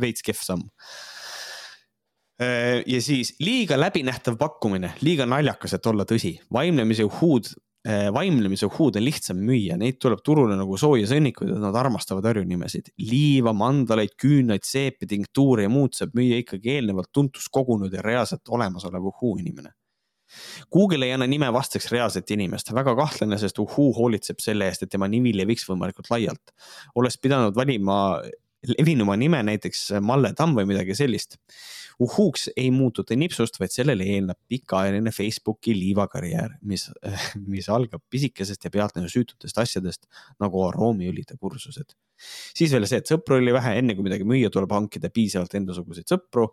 [0.00, 0.64] veits kehv samm
[2.42, 8.96] ja siis liiga läbinähtav pakkumine, liiga naljakas, et olla tõsi, vaimlemise uhhuud Äh, vaimlemise uhhuud
[8.96, 12.88] on lihtsam müüa, neid tuleb turule nagu sooja sõnnikuid ja nad armastavad harjunimesid.
[13.04, 18.48] liiva, mandaleid, küünlaid, seepi, tinktuuri ja muud saab müüa ikkagi eelnevalt tuntust kogunud ja reaalselt
[18.48, 19.74] olemasolev uhhuu inimene.
[20.72, 24.90] Google ei anna nime vastaseks reaalset inimest, väga kahtlane, sest uhhuu hoolitseb selle eest, et
[24.90, 26.54] tema nimi leviks võimalikult laialt.
[26.94, 27.98] olles pidanud valima
[28.72, 31.38] levinuma nime, näiteks Malle Tamm või midagi sellist
[31.98, 36.88] uhuuks ei muutu ta nipsust, vaid sellele eelneb pikaajaline Facebooki liivakarjäär, mis,
[37.54, 40.08] mis algab pisikesest ja pealtnäha süütutest asjadest
[40.42, 41.94] nagu aroomiõlide kursused.
[42.54, 46.10] siis veel see, et sõpru oli vähe, enne kui midagi müüa, tuleb hankida piisavalt endasuguseid
[46.10, 46.50] sõpru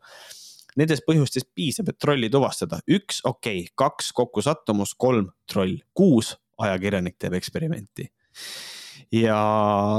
[0.80, 2.78] Nendest põhjustest piisab, et trolli tuvastada.
[2.88, 8.08] üks, okei okay,, kaks kokkusattumus, kolm troll, kuus ajakirjanik teeb eksperimenti
[9.12, 9.38] ja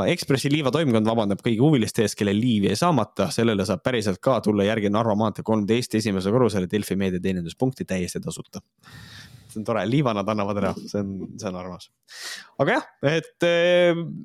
[0.09, 4.65] Ekspressi liivatoimkond vabandab kõigi huviliste ees, kellel liivi jäi saamata, sellele saab päriselt ka tulla
[4.69, 8.63] järgi Narva maantee kolmteist esimese korrusele Delfi meediateeninduspunkti täiesti tasuta
[9.53, 11.11] see on tore, liiva nad annavad ära, see on,
[11.41, 11.89] see on armas.
[12.63, 12.87] aga jah,
[13.19, 13.47] et,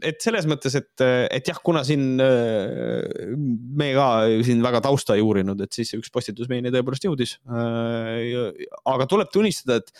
[0.07, 4.07] et selles mõttes, et, et jah, kuna siin me ka
[4.47, 7.37] siin väga tausta ei uurinud, et siis üks postitus meieni tõepoolest jõudis.
[7.47, 9.91] aga tuleb tunnistada, et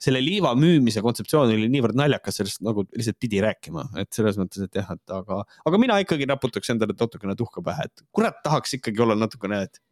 [0.00, 4.64] selle liiva müümise kontseptsioon oli niivõrd naljakas, sellest nagu lihtsalt pidi rääkima, et selles mõttes,
[4.64, 8.78] et jah, et aga, aga mina ikkagi raputaks endale natukene tuhka pähe, et kurat, tahaks
[8.78, 9.82] ikkagi olla natukene, et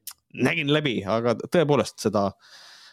[0.49, 2.31] nägin läbi, aga tõepoolest seda,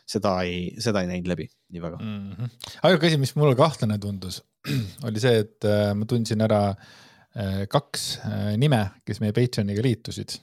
[0.07, 2.33] seda ei, seda ei näinud läbi nii väga mm.
[2.33, 2.73] -hmm.
[2.87, 4.41] ainuke asi, mis mulle kahtlane tundus,
[5.07, 10.35] oli see, et äh, ma tundsin ära äh, kaks äh, nime, kes meie Patreoniga liitusid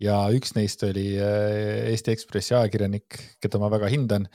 [0.00, 4.26] ja üks neist oli Eesti Ekspressi ajakirjanik, keda ma väga hindan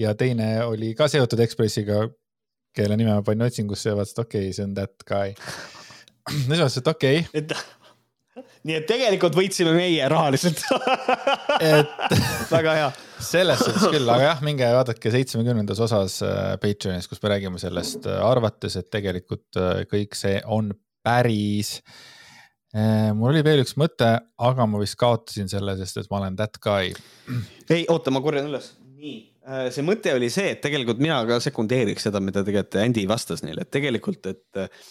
[0.00, 2.06] ja teine oli ka seotud Ekspressiga,
[2.76, 5.34] kelle nime ma panin otsingusse ja vaatasin, et okei okay,, see on that guy.
[6.30, 7.62] siis vaatasin, et okei okay..
[8.66, 10.62] nii et tegelikult võitsime meie rahaliselt
[11.72, 12.14] et
[12.52, 12.88] väga hea.
[13.22, 18.08] selles suhtes küll, aga jah, minge vaadake seitsmekümnendas osas äh, Patreonis, kus me räägime sellest,
[18.08, 21.80] äh, arvates, et tegelikult äh, kõik see on päris
[22.72, 24.06] mul oli veel üks mõte,
[24.40, 26.94] aga ma vist kaotasin selle, sest et ma olen that guy.
[27.68, 28.70] ei, oota, ma korjan üles.
[28.96, 33.42] nii see mõte oli see, et tegelikult mina ka sekundeeriks seda, mida tegelikult Andy vastas
[33.42, 34.84] neile, et tegelikult, et äh,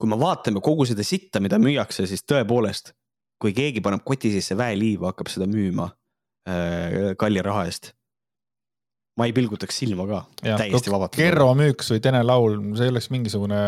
[0.00, 2.94] kui me vaatame kogu seda sitta, mida müüakse, siis tõepoolest,
[3.42, 5.90] kui keegi paneb koti sisse väeliiva, hakkab seda müüma
[6.48, 7.92] äh, kalli raha eest.
[9.18, 11.16] ma ei pilgutaks silma ka, täiesti vabalt.
[11.18, 13.62] Kerro müüks või Tene laul, see ei oleks mingisugune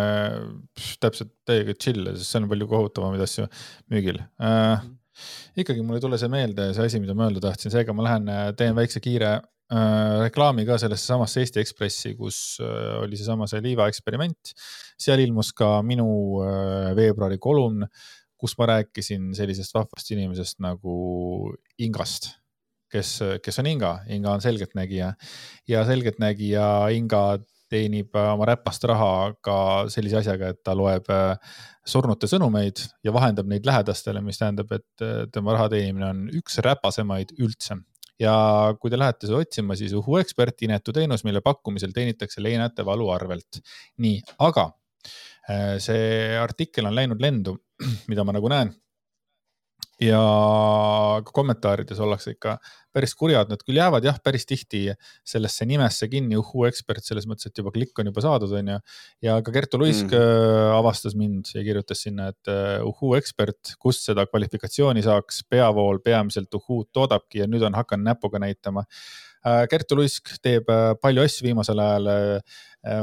[0.78, 3.48] pš, täpselt täiega chill, sest see on palju kohutavamaid asju
[3.90, 4.84] müügil äh,.
[5.58, 8.30] ikkagi mul ei tule see meelde, see asi, mida ma öelda tahtsin, seega ma lähen
[8.56, 13.62] teen väikse kiire Äh, reklaami ka sellesse samasse Eesti Ekspressi, kus äh, oli seesama see
[13.62, 14.54] liiva eksperiment.
[15.00, 16.08] seal ilmus ka minu
[16.42, 17.86] äh, veebruari kolumn,
[18.40, 22.32] kus ma rääkisin sellisest vahvast inimesest nagu Ingast,
[22.90, 25.12] kes, kes on Inga, Inga on selgeltnägija.
[25.68, 26.66] Ja selgeltnägija
[26.96, 27.24] Inga
[27.70, 29.56] teenib oma räpast raha ka
[29.92, 31.06] sellise asjaga, et ta loeb
[31.86, 37.36] surnute sõnumeid ja vahendab neid lähedastele, mis tähendab, et tema raha teenimine on üks räpasemaid
[37.38, 37.78] üldse
[38.20, 38.34] ja
[38.80, 43.08] kui te lähete seda otsima, siis Uhu ekspert, inetu teenus, mille pakkumisel teenitakse leinate valu
[43.14, 43.62] arvelt.
[44.04, 44.68] nii, aga
[45.48, 47.56] äh, see artikkel on läinud lendu,
[48.10, 48.74] mida ma nagu näen
[50.00, 50.20] ja
[51.28, 52.56] kommentaarides ollakse ikka
[52.94, 54.82] päris kurjad, nad küll jäävad jah, päris tihti
[55.26, 58.78] sellesse nimesse kinni, uhuu ekspert, selles mõttes, et juba klikk on juba saadud, onju.
[59.22, 60.74] ja ka Kertu Luisk mm.
[60.78, 66.54] avastas mind ja kirjutas sinna, et uh, uhuu ekspert, kust seda kvalifikatsiooni saaks, peavool peamiselt
[66.58, 69.18] uhuud toodabki ja nüüd on hakanud näpuga näitama uh,.
[69.70, 70.68] Kertu Luisk teeb
[71.00, 72.08] palju asju viimasel ajal.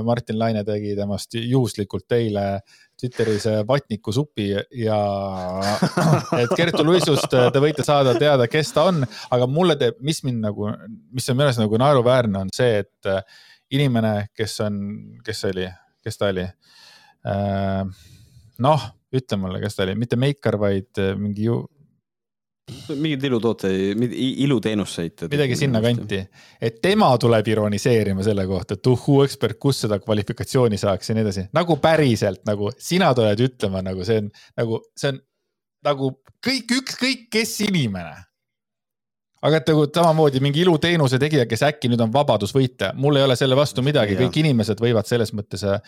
[0.04, 2.46] Martin Laine tegi temast juhuslikult eile
[2.98, 4.48] Twitteris vatnikusupi
[4.82, 4.98] ja
[6.42, 10.24] et Kertu Luisust äh, te võite saada teada, kes ta on, aga mulle teeb, mis
[10.26, 10.72] mind nagu,
[11.14, 13.22] mis on minu arust nagu naeruväärne, on see, et äh,
[13.78, 14.82] inimene, kes on,
[15.26, 15.68] kes see oli,
[16.06, 16.48] kes ta oli?
[18.64, 21.58] noh, ütle mulle, kas ta oli mitte Maker, vaid mingi ju
[22.96, 24.02] mingeid ilutooteid,
[24.44, 25.26] iluteenuseid.
[25.32, 26.20] midagi sinnakanti,
[26.62, 31.26] et tema tuleb ironiseerima selle kohta, et uhuu ekspert, kus seda kvalifikatsiooni saaks ja nii
[31.26, 35.22] edasi, nagu päriselt nagu sina tuled ütlema, nagu see on nagu, see on
[35.88, 36.12] nagu
[36.44, 38.18] kõik, ükskõik kes inimene
[39.46, 43.36] aga et nagu samamoodi mingi iluteenuse tegija, kes äkki nüüd on vabadusvõitja, mul ei ole
[43.38, 45.82] selle vastu midagi, kõik inimesed võivad selles mõttes äh,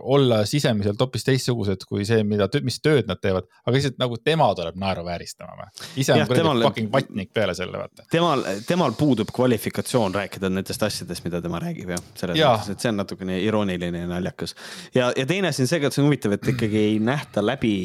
[0.00, 4.48] olla sisemiselt hoopis teistsugused kui see, mida, mis tööd nad teevad, aga lihtsalt nagu tema
[4.58, 5.70] tuleb naeruvääristama või?
[6.02, 8.06] ise on kuradi fucking vatnik peale selle, vaata.
[8.10, 12.56] temal, temal puudub kvalifikatsioon rääkida nendest asjadest, mida tema räägib jah, selles ja.
[12.56, 14.56] mõttes, et see on natukene irooniline ja naljakas.
[14.96, 17.44] ja, ja teine asi on see ka, et see on huvitav, et ikkagi ei nähta
[17.44, 17.76] läbi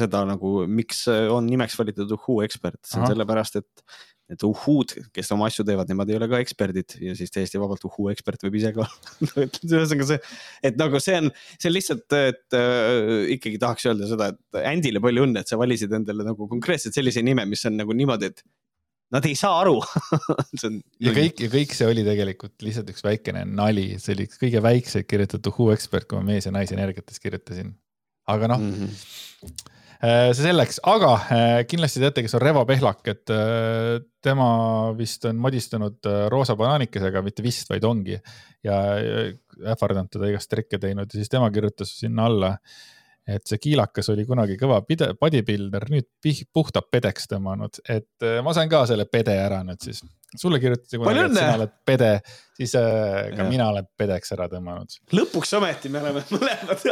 [0.00, 3.12] seda nagu, miks on nimeks valitud uhuu ekspert, see on Aha.
[3.12, 4.02] sellepärast, et
[4.32, 7.84] need uhhuud, kes oma asju teevad, nemad ei ole ka eksperdid ja siis täiesti vabalt
[7.84, 9.44] uhhuu ekspert võib ise ka olla.
[9.44, 10.20] Ühesõnaga see,
[10.64, 15.02] et nagu see on, see on lihtsalt, et äh, ikkagi tahaks öelda seda, et Andile
[15.04, 18.40] palju õnne, et sa valisid endale nagu konkreetselt sellise nime, mis on nagu niimoodi, et
[19.14, 19.76] nad ei saa aru.
[20.64, 20.80] On...
[21.04, 25.10] ja kõik ja kõik see oli tegelikult lihtsalt üks väikene nali, see oli kõige väikseid
[25.10, 27.76] kirjutatud uhhuu ekspert, kui ma mees ja naise energiates kirjutasin.
[28.32, 29.70] aga noh mm -hmm
[30.34, 34.48] see selleks, aga äh, kindlasti teate, kes on Revo Pehlak, et äh, tema
[34.98, 38.18] vist on madistanud roosa banaanikesega, mitte vist, vaid ongi.
[38.64, 38.80] ja
[39.60, 42.54] ähvardanud teda igast trikke teinud ja siis tema kirjutas sinna alla,
[43.28, 46.08] et see kiilakas oli kunagi kõva pide, bodybuilder, nüüd
[46.52, 50.00] puhtalt pedeks tõmmanud, et ma sain ka selle pede ära nüüd siis
[50.40, 52.10] sulle kirjutati kunagi, et sina oled pede,
[52.58, 53.48] siis äh, ka ja.
[53.48, 54.98] mina olen pedeks ära tõmmanud.
[55.14, 56.84] lõpuks ometi me oleme mõlemad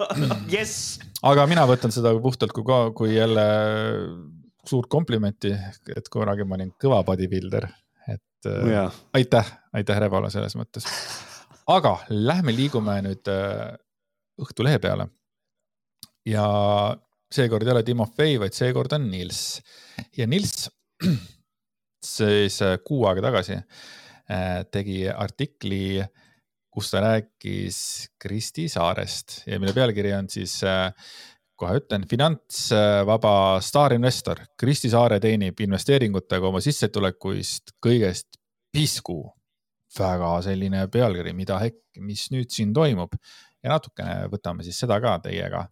[0.54, 0.98] jess.
[1.26, 2.64] aga mina võtan seda puhtalt kui,
[2.96, 3.46] kui jälle
[4.68, 5.52] suurt komplimenti,
[5.96, 7.68] et kunagi ma olin kõva bodybuilder,
[8.12, 8.88] et äh, ja.
[9.16, 10.88] aitäh, aitäh Rebale selles mõttes.
[11.70, 13.70] aga lähme liigume nüüd äh,
[14.40, 15.10] Õhtulehe peale.
[16.24, 16.44] ja
[17.30, 19.60] seekord ei ole Timofei, vaid seekord on Nils
[20.16, 20.70] ja Nils
[22.04, 26.00] siis äh, kuu aega tagasi äh, tegi artikli,
[26.70, 27.80] kus ta rääkis
[28.20, 29.42] Kristi Saarest.
[29.46, 30.92] Ja mille pealkiri on siis äh,
[31.60, 34.40] kohe ütlen, finantsvaba staarinvestor.
[34.58, 38.40] Kristi Saare teenib investeeringutega oma sissetulekuist kõigest
[38.72, 39.22] pisku.
[39.98, 43.16] väga selline pealkiri, mida hekk, mis nüüd siin toimub.
[43.58, 45.64] Ja natukene võtame siis seda ka teiega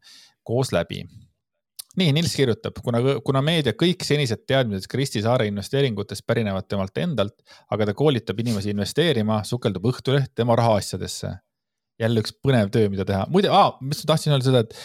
[0.42, 1.04] koos läbi
[1.98, 7.36] nii, Nils kirjutab, kuna, kuna meedia kõik senised teadmised Kristi Saare investeeringutest pärinevad temalt endalt,
[7.74, 11.36] aga ta koolitab inimesi investeerima, sukeldub Õhtuleht tema rahaasjadesse.
[11.98, 13.24] jälle üks põnev töö, mida teha.
[13.26, 13.48] muide,
[13.82, 14.76] mis ma tahtsin öelda seda, et,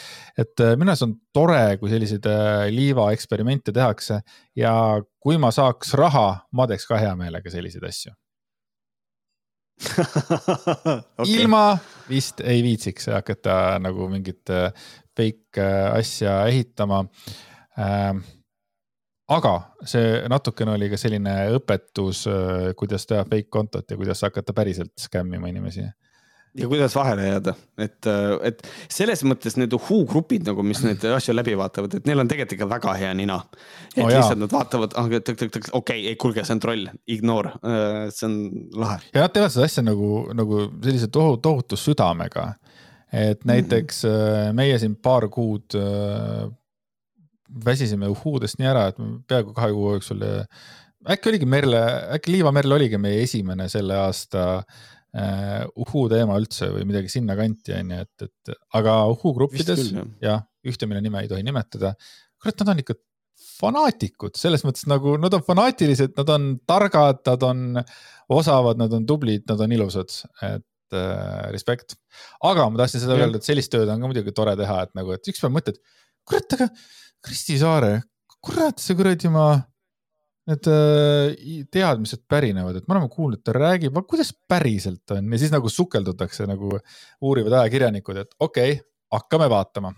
[0.41, 4.23] et äh, minu arust on tore, kui selliseid äh, liiva eksperimente tehakse
[4.57, 4.73] ja
[5.21, 8.15] kui ma saaks raha, ma teeks ka hea meelega selliseid asju
[11.17, 11.33] okay.
[11.33, 11.77] ilma
[12.09, 14.69] vist ei viitsiks hakata nagu mingit äh,
[15.17, 17.03] fake äh, asja ehitama.
[17.79, 18.23] Ähm,
[19.33, 19.53] aga
[19.87, 24.95] see natukene oli ka selline õpetus, äh, kuidas teha fake kontot ja kuidas hakata päriselt
[24.99, 25.87] skämmima inimesi
[26.53, 28.59] ja kuidas vahele jääda, et, äh, et
[28.91, 32.67] selles mõttes need uhuu-grupid nagu, mis neid asju läbi vaatavad, et neil on tegelikult ikka
[32.69, 33.39] väga hea nina.
[33.95, 37.55] et oh, lihtsalt nad vaatavad, ah, okei okay,, ei kuulge, see on troll, ignore,
[38.13, 38.37] see on
[38.83, 38.99] lahe.
[39.15, 42.51] ja nad teevad seda asja nagu, nagu sellise tohutu, tohutu südamega
[43.13, 44.53] et näiteks mm -hmm.
[44.57, 46.47] meie siin paar kuud äh,
[47.65, 50.23] väsisime uhhuudest nii ära, et peaaegu kahe kuu jooksul
[51.09, 51.83] äkki oligi Merle,
[52.15, 57.75] äkki Liiva Merle oligi meie esimene selle aasta uh, uhhuu teema üldse või midagi sinnakanti
[57.79, 59.89] onju, et, et aga uhhuu gruppides
[60.23, 61.93] jah, ühte, mille nime ei tohi nimetada.
[62.41, 62.97] kurat, nad on ikka
[63.43, 67.81] fanaatikud, selles mõttes nagu nad on fanaatilised, nad on targad, nad on
[68.33, 70.13] osavad, nad on tublid, nad on ilusad,
[70.47, 70.65] et
[70.97, 71.97] äh, respekt.
[72.43, 75.13] aga ma tahtsin seda öelda, et sellist tööd on ka muidugi tore teha, et nagu,
[75.15, 75.79] et ükspäev mõtled,
[76.27, 76.69] kurat, aga
[77.23, 77.93] Kristi Saare,
[78.43, 79.47] kurat, see kuradi ma,
[80.51, 85.31] need äh, teadmised pärinevad, et me oleme kuulnud, ta räägib, aga kuidas päriselt on?
[85.31, 86.75] Ja siis nagu sukeldutakse nagu
[87.23, 89.93] uurivad ajakirjanikud, et okei okay,, hakkame vaatama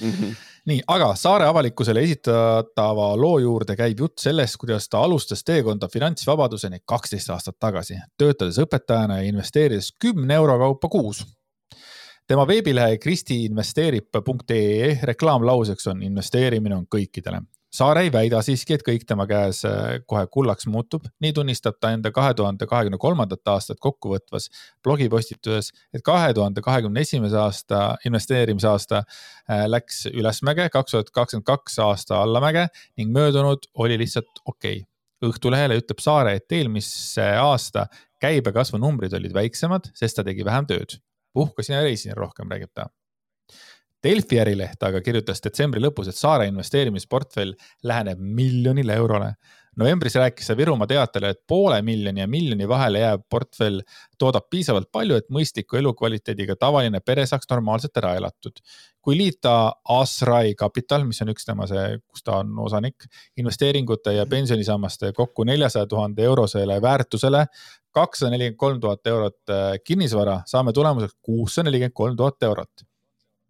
[0.00, 0.10] mm.
[0.10, 0.34] -hmm
[0.64, 6.80] nii, aga Saare avalikkusele esitatava loo juurde käib jutt sellest, kuidas ta alustas teekonda finantsvabaduseni
[6.88, 11.24] kaksteist aastat tagasi, töötades õpetajana ja investeerides kümne euro kaupa kuus.
[12.26, 17.42] tema veebilehe kristiinvesteerib.ee reklaamlauseks on investeerimine on kõikidele
[17.74, 21.90] Saare ei väida siiski, et kõik tema käes äh, kohe kullaks muutub, nii tunnistab ta
[21.90, 24.46] enda kahe tuhande kahekümne kolmandat aastat kokkuvõtvas
[24.86, 31.80] blogipostituses, et kahe tuhande kahekümne esimese aasta investeerimisaasta äh, läks ülesmäge, kaks tuhat kakskümmend kaks
[31.82, 32.68] aasta allamäge
[33.00, 34.90] ning möödunud oli lihtsalt okei okay.
[35.24, 37.86] Õhtulehele ütleb Saare, et eelmise aasta
[38.20, 41.00] käibekasvu numbrid olid väiksemad, sest ta tegi vähem tööd.
[41.34, 42.92] puhkasin ja reisin rohkem, räägib ta.
[44.04, 47.54] Delfi ärileht aga kirjutas detsembri lõpus, et Saare investeerimisportfell
[47.88, 49.34] läheneb miljonile eurole
[49.76, 53.80] novembris rääkis ta Virumaa Teatajale, et poole miljoni ja miljoni vahele jääv portfell
[54.18, 58.60] toodab piisavalt palju, et mõistliku elukvaliteediga tavaline pere saaks normaalselt ära elatud.
[59.04, 63.04] kui liita Asrai Capital, mis on üks tema see, kus ta on osanik,
[63.36, 67.44] investeeringute ja pensionisammaste kokku neljasaja tuhande eurosele väärtusele,
[67.92, 72.88] kakssada nelikümmend kolm tuhat eurot äh, kinnisvara, saame tulemuseks kuussada nelikümmend kolm tuhat eurot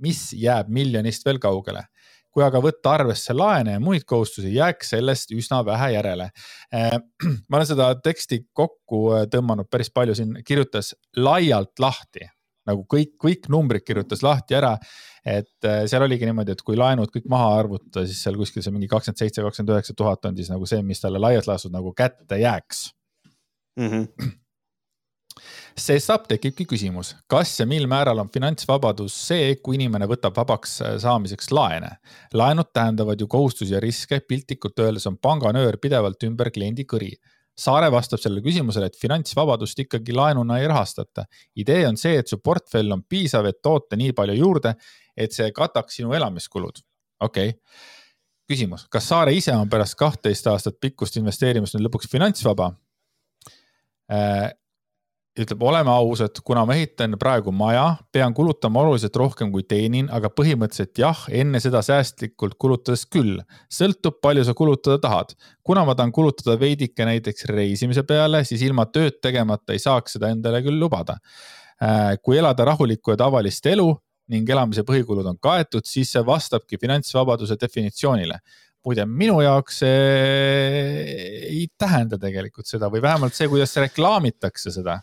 [0.03, 1.87] mis jääb miljonist veel kaugele
[2.35, 6.31] kui aga võtta arvesse laene ja muid kohustusi, jääks sellest üsna vähe järele.
[6.75, 6.97] Äh,
[7.49, 12.27] ma olen seda teksti kokku äh, tõmmanud päris palju, siin kirjutas laialt lahti
[12.65, 14.77] nagu kõik, kõik numbrid kirjutas lahti ära.
[15.25, 18.73] et äh, seal oligi niimoodi, et kui laenud kõik maha arvutada, siis seal kuskil see
[18.75, 21.95] mingi kakskümmend seitse, kakskümmend üheksa tuhat on siis nagu see, mis talle laias laastus nagu
[21.97, 22.91] kätte jääks
[23.79, 23.89] mm.
[23.89, 24.41] -hmm
[25.79, 30.97] sestap tekibki küsimus, kas ja mil määral on finantsvabadus see, kui inimene võtab vabaks äh,
[31.03, 31.97] saamiseks laene.
[32.33, 37.13] laenud tähendavad ju kohustusi ja riske, piltlikult öeldes on panganöör pidevalt ümber kliendi kõri.
[37.55, 41.27] Saare vastab sellele küsimusele, et finantsvabadust ikkagi laenuna ei rahastata.
[41.57, 44.75] idee on see, et su portfell on piisav, et toota nii palju juurde,
[45.17, 46.83] et see kataks sinu elamiskulud.
[47.21, 47.61] okei okay
[48.51, 52.73] küsimus, kas Saare ise on pärast kahtteist aastat pikkust investeerimist nüüd lõpuks finantsvaba?
[54.13, 54.51] Äh,
[55.35, 60.31] ütleb, oleme ausad, kuna ma ehitan praegu maja, pean kulutama oluliselt rohkem kui teenin, aga
[60.31, 63.41] põhimõtteliselt jah, enne seda säästlikult kulutades küll.
[63.71, 65.35] sõltub, palju sa kulutada tahad.
[65.63, 70.31] kuna ma tahan kulutada veidike näiteks reisimise peale, siis ilma tööd tegemata ei saaks seda
[70.31, 71.19] endale küll lubada.
[71.83, 73.91] Äh, kui elada rahulikku ja tavalist elu
[74.29, 78.39] ning elamise põhikulud on kaetud, siis see vastabki finantsvabaduse definitsioonile
[78.85, 79.99] muide, minu jaoks see
[81.49, 85.01] ei tähenda tegelikult seda või vähemalt see, kuidas reklaamitakse seda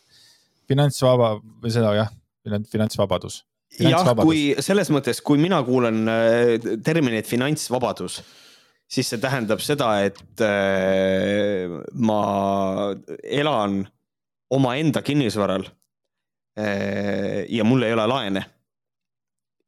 [0.71, 2.11] finantsvaba või seda jah,
[2.71, 3.41] finantsvabadus.
[3.79, 8.21] jah, kui selles mõttes, kui mina kuulen äh, terminit finantsvabadus,
[8.91, 12.21] siis see tähendab seda, et äh, ma
[13.23, 13.83] elan
[14.51, 15.67] omaenda kinnisvaral
[16.59, 17.45] äh,.
[17.47, 18.45] ja mul ei ole laene.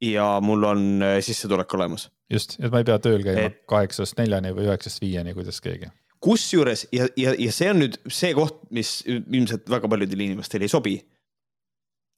[0.04, 0.80] ja mul on
[1.24, 2.10] sissetulek olemas.
[2.30, 5.88] just, et ma ei pea tööl käima kaheksast neljani või üheksast viieni, kuidas keegi
[6.24, 10.72] kusjuures ja, ja, ja see on nüüd see koht, mis ilmselt väga paljudele inimestele ei
[10.72, 10.94] sobi.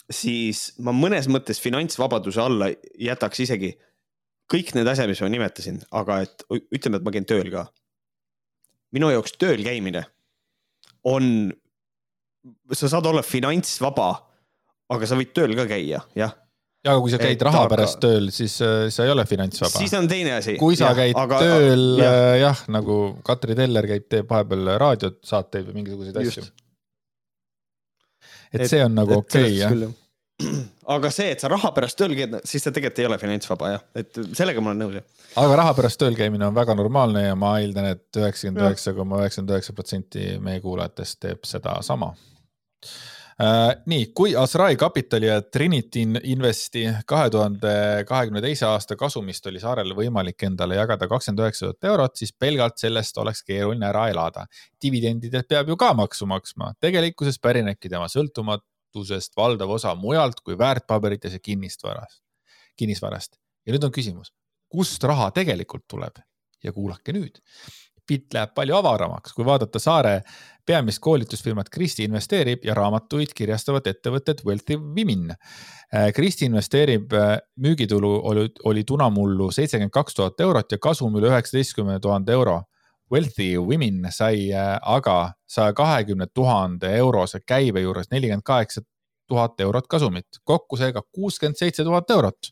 [0.07, 2.69] siis ma mõnes mõttes finantsvabaduse alla
[3.03, 3.73] jätaks isegi
[4.53, 7.67] kõik need asjad, mis ma nimetasin, aga et ütleme, et ma käin tööl ka.
[8.95, 10.07] minu jaoks tööl käimine
[11.05, 11.53] on,
[12.73, 14.11] sa saad olla finantsvaba,
[14.95, 16.35] aga sa võid tööl ka käia, jah
[16.87, 17.73] ja aga kui sa käid et, raha aga...
[17.75, 19.83] pärast tööl, siis äh, sa ei ole finantsvaba.
[19.83, 20.57] siis on teine asi.
[20.61, 24.31] kui sa ja, käid aga, tööl jah ja., äh, jah, nagu Katri Teller käib, teeb
[24.31, 26.47] vahepeal raadiosaateid või mingisuguseid asju.
[28.55, 29.95] et see on nagu okei okay, jah
[30.97, 33.85] aga see, et sa raha pärast tööl käid, siis sa tegelikult ei ole finantsvaba jah,
[33.97, 35.07] et sellega ma olen nõus jah.
[35.43, 38.95] aga raha pärast tööl käimine on väga normaalne ja ma eeldan et, et üheksakümmend üheksa
[38.97, 42.13] koma üheksakümmend üheksa protsenti meie kuulajatest teeb sedasama
[43.87, 49.93] nii, kui Asrai Capitali ja Trinity Investi kahe tuhande kahekümne teise aasta kasumist oli saarel
[49.97, 54.47] võimalik endale jagada kakskümmend üheksa tuhat eurot, siis pelgalt sellest oleks keeruline ära elada.
[54.83, 61.37] dividendidelt peab ju ka maksu maksma, tegelikkuses pärinebki tema sõltumatusest valdav osa mujalt kui väärtpaberites
[61.37, 62.23] ja kinnisvarast,
[62.77, 63.37] kinnisvarast.
[63.67, 64.33] ja nüüd on küsimus,
[64.73, 66.25] kust raha tegelikult tuleb
[66.65, 67.43] ja kuulake nüüd
[68.07, 70.21] pilt läheb palju avaramaks, kui vaadata Saare
[70.67, 75.31] peamist koolitusfirmat Kristi investeerib ja raamatuid kirjastavat ettevõtet Wealthy Women.
[75.31, 81.31] Äh, Kristi investeerib, äh, müügitulu oli, oli tunamullu seitsekümmend kaks tuhat eurot ja kasum üle
[81.31, 82.63] üheksateistkümne tuhande euro.
[83.13, 88.83] Wealthy Women sai äh, aga saja kahekümne tuhande eurose käibe juures nelikümmend kaheksa
[89.29, 92.51] tuhat eurot kasumit, kokku seega kuuskümmend seitse tuhat eurot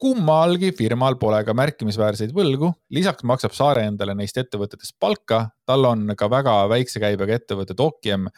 [0.00, 6.10] kummalgi firmal pole ka märkimisväärseid võlgu, lisaks maksab Saare endale neist ettevõtetest palka, tal on
[6.18, 8.28] ka väga väikse käibega ettevõte Dokiem,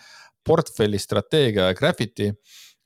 [0.47, 2.31] portfelli strateegia Graffiti,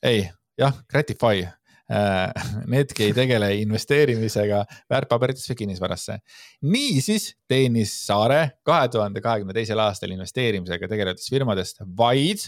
[0.03, 0.25] ei,
[0.59, 1.45] jah, Gratify.
[1.93, 6.15] Äh, Needki ei tegele investeerimisega väärtpaberitesse või kinnisvarasse.
[6.63, 12.47] niisiis teenis Saare kahe tuhande kahekümne teisel aastal investeerimisega tegelevatest firmadest vaid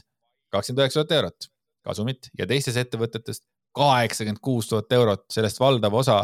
[0.56, 1.50] kakskümmend üheksa tuhat eurot
[1.86, 3.44] kasumit ja teistes ettevõtetes
[3.76, 6.24] kaheksakümmend kuus tuhat eurot, sellest valdav osa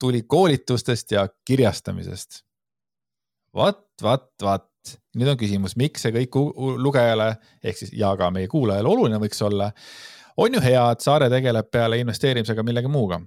[0.00, 2.42] tuli koolitustest ja kirjastamisest.
[3.54, 6.38] vat, vat, vat, nüüd on küsimus, miks see kõik
[6.82, 7.28] lugejale
[7.62, 9.70] ehk siis ja ka meie kuulajale oluline võiks olla.
[10.36, 13.20] on ju hea, et Saare tegeleb peale investeerimisega millegi muuga.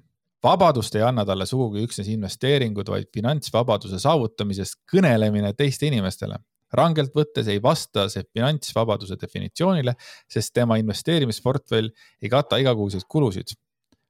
[0.44, 6.40] vabadust ei anna talle sugugi üksnes investeeringud, vaid finantsvabaduse saavutamisest kõnelemine teiste inimestele
[6.74, 9.96] rangelt võttes ei vasta see finantsvabaduse definitsioonile,
[10.32, 11.90] sest tema investeerimisportfell
[12.22, 13.56] ei kata igakuiseid kulusid.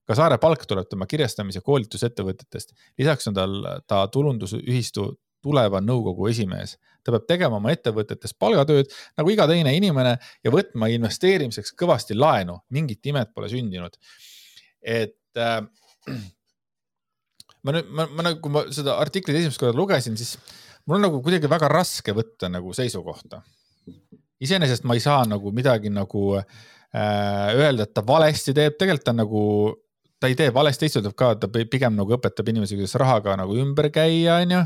[0.07, 2.73] ka Saare palk tuleb tema kirjastamise koolitusettevõtetest.
[2.97, 3.55] lisaks on tal,
[3.87, 5.11] ta tulundusühistu
[5.41, 6.77] tuleva nõukogu esimees.
[7.03, 12.57] ta peab tegema oma ettevõtetes palgatööd nagu iga teine inimene ja võtma investeerimiseks kõvasti laenu,
[12.69, 13.95] mingit imet pole sündinud.
[14.81, 15.61] et äh,
[17.63, 20.37] ma nüüd, ma, ma nagu, ma seda artiklit esimest korda lugesin, siis
[20.87, 23.41] mul on nagu kuidagi väga raske võtta nagu seisukohta.
[24.39, 29.13] iseenesest ma ei saa nagu midagi nagu äh, öelda, et ta valesti teeb, tegelikult ta
[29.13, 29.41] nagu,
[30.19, 33.89] ta ei tee valesti, lihtsalt ka ta pigem nagu õpetab inimesi, kuidas rahaga nagu ümber
[33.93, 34.65] käia, onju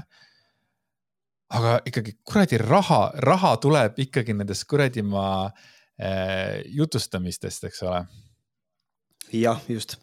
[1.52, 8.03] aga ikkagi kuradi raha, raha tuleb ikkagi nendest kuradi ma äh, jutustamistest, eks ole.
[9.35, 9.98] jah, just.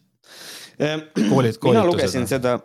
[0.79, 2.59] Ehm, koolid, mina lugesin seda,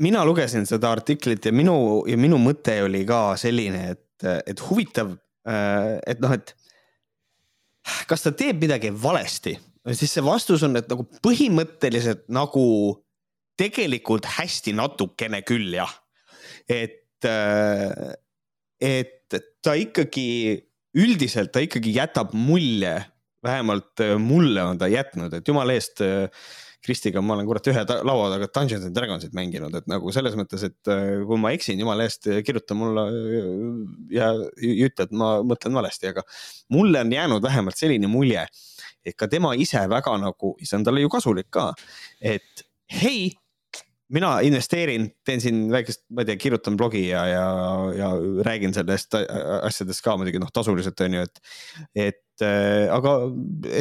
[0.00, 5.12] mina lugesin seda artiklit ja minu ja minu mõte oli ka selline, et, et huvitav,
[5.48, 6.54] äh, et noh, et
[8.08, 9.56] kas ta teeb midagi valesti,
[9.96, 12.64] siis see vastus on, et nagu põhimõtteliselt nagu
[13.60, 15.92] tegelikult hästi natukene küll jah.
[16.68, 18.14] et Äh,
[18.80, 20.56] et ta ikkagi
[20.96, 22.94] üldiselt ta ikkagi jätab mulje,
[23.44, 26.00] vähemalt äh, mulle on ta jätnud, et jumala eest.
[26.04, 26.28] Äh,
[26.84, 30.64] Kristiga ma olen kurat ühe laua taga Dungeons and Dragonsit mänginud, et nagu selles mõttes,
[30.64, 30.92] et
[31.28, 33.04] kui ma eksin, jumala eest, kirjuta mulle
[34.14, 36.24] ja ütle, et ma mõtlen valesti, aga
[36.72, 38.46] mulle on jäänud vähemalt selline mulje,
[39.04, 41.70] et ka tema ise väga nagu, see on talle ju kasulik ka,
[42.20, 42.64] et
[43.00, 43.30] hei
[44.14, 47.44] mina investeerin, teen siin väikest, ma ei tea, kirjutan blogi ja, ja,
[47.96, 48.10] ja
[48.46, 51.40] räägin sellest asjadest ka muidugi noh, tasuliselt on ju, et.
[52.08, 53.14] et äh, aga,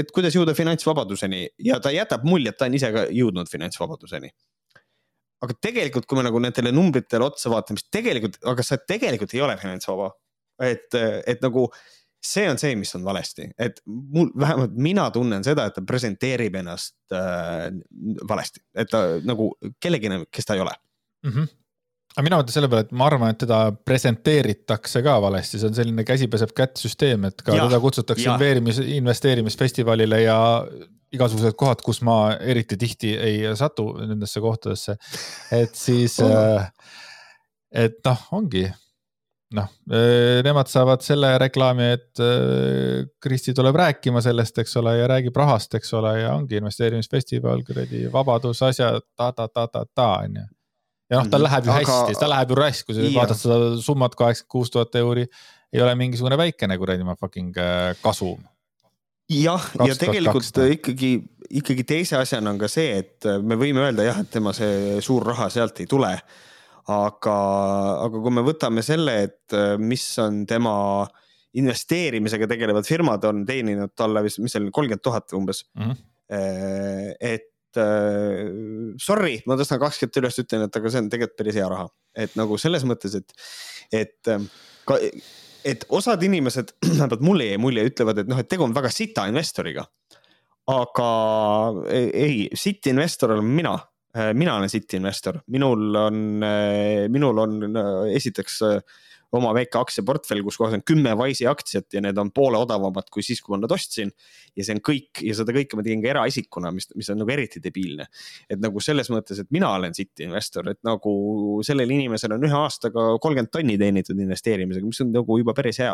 [0.02, 4.32] et kuidas jõuda finantsvabaduseni ja ta jätab mulje, et ta on ise ka jõudnud finantsvabaduseni.
[5.40, 9.46] aga tegelikult, kui me nagu nendele numbritele otsa vaatame, siis tegelikult, aga sa tegelikult ei
[9.46, 10.12] ole finantsvaba.
[10.68, 10.92] et,
[11.26, 11.70] et nagu
[12.24, 16.60] see on see, mis on valesti, et mul, vähemalt mina tunnen seda, et ta presenteerib
[16.60, 17.70] ennast äh,
[18.28, 20.76] valesti, et ta nagu kellelegi, kes ta ei ole
[21.26, 21.32] mm.
[21.32, 21.56] -hmm
[22.10, 25.76] aga mina mõtlen selle peale, et ma arvan, et teda presenteeritakse ka valesti, see on
[25.78, 30.40] selline käsi peseb kätt süsteem, et ka ja, teda kutsutakse investeerimis, investeerimisfestivalile ja
[31.16, 34.98] igasugused kohad, kus ma eriti tihti ei satu nendesse kohtadesse.
[35.56, 36.66] et siis oh.,
[37.70, 38.66] et noh, ongi
[39.58, 45.08] noh, eh, nemad saavad selle reklaami, et eh, Kristi tuleb rääkima sellest, eks ole, ja
[45.10, 50.10] räägib rahast, eks ole, ja ongi investeerimisfestival, kuradi vabadus, asjad ta, ta, ta, ta, ta
[50.20, 50.46] on ju.
[51.10, 51.80] ja noh, tal läheb ju Aga...
[51.82, 55.26] hästi, ta läheb ju raisk, kui sa vaatad seda summat, kaheksakümmend kuus tuhat euri,
[55.74, 58.46] ei ole mingisugune väikene kuradi ma fucking eh, kasum.
[59.34, 61.16] jah, ja tegelikult ikkagi,
[61.62, 65.26] ikkagi teise asjana on ka see, et me võime öelda jah, et tema see suur
[65.26, 66.14] raha sealt ei tule
[66.88, 67.36] aga,
[68.06, 70.74] aga kui me võtame selle, et äh, mis on tema
[71.60, 75.88] investeerimisega tegelevad firmad on teeninud talle vist, mis see oli, kolmkümmend tuhat umbes mm.
[75.90, 77.16] -hmm.
[77.20, 78.50] et äh,
[79.02, 82.36] sorry, ma tõstan kakskümmend üles, ütlen, et aga see on tegelikult päris hea raha, et
[82.38, 83.34] nagu selles mõttes, et,
[83.92, 84.34] et
[84.86, 85.00] ka,
[85.66, 89.28] et osad inimesed, vähemalt mulle jäi mulje, ütlevad, et noh, et tegu on väga sita
[89.32, 89.88] investoriga.
[90.70, 91.06] aga
[91.90, 93.74] ei, sitt investor olen mina
[94.34, 98.62] mina olen City investor, minul on, äh, minul on äh, esiteks
[99.38, 103.22] oma väike aktsiaportfell, kus kohas on kümme Wise'i aktsiat ja need on poole odavamad kui
[103.26, 104.10] siis, kui ma nad ostsin.
[104.58, 107.34] ja see on kõik ja seda kõike ma tegin ka eraisikuna, mis, mis on nagu
[107.36, 108.10] eriti debiilne.
[108.50, 111.14] et nagu selles mõttes, et mina olen City investor, et nagu
[111.66, 115.94] sellel inimesel on ühe aastaga kolmkümmend tonni teenitud investeerimisega, mis on nagu juba päris hea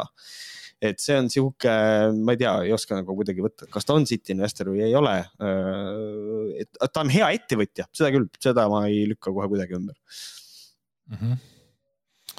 [0.82, 1.72] et see on sihuke,
[2.20, 4.96] ma ei tea, ei oska nagu kuidagi võtta, kas ta on City investor või ei
[4.98, 5.18] ole.
[5.40, 9.96] Äh, et ta on hea ettevõtja, seda küll, seda ma ei lükka kohe kuidagi ümber
[9.96, 11.20] mm.
[11.20, 11.44] -hmm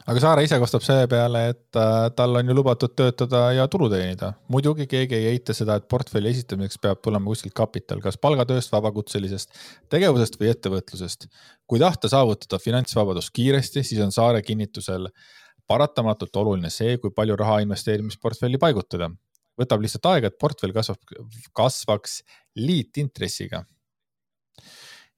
[0.07, 3.89] aga Saare ise kostab selle peale, et äh, tal on ju lubatud töötada ja tulu
[3.91, 4.33] teenida.
[4.53, 9.57] muidugi keegi ei eita seda, et portfelli esitamiseks peab tulema kuskilt kapital, kas palgatööst, vabakutselisest
[9.93, 11.27] tegevusest või ettevõtlusest.
[11.67, 15.09] kui tahta saavutada finantsvabadust kiiresti, siis on Saare kinnitusel
[15.69, 19.11] paratamatult oluline see, kui palju raha investeerimisportfelli paigutada.
[19.57, 20.99] võtab lihtsalt aega, et portfell kasvab,
[21.57, 22.21] kasvaks
[22.61, 23.65] liitintressiga.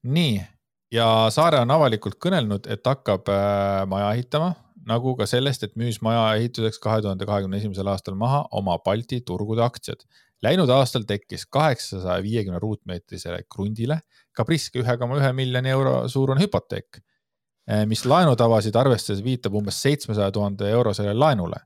[0.03, 0.39] nii,
[0.95, 4.53] ja Saare on avalikult kõnelnud, et hakkab äh, maja ehitama,
[4.87, 9.21] nagu ka sellest, et müüs maja ehituseks kahe tuhande kahekümne esimesel aastal maha oma Balti
[9.21, 10.05] turgude aktsiad.
[10.41, 13.99] Läinud aastal tekkis kaheksasaja viiekümne ruutmeetrisele krundile
[14.31, 17.01] ka priske ühe koma ühe miljoni euro suurune hüpoteek
[17.85, 21.61] mis laenutavasid arvestades viitab umbes seitsmesaja tuhande eurosele laenule.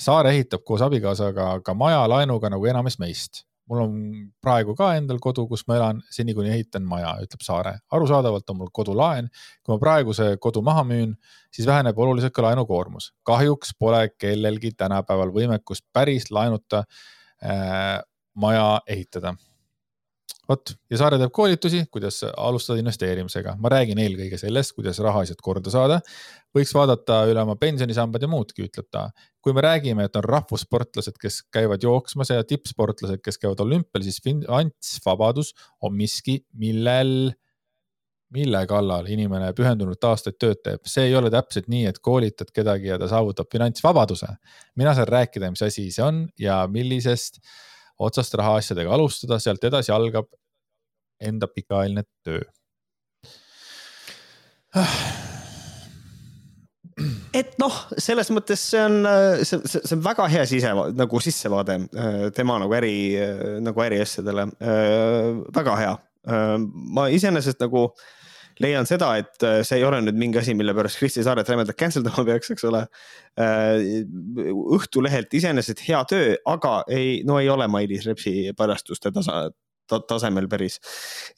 [0.00, 3.44] Saar ehitab koos abikaasaga ka maja laenuga nagu enamus meist.
[3.70, 3.98] mul on
[4.42, 7.76] praegu ka endal kodu, kus ma elan, seni kuni ehitan maja, ütleb Saare.
[7.92, 9.28] arusaadavalt on mul kodulaen.
[9.62, 11.14] kui ma praeguse kodu maha müün,
[11.54, 13.12] siis väheneb oluliselt ka laenukoormus.
[13.22, 16.84] kahjuks pole kellelgi tänapäeval võimekust päris laenuta
[17.44, 18.02] äh,
[18.34, 19.34] maja ehitada
[20.50, 23.56] vot ja Saare teeb koolitusi, kuidas alustada investeerimisega.
[23.60, 26.00] ma räägin eelkõige sellest, kuidas rahaasjad korda saada.
[26.56, 29.10] võiks vaadata üle oma pensionisambad ja muudki, ütleb ta.
[29.40, 34.20] kui me räägime, et on rahvussportlased, kes käivad jooksmas ja tippsportlased, kes käivad olümpial, siis
[34.24, 37.32] finantsvabadus on miski, millel
[38.30, 42.92] mille kallal inimene pühendunult aastaid tööd teeb, see ei ole täpselt nii, et koolitad kedagi
[42.92, 44.28] ja ta saavutab finantsvabaduse.
[44.76, 47.40] mina saan rääkida, mis asi see on ja millisest
[48.00, 50.28] otsast rahaasjadega alustada, sealt edasi algab
[51.20, 52.40] enda pikaajaline töö.
[57.40, 59.00] et noh, selles mõttes see on,
[59.46, 64.48] see, see on väga hea sise nagu sissevaade äh, tema nagu äri, äh, nagu äriasjadele.
[64.60, 65.98] Äh, väga hea.
[66.94, 67.86] ma iseenesest nagu
[68.60, 72.04] leian seda, et see ei ole nüüd mingi asi, mille pärast Kristi Saaret rämedalt cancel
[72.04, 72.84] dama peaks, eks ole.
[74.76, 79.46] Õhtulehelt iseenesest hea töö, aga ei, no ei ole Mailis Repsi paljastuste tasa,
[79.98, 80.78] tasemel päris.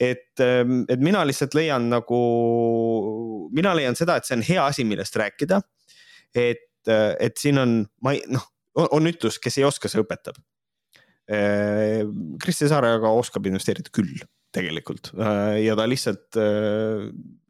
[0.01, 4.85] et, ähm, et mina lihtsalt leian nagu, mina leian seda, et see on hea asi,
[4.85, 5.63] millest rääkida.
[6.35, 8.45] et, äh, et siin on, ma ei, noh,
[8.75, 10.39] on ütlus, kes ei oska, see õpetab.
[11.31, 12.03] Äh,
[12.43, 14.17] Kristi Saare aga oskab investeerida küll
[14.53, 16.39] tegelikult äh, ja ta lihtsalt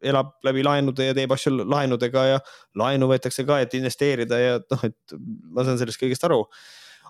[0.03, 2.43] elab läbi laenude ja teeb asju laenudega ja
[2.79, 5.17] laenu võetakse ka, et investeerida ja noh, et
[5.51, 6.43] ma saan sellest kõigest aru.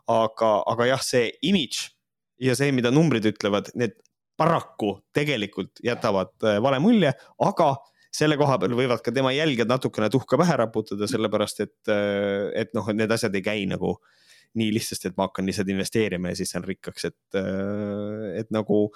[0.09, 1.85] aga, aga jah, see imidž
[2.43, 3.95] ja see, mida numbrid ütlevad, need
[4.39, 7.13] paraku tegelikult jätavad äh, vale mulje,
[7.45, 7.73] aga
[8.13, 12.73] selle koha peal võivad ka tema jälgijad natukene tuhka pähe raputada, sellepärast et, äh, et
[12.77, 13.97] noh, et need asjad ei käi nagu
[14.59, 18.87] nii lihtsasti, et ma hakkan lihtsalt investeerima ja siis saan rikkaks, et, äh, et nagu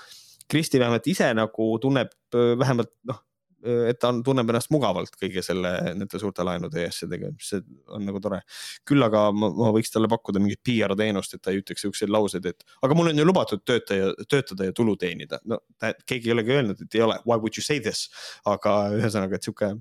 [0.48, 3.24] Kristi vähemalt ise nagu tunneb vähemalt noh,
[3.66, 7.50] et ta on, tunneb ennast mugavalt kõige selle, nende suurte laenude ja asjadega, mis
[7.94, 8.42] on nagu tore.
[8.88, 12.12] küll aga ma, ma võiks talle pakkuda mingit PR teenust, et ta ei ütleks siukseid
[12.14, 15.42] lauseid, et aga mul on ju lubatud töötaja, töötada ja tulu teenida.
[15.46, 18.08] no ta, keegi ei olegi öelnud, et ei ole, why would you say this,
[18.46, 19.74] aga ühesõnaga, et sihuke,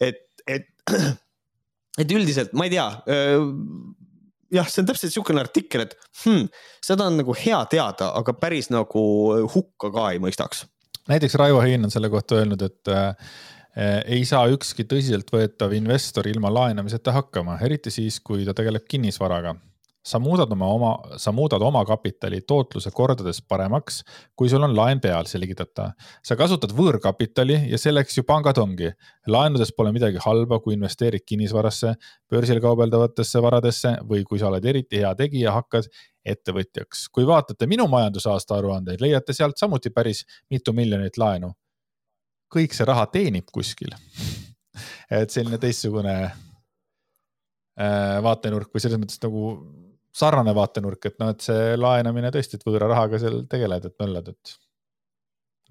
[0.00, 0.72] et, et,
[2.02, 2.88] et üldiselt ma ei tea
[4.52, 6.46] jah, see on täpselt niisugune artikkel, et hmm,
[6.84, 9.02] seda on nagu hea teada, aga päris nagu
[9.54, 10.64] hukka ka ei mõistaks.
[11.10, 13.36] Näiteks Raivo Hein on selle kohta öelnud, et äh,
[14.10, 19.54] ei saa ükski tõsiseltvõetav investor ilma laenamiseta hakkama, eriti siis, kui ta tegeleb kinnisvaraga
[20.06, 24.02] sa muudad oma, oma, sa muudad oma kapitali tootluse kordades paremaks,
[24.38, 25.88] kui sul on laen peal, selgitab ta.
[26.22, 28.92] sa kasutad võõrkapitali ja selleks ju pangad ongi.
[29.26, 31.94] laenudes pole midagi halba, kui investeerid kinnisvarasse,
[32.30, 35.84] börsil kaubeldavatesse varadesse või kui sa oled eriti hea tegija, hakkad
[36.24, 37.08] ettevõtjaks.
[37.12, 41.52] kui vaatate minu majandusaasta aruandeid, leiate sealt samuti päris mitu miljonit laenu.
[42.54, 43.90] kõik see raha teenib kuskil
[45.20, 49.85] et selline teistsugune äh, vaatenurk või selles mõttes nagu
[50.16, 54.32] sarnane vaatenurk, et noh, et see laenamine tõesti, et võõra rahaga seal tegeled, et möllad,
[54.32, 54.54] et.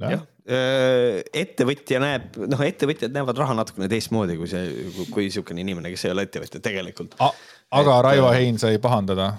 [0.03, 5.93] jah, äh, ettevõtja näeb, noh, ettevõtjad näevad raha natukene teistmoodi kui see, kui niisugune inimene,
[5.93, 7.17] kes ei ole ettevõtja tegelikult.
[7.19, 9.33] aga et, Raivo äh, Hein sai pahandada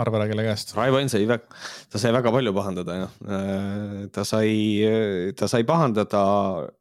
[0.00, 0.74] arva ära kelle käest.
[0.78, 1.28] Raivo Hein sai
[1.92, 3.16] ta sai väga palju pahandada jah.
[3.28, 6.24] Äh, ta sai, ta sai pahandada
[6.64, 6.79] Eh,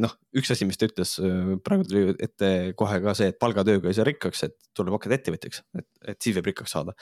[0.00, 3.88] noh, üks asi, mis ta ütles, eh, praegu tuli ette kohe ka see, et palgatööga
[3.88, 6.94] ei saa rikkaks, et tuleb hakata ettevõtjaks, et, et siis võib rikkaks saada.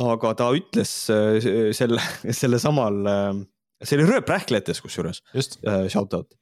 [0.00, 2.02] aga ta ütles eh, selle,
[2.42, 3.02] selle samal,
[3.80, 5.22] see oli rööprähklejates kusjuures,
[5.92, 6.34] shout out.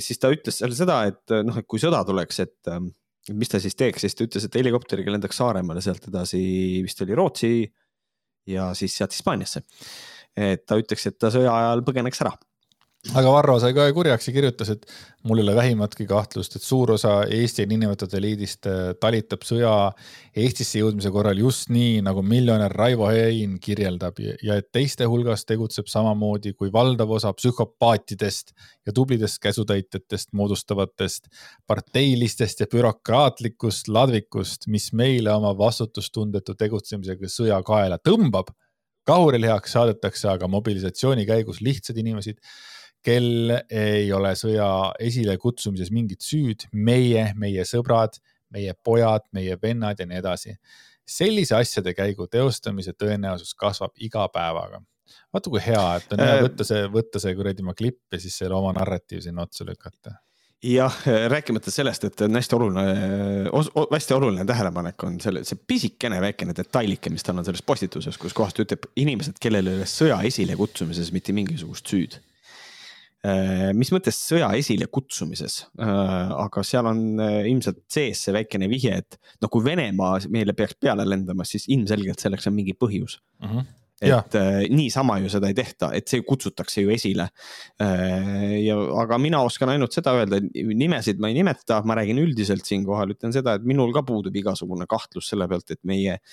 [0.00, 2.74] siis ta ütles seal seda, et noh, et kui sõda tuleks, et
[3.32, 6.44] mis ta siis teeks, siis ta ütles, et helikopteriga lendaks Saaremaale, sealt edasi
[6.84, 7.54] vist oli Rootsi
[8.52, 9.62] ja siis sealt Hispaaniasse.
[10.36, 12.32] et ta ütleks, et ta sõja ajal põgeneks ära
[13.10, 14.84] aga Varro sai ka kurjaks ja kirjutas, et
[15.26, 19.72] mul ei ole vähimatki kahtlust, et suur osa Eesti niinimetatud eliidist äh, talitab sõja
[20.38, 24.22] Eestisse jõudmise korral just nii, nagu miljonär Raivo Hein kirjeldab.
[24.46, 28.54] Ja et teiste hulgas tegutseb samamoodi kui valdav osa psühhopaatidest
[28.86, 31.26] ja tublidest käsutäitjatest moodustavatest
[31.66, 38.54] parteilistest ja bürokraatlikust ladvikust, mis meile oma vastutustundetu tegutsemisega sõja kaela tõmbab
[39.10, 42.36] kahurilihaks saadetakse aga mobilisatsiooni käigus lihtsaid inimesi
[43.04, 44.68] kel ei ole sõja
[45.02, 48.18] esilekutsumises mingit süüd, meie, meie sõbrad,
[48.52, 50.56] meie pojad, meie vennad ja nii edasi.
[51.08, 54.82] sellise asjade käigu teostamise tõenäosus kasvab iga päevaga.
[55.32, 58.20] vaata kui hea, et on hea äh, võtta see, võtta see kuradi oma klipp ja
[58.20, 60.14] siis selle oma narratiiv sinna otsa lükata
[60.62, 60.94] jah,
[61.28, 62.82] rääkimata sellest, et on hästi oluline,
[63.90, 68.36] hästi oluline tähelepanek on selle, see pisikene väikene detailike, mis tal on selles postituses, kus
[68.36, 72.20] kohas ta ütleb inimesed, kellel ei ole sõja esilekutsumises mitte mingisugust süüd
[73.78, 79.18] mis mõttes sõja esilekutsumises, äh, aga seal on äh, ilmselt sees see väikene vihje, et
[79.42, 83.46] noh, kui Venemaa meile peaks peale lendama, siis ilmselgelt selleks on mingi põhjus uh.
[83.46, 83.60] Mhm.
[83.60, 87.28] -huh et äh, niisama ju seda ei tehta, et see kutsutakse ju esile
[87.78, 88.56] äh,.
[88.64, 93.14] ja, aga mina oskan ainult seda öelda, nimesid ma ei nimeta, ma räägin üldiselt siinkohal,
[93.14, 96.26] ütlen seda, et minul ka puudub igasugune kahtlus selle pealt, et meie äh,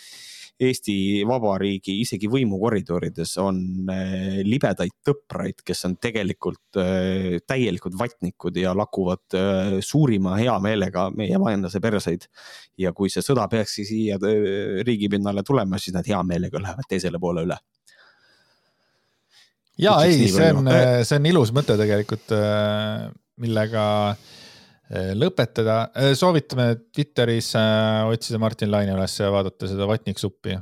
[0.60, 3.62] Eesti Vabariigi isegi võimukoridorides on
[3.94, 11.40] eh, libedaid tõpraid, kes on tegelikult eh, täielikud vatnikud ja lakuvad eh, suurima heameelega meie
[11.40, 12.28] vaenlase perseid.
[12.78, 14.18] ja kui see sõda peakski siia
[14.88, 17.58] riigipinnale tulema, siis nad hea meelega lähevad teisele poole üle
[19.80, 20.68] ja ei, see on,
[21.08, 22.36] see on ilus mõte tegelikult,
[23.40, 24.39] millega Eh,
[24.90, 30.58] lõpetada, eh, soovitame Twitteris eh, otsida Martin Laine üles ja vaadata seda vatniksuppi,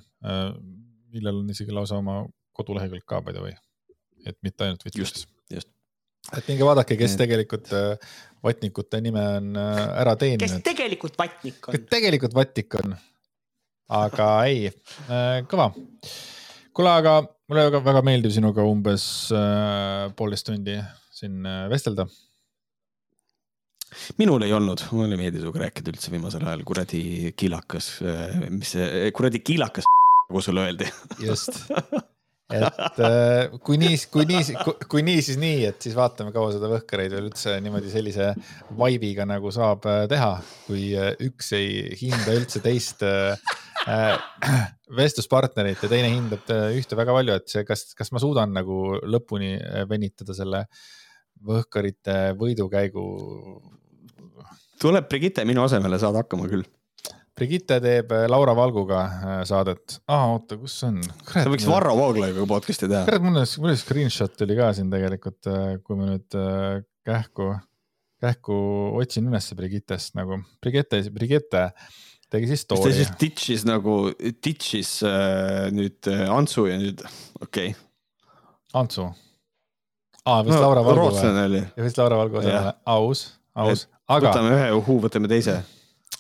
[1.14, 2.24] millel on isegi lausa oma
[2.58, 3.56] kodulehekülg ka by the way,
[4.26, 5.28] et mitte ainult Twitteris.
[5.54, 5.70] just.
[6.36, 7.72] et minge vaadake, kes tegelikult
[8.44, 10.44] vatnikute nime on ära teeninud.
[10.44, 11.78] kes tegelikult vatnik on.
[11.78, 12.98] kes tegelikult vatnik on.
[14.02, 14.74] aga ei,
[15.48, 15.72] kõva.
[16.76, 19.06] kuule, aga mulle väga, väga meeldib sinuga umbes
[20.20, 20.82] poolteist tundi
[21.16, 22.10] siin vestelda
[24.20, 27.02] minul ei olnud, mulle ei meeldi sinuga rääkida üldse viimasel ajal, kuradi
[27.38, 27.90] kiilakas,
[28.54, 29.88] mis see, kuradi kiilakas,
[30.28, 30.90] nagu sulle öeldi.
[31.24, 31.62] just,
[32.48, 34.58] et äh, kui nii, kui nii,
[34.88, 38.32] kui nii, siis nii, et siis vaatame, kaua seda Võhkareid veel üldse niimoodi sellise
[38.78, 40.34] vibe'iga nagu saab äh, teha,
[40.68, 43.04] kui äh, üks ei hinda üldse teist
[44.98, 49.54] vestluspartnerit ja teine hindab ühte väga palju, et see, kas, kas ma suudan nagu lõpuni
[49.88, 50.66] venitada selle
[51.46, 53.04] Võhkarite võidukäigu
[54.82, 56.66] tuleb Brigitte minu asemele, saad hakkama küll.
[57.38, 60.00] Brigitte teeb äh, Laura Valguga äh, saadet.
[60.10, 61.04] aa, oota, kus see on?
[61.30, 63.04] sa võiks Varro Vooglaiuga podcast'i teha.
[63.06, 66.38] kurat, mul on, mul on screenshot oli ka siin tegelikult, äh, kui ma nüüd
[67.08, 67.52] kähku,
[68.24, 68.58] kähku
[68.98, 70.42] otsin ülesse Brigittest nagu.
[70.66, 71.68] Brigitte, Brigitte
[72.34, 72.90] tegi siis story.
[72.90, 73.98] ta siis ditch'is nagu,
[74.44, 77.04] ditch'is äh, nüüd äh, Antsu ja nüüd,
[77.42, 77.78] okei okay..
[78.76, 79.08] Antsu?
[80.28, 81.62] Aa, vist no, Laura Valgu või?
[81.64, 83.20] ja vist Laura Valgu asemel, aus,
[83.56, 83.88] aus.
[84.08, 84.30] Aga.
[84.30, 85.54] võtame ühe uhuu, võtame teise.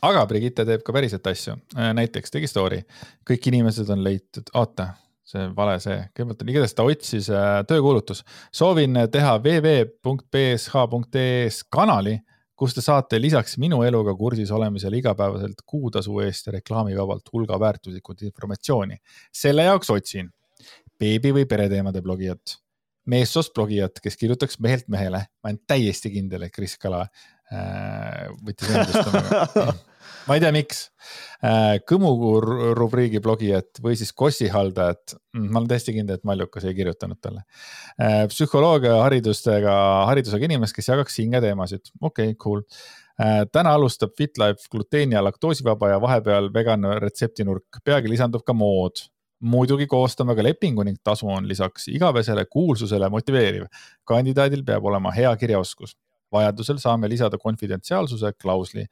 [0.08, 2.80] aga Brigitte teeb ka päriselt asju, äh, näiteks tegi story,
[3.28, 4.86] kõik inimesed on leitud, oota,
[5.28, 8.20] see vale see, kõigepealt on igatahes ta otsis äh, töökuulutus,
[8.56, 10.68] soovin teha www.bsh.ee-s
[11.74, 12.16] kanali
[12.58, 18.16] kus te saate lisaks minu eluga kursis olemisele igapäevaselt kuutasu eest ja reklaamivabalt hulga väärtuslikku
[18.22, 18.98] informatsiooni.
[19.32, 20.32] selle jaoks otsin.
[20.98, 22.58] Beebi või pereteemade blogijat,
[23.08, 25.26] meessoost blogijat, kes kirjutaks mehelt mehele.
[25.44, 27.06] ma olen täiesti kindel, et Kris Kala
[27.48, 29.72] Äh, võttis ühendust temaga
[30.28, 30.82] ma ei tea, miks.
[31.40, 32.10] Äh, Kõmu
[32.76, 37.22] rubriigi blogijat või siis Kossi haldajat, mm, ma olen täiesti kindel, et Maljukas ei kirjutanud
[37.24, 37.46] talle.
[37.96, 39.76] Äh, psühholoogia haridustega,
[40.10, 42.66] haridusega inimest, kes jagaks hingeteemasid, okei okay,, cool.
[43.50, 49.08] täna alustab FitLife gluteeni ja laktoosivaba ja vahepeal vegan retseptinurk, peagi lisandub ka mood
[49.40, 53.66] muidugi koostame ka lepingu ning tasu on lisaks igavesele kuulsusele motiveeriv.
[54.04, 55.96] kandidaadil peab olema hea kirjaoskus
[56.32, 58.86] vajadusel saame lisada konfidentsiaalsuse klausli,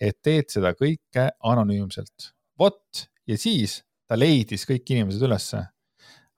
[0.00, 2.32] et teed seda kõike anonüümselt.
[2.58, 5.64] vot ja siis ta leidis kõik inimesed ülesse.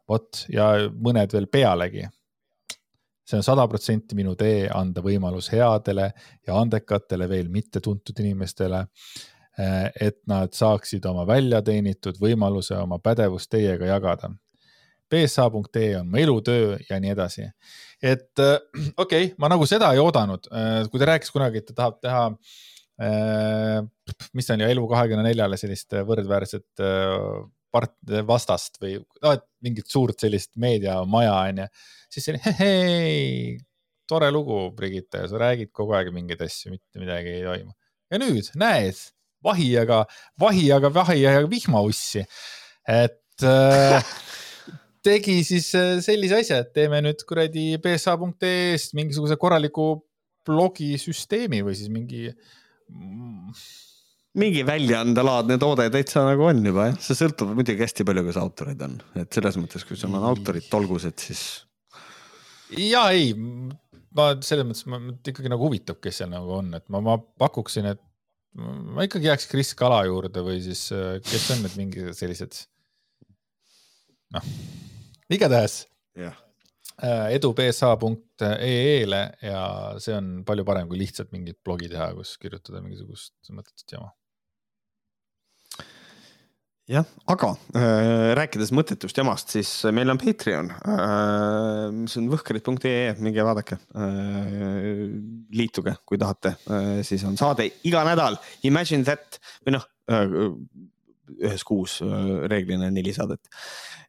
[0.09, 2.09] vot ja mõned veel pealegi.
[3.25, 6.13] see on sada protsenti minu tee anda võimalus headele
[6.47, 8.87] ja andekatele veel mittetuntud inimestele eh,
[9.59, 14.31] et nad saaksid oma väljateenitud võimaluse oma pädevust teiega jagada
[15.11, 17.47] bsa.ee on mu elutöö ja nii edasi.
[18.03, 18.59] et äh,
[19.03, 21.99] okei okay,, ma nagu seda ei oodanud, äh, kui ta rääkis kunagi, et ta tahab
[22.05, 22.27] teha
[23.03, 23.81] äh,
[24.37, 26.83] mis on ju Elu kahekümne neljale sellist võrdväärset
[27.75, 31.69] part-, vastast või no, mingit suurt sellist meediamaja onju,
[32.13, 33.55] siis see oli hei,
[34.11, 37.75] tore lugu, Brigitte, sa räägid kogu aeg mingeid asju, mitte midagi ei toimu.
[38.11, 39.01] ja nüüd näed,
[39.45, 40.05] vahijaga,
[40.41, 42.25] vahijaga, vahijaga vihmaussi,
[42.89, 44.15] et äh,
[45.07, 49.93] tegi siis äh, sellise asja, et teeme nüüd kuradi bsa.ee-st mingisuguse korraliku
[50.49, 53.55] blogisüsteemi või siis mingi mm,
[54.41, 58.85] mingi väljaandelaadne toode täitsa nagu on juba jah, see sõltub muidugi hästi palju, kas autoreid
[58.87, 61.45] on, et selles mõttes, kui sul on autorid tolgused, siis.
[62.79, 63.33] ja ei,
[64.17, 67.91] ma selles mõttes, ma ikkagi nagu huvitab, kes seal nagu on, et ma, ma pakuksin,
[67.91, 68.05] et
[68.59, 72.65] ma ikkagi jääks Kris Kala juurde või siis äh, kes on need mingid sellised
[74.35, 74.47] noh
[75.31, 75.85] igatahes
[76.19, 76.37] yeah.
[77.31, 79.61] edubsa.ee-le ja
[80.03, 84.11] see on palju parem kui lihtsalt mingit blogi teha, kus kirjutada mingisugust mõttetut jama
[86.91, 93.45] jah, aga äh, rääkides mõttetust jamast, siis meil on Patreon äh,, mis on võhkrid.ee, minge
[93.47, 95.05] vaadake äh,.
[95.55, 100.39] liituge, kui tahate äh,, siis on saade iga nädal, imagine that või noh äh,,
[101.41, 103.47] ühes kuus äh, reeglina neli saadet.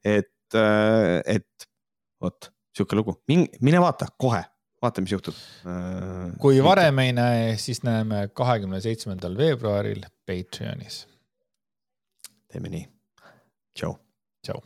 [0.01, 1.69] et äh,, et
[2.21, 4.41] vot sihuke lugu, mine vaata kohe
[4.81, 5.37] vaata, mis juhtub.
[5.69, 11.03] Äh, kui varem ei näe, siis näeme kahekümne seitsmendal veebruaril Patreonis
[12.51, 12.85] teeme nii.
[13.75, 13.95] tšau.
[14.43, 14.59] tšau.